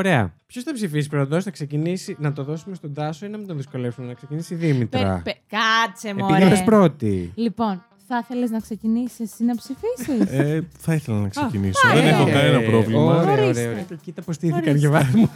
[0.00, 0.34] Ωραία.
[0.46, 3.56] Ποιος θα ψηφίσει πρώτο, θα ξεκινήσει να το δώσουμε στον Τάσο ή να μην τον
[3.56, 6.46] δυσκολεύσουμε να ξεκινήσει η Δήμητρα; Πε- πε- Κάτσε, Επειδή μωρέ.
[6.46, 7.32] είπες πρώτη.
[7.34, 11.88] Λοιπόν, θα ήθελες να ξεκινήσεις εσύ να ψηφίσεις; Ε, θα ήθελα να ξεκινήσω.
[11.88, 13.00] Α, Δεν ε, έχω ε, κανένα ε, πρόβλημα.
[13.02, 13.48] ωραία, Ορίστε.
[13.60, 13.82] ωραία, ωραία.
[13.82, 14.78] Και κοίτα πώς στήθηκαν Ορίστε.
[14.78, 15.30] και βάρη μου.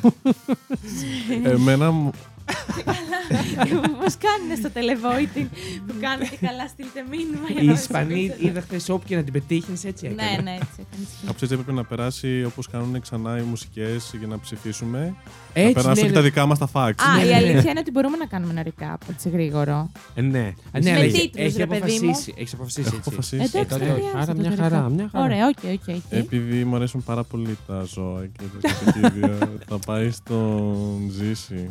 [1.44, 2.10] Εμένα μου-
[4.00, 5.46] Πώς κάνουν στο televoting
[5.86, 7.46] που κάνουν και καλά στείλτε μήνυμα.
[7.52, 8.46] για Οι να Ισπανοί ψηφίσετε.
[8.46, 10.22] είδα χθες όπου και να την πετύχεις, έτσι έκανε.
[10.30, 11.06] Ναι, ναι, έτσι έκανε.
[11.26, 15.14] Κάπως έτσι έπρεπε να περάσει όπως κάνουν ξανά οι μουσικές για να ψηφίσουμε.
[15.52, 16.12] Έτσι, να περάσουν ναι, και ναι.
[16.12, 16.92] τα δικά μας τα facts.
[16.96, 17.36] Α, Ναι, η ναι, ναι.
[17.36, 19.90] αλήθεια είναι ότι μπορούμε να κάνουμε ένα recap έτσι γρήγορο.
[20.14, 20.38] Ε, ναι.
[20.38, 22.08] Α, Με ναι, αλλά έχει- τίτλους, έχει ρε παιδί μου.
[22.08, 22.34] αποφασίσει.
[22.38, 22.86] Έχει αποφασίσει.
[22.86, 23.08] Έχω έτσι.
[23.08, 23.42] αποφασίσει.
[23.54, 24.00] Εντάξει, τότε δεν όχι.
[24.08, 24.58] χρειάζεται Άρα το μια recap.
[24.58, 25.24] χαρά, μια χαρά.
[25.24, 26.02] Ωραία, OK, OK, OK.
[26.10, 29.38] Επειδή μου αρέσουν πάρα πολύ τα ζώα και τα κατοικίδια,
[29.68, 31.70] θα πάει στον Ζήση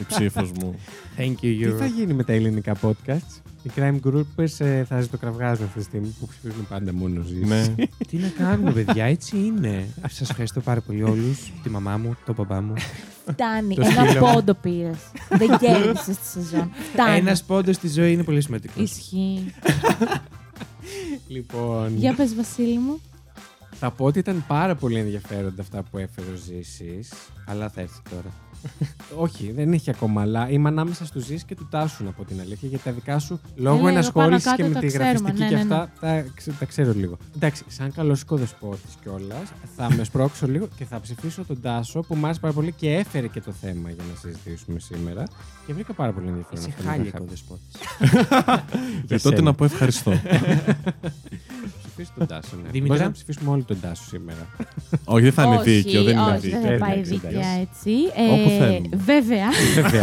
[0.00, 0.74] η ψήφος μου.
[1.16, 1.76] Thank you, Τι Euro.
[1.78, 6.14] θα γίνει με τα ελληνικά podcasts; Οι crime groupies ε, θα ζητωκραυγάζουν αυτή τη στιγμή
[6.20, 7.44] που ψηφίζουν πάντα μόνο Ζήση.
[7.46, 7.74] ναι.
[8.08, 9.86] Τι να κάνουμε, παιδιά, έτσι είναι.
[10.10, 11.52] Σας ευχαριστώ πάρα πολύ όλους.
[11.62, 12.72] Τη μαμά μου, τον παπά μου.
[13.26, 13.74] Φτάνει.
[13.74, 14.32] Το Ένα σκύλο.
[14.32, 14.96] πόντο πήρες.
[15.28, 16.70] Δεν κέρδισε τη σεζόν.
[16.92, 17.18] Φτάνει.
[17.18, 18.82] Ένας πόντος στη ζωή είναι πολύ σημαντικός.
[18.90, 19.52] Ισχύει.
[21.28, 23.00] Λοιπόν, Για πες Βασίλη μου.
[23.78, 27.12] θα πω ότι ήταν πάρα πολύ ενδιαφέροντα αυτά που έφερε ο Ζήσης,
[27.46, 28.32] αλλά θα έρθει τώρα.
[29.16, 32.40] Όχι, δεν έχει ακόμα, αλλά είμαι ανάμεσα στους Ζήση και του Τάσου, να πω την
[32.40, 34.86] αλήθεια, γιατί τα δικά σου λόγω Ε, εγώ ενασχόλησης πάνω και κάτω με τα τη
[34.86, 37.16] ξέρουμε, γραφιστική ναι, και ναι, αυτά, τα, ξε- τα ξέρω λίγο.
[37.36, 42.14] Εντάξει, σαν καλό οικοδεσπότη κιόλας, θα με σπρώξω λίγο και θα ψηφίσω τον Τάσο που
[42.14, 45.22] μου άρεσε πάρα πολύ και έφερε και το θέμα για να συζητήσουμε σήμερα.
[45.66, 46.58] Και βρήκα πάρα πολύ ενδιαφέρον.
[46.60, 47.18] Είσαι αυτό που χάλια είχα.
[47.18, 47.60] κοδεσπότη.
[49.06, 49.42] Και τότε σένα.
[49.42, 50.12] να πω ευχαριστώ.
[51.96, 52.68] Ψηφίσω τον Τάσο, ναι.
[52.70, 52.86] Δήμητρα.
[52.86, 54.46] Μπορείς να ψηφίσουμε όλοι τον Τάσο σήμερα.
[55.04, 56.02] Όχι, δεν θα είναι όχι, δίκαιο.
[56.02, 56.60] Δεν είναι όχι, δίκαιο.
[56.60, 57.58] δεν θα πάει Εντάξει, δίκαια εντάξει.
[57.60, 57.90] έτσι.
[58.32, 58.88] Όπου Ε, θέλουμε.
[58.96, 60.02] Βέβαια, Βέβαια.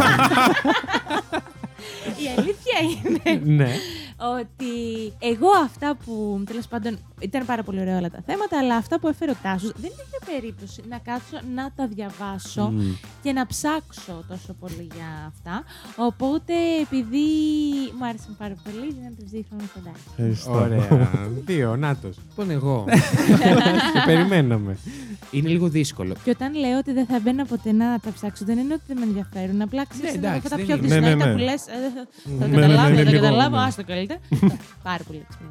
[2.24, 3.70] η αλήθεια είναι ναι.
[4.38, 4.72] Ότι
[5.18, 9.08] εγώ αυτά που τέλος πάντων ήταν πάρα πολύ ωραία όλα τα θέματα, αλλά αυτά που
[9.08, 12.92] έφερε ο Τάσος δεν είχε περίπτωση να κάτσω να τα διαβάσω Μμ.
[13.22, 15.64] και να ψάξω τόσο πολύ για αυτά.
[15.96, 16.52] Οπότε
[16.82, 17.26] επειδή
[17.98, 20.04] μου άρεσαν πάρα πολύ, δεν τους δείχνω στον Τάσο.
[20.10, 20.52] Ευχαριστώ.
[20.52, 21.10] Ωραία.
[21.44, 22.16] Δύο, νάτος.
[22.28, 22.84] Λοιπόν, εγώ.
[23.92, 24.76] Και περιμέναμε.
[25.30, 26.14] Είναι λίγο δύσκολο.
[26.24, 28.98] Και όταν λέω ότι δεν θα μπαίνω ποτέ να τα ψάξω, δεν είναι ότι δεν
[28.98, 29.62] με ενδιαφέρουν.
[29.62, 30.86] Απλά ξέρεις Ναι, είναι εντάξει, αυτά τα δεν πιο είναι.
[30.86, 31.32] Ναι, ναι, δυσνόητα ναι.
[31.32, 31.56] που λε.
[31.56, 33.62] Θα Ναι, το ναι, ναι, καταλάβω, ναι, θα το λίγο, καταλάβω, ναι.
[33.62, 34.11] άστο καλύτερα.
[34.82, 35.50] Πάρα πολύ έξυπνο.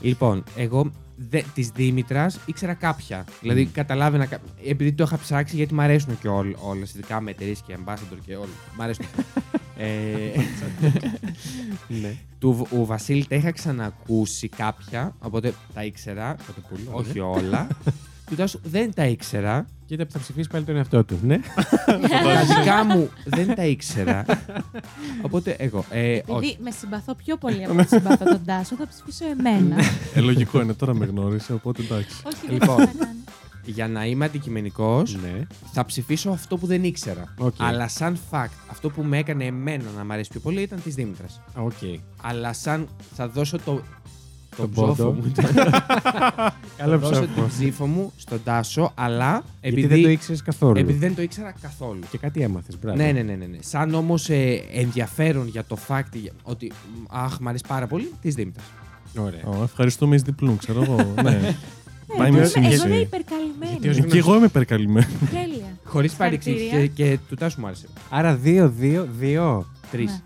[0.00, 3.24] Λοιπόν, εγώ δε, της Δήμητρας ήξερα κάποια.
[3.40, 4.26] Δηλαδή, καταλάβαινα.
[4.26, 7.76] κα- Επειδή το είχα ψάξει, γιατί μου αρέσουν και όλ, όλες, ειδικά με εταιρείες και
[7.84, 8.48] ambassador και όλα.
[8.78, 9.04] Μ' αρέσουν.
[9.80, 10.30] Ε,
[11.88, 12.14] Ναι.
[12.38, 16.36] του, ο Βασίλη τα είχα ξανακούσει κάποια, οπότε τα ήξερα.
[16.90, 17.66] όχι όλα.
[18.28, 19.66] του Τάσου δεν τα ήξερα.
[19.88, 21.18] Κοίτα που θα ψηφίσει πάλι τον εαυτό του.
[21.22, 21.38] Ναι.
[21.86, 24.24] Τα δικά μου δεν τα ήξερα.
[25.22, 25.84] Οπότε εγώ.
[25.90, 26.56] Ε, Επειδή όχι.
[26.60, 29.76] με συμπαθώ πιο πολύ από ότι συμπαθώ τον Τάσο, θα ψηφίσω εμένα.
[30.14, 32.22] Ε, λογικό είναι, τώρα με γνώρισε, οπότε εντάξει.
[32.26, 32.76] Όχι, δεν Λοιπόν.
[32.76, 33.18] θα κάνει.
[33.64, 35.46] Για να είμαι αντικειμενικός, ναι.
[35.72, 37.34] θα ψηφίσω αυτό που δεν ήξερα.
[37.38, 37.54] Οκ.
[37.58, 40.94] Αλλά σαν fact, αυτό που με έκανε εμένα να μ' αρέσει πιο πολύ ήταν της
[40.94, 41.40] Δήμητρας.
[41.56, 42.00] Οκ.
[42.22, 43.82] Αλλά σαν θα δώσω το.
[44.62, 45.12] Τον ψόφο πόντο.
[45.12, 45.32] μου.
[46.76, 47.26] Καλό θα δώσω ψόφο.
[47.34, 49.30] την ψήφο μου στον Τάσο, αλλά
[49.60, 50.78] Γιατί επειδή, δεν το ήξερες καθόλου.
[50.78, 52.00] επειδή δεν το ήξερα καθόλου.
[52.10, 52.78] Και κάτι έμαθες.
[52.78, 52.96] Μπράβο.
[52.96, 53.58] Ναι, ναι, ναι, ναι, ναι.
[53.60, 54.28] Σαν όμως
[54.72, 58.62] ενδιαφέρον για το fact για- ότι μ, αχ, μ' αρέσει πάρα πολύ της Δήμητρα.
[59.18, 59.40] Ωραία.
[59.44, 60.94] Ω, ευχαριστούμε εις διπλούν, ξέρω εγώ.
[61.22, 61.56] ναι.
[62.16, 62.74] Πάει Εγώ με είμαι- σύμβαση.
[62.74, 63.88] Εγώ είμαι Γιατί υπερκαλυμμένη.
[64.06, 65.06] ως Και εγώ είμαι υπερκαλυμμένο.
[65.30, 65.78] Τέλεια.
[65.84, 67.06] Χωρίς παρεξήγηση Συγχαρητήρια.
[67.08, 67.86] και, και του Τάσου μου άρεσε.
[68.10, 69.66] Άρα δύο, δύο, δύο.
[69.90, 70.22] Τρεις.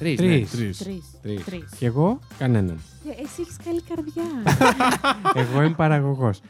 [0.00, 0.14] Ναι.
[0.14, 0.50] Τρεις.
[0.50, 0.50] Τρεις.
[0.50, 0.78] Τρεις.
[0.78, 0.78] Τρεις.
[0.78, 1.04] Τρεις.
[1.22, 1.44] Τρεις.
[1.44, 1.64] Τρεις.
[1.78, 2.80] Και εγώ κανέναν.
[3.06, 4.24] Ε, Εσύ έχεις καλή καρδιά.
[5.34, 6.40] Εγώ είμαι παραγωγός.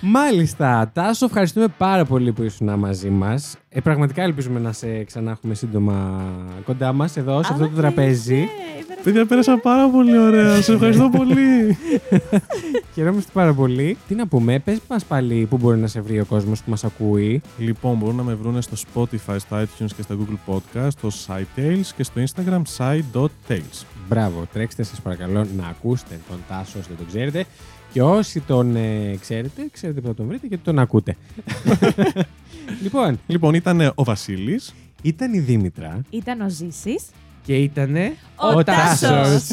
[0.00, 3.56] Μάλιστα, Τάσο, ευχαριστούμε πάρα πολύ που ήσουν μαζί μας.
[3.68, 6.22] Ε, πραγματικά ελπίζουμε να σε ξανά έχουμε σύντομα
[6.64, 8.48] κοντά μας εδώ, σε αυτό το τραπέζι.
[9.04, 10.62] Παιδιά, πέρασα πάρα πολύ ωραία.
[10.62, 11.78] Σε ευχαριστώ πολύ.
[12.94, 13.96] Χαιρόμαστε πάρα πολύ.
[14.08, 16.84] Τι να πούμε, πες μας πάλι πού μπορεί να σε βρει ο κόσμος που μας
[16.84, 17.40] ακούει.
[17.58, 21.86] λοιπόν, μπορούν να με βρουν στο Spotify, στο iTunes και στα Google Podcast, στο SciTales
[21.96, 23.84] και στο Instagram sci.tales.
[24.08, 27.44] Μπράβο, τρέξτε σας παρακαλώ να ακούσετε τον Τάσο όσοι δεν τον ξέρετε.
[27.94, 31.16] Και όσοι τον ε, ξέρετε, ξέρετε που θα τον βρείτε και τον ακούτε.
[32.82, 34.74] λοιπόν, Λοιπόν, ήταν ο Βασίλης.
[35.02, 36.00] ήταν η Δήμητρα.
[36.10, 37.04] Ήταν ο Ζήσης.
[37.42, 38.16] Και ήτανε.
[38.36, 39.50] Ο Τάσος.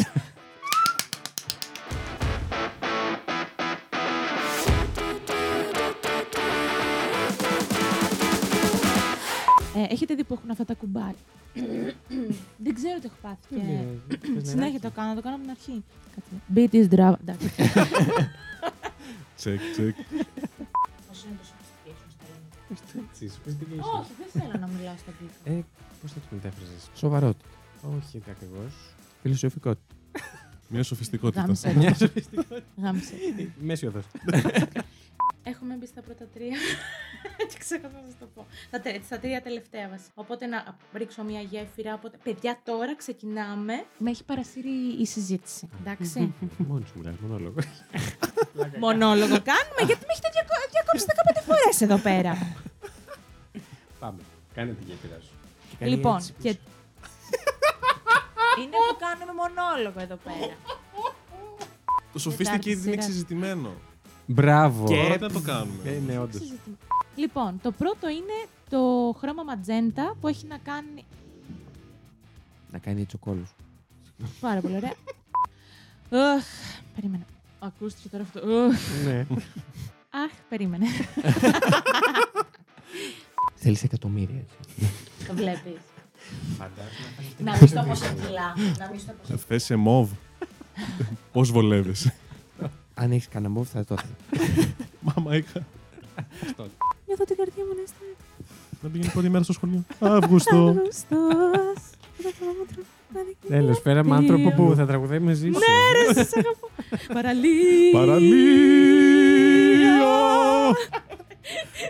[9.76, 11.16] Ε, έχετε δει που έχουν αυτά τα κουμπάρια;
[12.64, 13.40] Δεν ξέρω τι έχω πάθει.
[13.50, 14.42] Και...
[14.52, 15.84] Συνέχεια το κάνω, το κάνω από την αρχή.
[16.16, 16.36] Κάτσε.
[16.56, 17.14] Beat is drama.
[17.22, 17.50] Εντάξει.
[19.36, 19.96] Τσεκ, τσεκ.
[21.08, 23.86] Πώς είναι το sophistication στα ελληνικά.
[24.00, 25.60] Όχι, δεν θέλω να μιλάω στα αγγλικά.
[25.60, 25.66] Ε,
[26.02, 27.46] πώς θα του μετέφραζες; Σοβαρότητα.
[27.98, 28.74] Όχι ακριβώς.
[29.22, 29.96] Φιλοσοφικότητα.
[30.68, 31.42] Μια σοφιστικότητα.
[31.42, 31.74] Γάμισε.
[31.78, 31.98] Μια
[32.78, 33.16] Γάμισε.
[33.60, 34.00] Μέση οδό.
[35.44, 36.58] Έχουμε μπει στα πρώτα τρία.
[37.50, 38.46] Και ξέρω να σας το πω.
[38.68, 40.12] Στα, τε- στα τρία τελευταία βασικά.
[40.16, 41.94] Οπότε να ρίξω μια γέφυρα.
[41.94, 42.18] Οπότε...
[42.24, 43.86] Παιδιά, τώρα ξεκινάμε.
[43.98, 44.70] Με έχει παρασύρει
[45.00, 45.70] η συζήτηση.
[45.80, 46.34] Εντάξει.
[46.68, 47.66] Μόνος σου μιλάει, μονόλογος.
[48.86, 51.06] Μονόλογο κάνουμε γιατί με έχετε διακο- διακόψει
[51.40, 52.56] 15 φορές εδώ πέρα.
[54.00, 54.20] Πάμε.
[54.54, 55.34] Κάνε τη γέφυρα σου.
[55.86, 56.50] λοιπόν, και.
[58.60, 60.56] Είναι που κάνουμε μονόλογο εδώ πέρα.
[62.14, 63.76] Το σοφίστηκε ήδη είναι σειρά.
[64.38, 64.70] Ε, εξεζητημένο.
[64.72, 64.86] Μπράβο.
[64.86, 65.90] Τώρα δεν το κάνουμε.
[65.90, 66.42] Ε, ναι, όντως.
[67.16, 68.80] Λοιπόν, το πρώτο είναι το
[69.20, 71.04] χρώμα ματζέντα που έχει να κάνει.
[72.72, 73.44] Να κάνει έτσι ο κόλλο.
[74.40, 74.94] Πάρα πολύ ωραία.
[76.36, 76.44] Αχ,
[76.96, 77.26] περίμενα.
[77.60, 78.40] Ακούστηκε τώρα αυτό.
[78.40, 79.26] Αχ, Ναι.
[80.10, 80.86] Αχ, περίμενε.
[83.56, 84.92] Θέλεις εκατομμύρια έτσι.
[85.28, 85.80] Το βλέπεις.
[87.38, 88.56] Να μην στο πόσο κιλά.
[88.80, 89.38] Να μην στο πόσο.
[89.38, 90.10] Θε σε μοβ.
[91.32, 92.14] Πώς βολεύεσαι.
[93.02, 94.16] Αν έχεις κανένα μόβ θα το ήθελα.
[95.16, 95.66] Μάμα είχα
[97.08, 97.96] Νιώθω την καρδιά μου να είστε
[98.82, 99.84] να πηγαίνει πρώτη μέρα στο σχολείο.
[100.00, 100.56] Αύγουστο.
[100.68, 101.06] Αύγουστος.
[103.48, 105.60] Τέλο, φέραμε άνθρωπο που θα τραγουδάει μαζί σου.
[105.60, 106.70] Ναι, ρε, σας αγαπώ.
[107.14, 107.92] Παραλία.
[107.92, 108.36] Παραλία.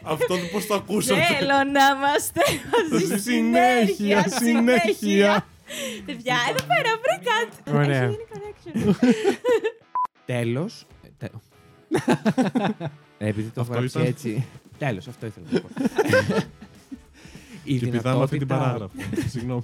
[0.03, 2.41] Αυτό πώς το ακούσατε; Θέλω να είμαστε
[2.91, 4.93] μαζί Στη συνέχεια, συνέχεια, συνέχεια.
[4.99, 5.45] συνέχεια.
[6.05, 7.35] Παιδιά, εδώ πέρα βρήκα.
[7.77, 8.03] Ωραία.
[8.03, 8.17] Έχει
[8.73, 8.95] γίνει
[10.25, 10.85] connection.
[11.21, 11.43] Τέλος.
[13.17, 14.05] Επειδή το Αυτό έχω γράψει ήταν.
[14.11, 14.45] έτσι.
[14.77, 15.67] Τέλος, αυτό ήθελα να πω.
[17.63, 19.27] Η Και πηδάμε αυτή την δυνατότητα- παράγραφο.
[19.33, 19.63] Συγγνώμη.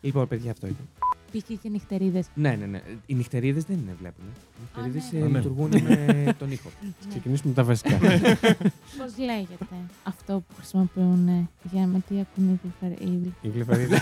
[0.00, 0.88] Λοιπόν, παιδιά, αυτό ήταν.
[1.32, 1.60] Π.χ.
[1.62, 2.26] και νυχτερίδες.
[2.34, 2.82] Ναι, ναι, ναι.
[3.06, 4.24] Οι νυχτερίδες δεν είναι, βλέπουν.
[4.24, 5.28] Οι ναι, νυχτερίδες ναι.
[5.28, 5.38] Ναι.
[5.38, 5.70] λειτουργούν
[6.24, 6.70] με τον ήχο.
[7.08, 7.96] Ξεκινήσουμε με τα βασικά.
[8.98, 9.66] Πώς λέγεται
[10.02, 13.32] αυτό που χρησιμοποιούν για με τι ακούν οι διφαρίδες.
[13.40, 13.98] Η γλυφαρίδα.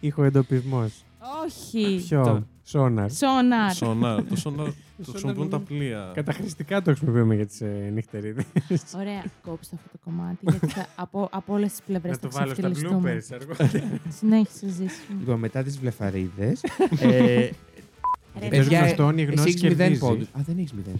[0.00, 0.90] Ήχοεντοπισμό.
[1.44, 2.04] Όχι.
[2.08, 3.10] Ποιο; Το- Σόναρ.
[3.12, 3.72] Σόναρ.
[3.74, 4.22] Σονάρ.
[4.24, 4.66] Το σονάρ
[5.04, 6.10] το χρησιμοποιούν τα πλοία.
[6.14, 8.44] Καταχρηστικά το χρησιμοποιούμε για τις ε, νυχτερίδε.
[8.96, 10.36] Ωραία, κόψτε αυτό το κομμάτι.
[10.40, 13.16] Γιατί θα, από, από όλες τις πλευρές Να θα το βάλω στα ξεφτυλιστούμε.
[13.30, 14.00] bloopers αργότερα.
[14.08, 15.00] Συνέχισε, ζήσει.
[15.08, 15.16] μου.
[15.18, 16.60] Λοιπόν, μετά τις βλεφαρίδες.
[17.00, 17.08] ε,
[18.40, 20.00] Ρε, Παιδιά, παιδιά, γνωστόν, η εσύ γνώση έχεις μηδέν κερδίζει.
[20.00, 20.26] πόντους.
[20.28, 20.94] Α, δεν έχεις μηδέν.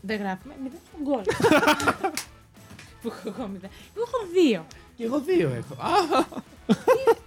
[0.00, 0.54] Δεν γράφουμε.
[0.62, 1.22] Μηδέν στον γκολ.
[3.02, 3.70] Που έχω εγώ μηδέν.
[3.96, 4.66] Εγώ έχω δύο.
[4.96, 5.74] Και εγώ δύο έχω.
[5.82, 6.24] Α,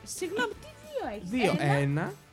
[0.04, 1.56] Συγγνώμη, τι δύο έχεις; δύο.
[1.82, 2.14] Ένα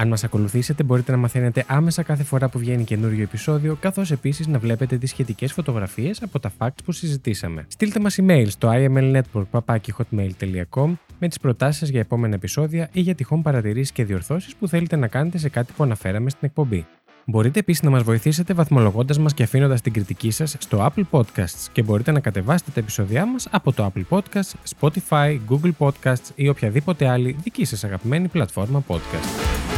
[0.00, 4.46] Αν μας ακολουθήσετε μπορείτε να μαθαίνετε άμεσα κάθε φορά που βγαίνει καινούριο επεισόδιο, καθώς επίσης
[4.46, 7.64] να βλέπετε τις σχετικές φωτογραφίες από τα facts που συζητήσαμε.
[7.68, 13.42] Στείλτε μας email στο imlnetwork.hotmail.com με τις προτάσεις σας για επόμενα επεισόδια ή για τυχόν
[13.42, 16.86] παρατηρήσεις και διορθώσεις που θέλετε να κάνετε σε κάτι που αναφέραμε στην εκπομπή.
[17.24, 21.66] Μπορείτε επίσης να μας βοηθήσετε βαθμολογώντας μας και αφήνοντας την κριτική σας στο Apple Podcasts
[21.72, 26.48] και μπορείτε να κατεβάσετε τα επεισόδια μας από το Apple Podcasts, Spotify, Google Podcasts ή
[26.48, 29.77] οποιαδήποτε άλλη δική σας αγαπημένη πλατφόρμα podcast.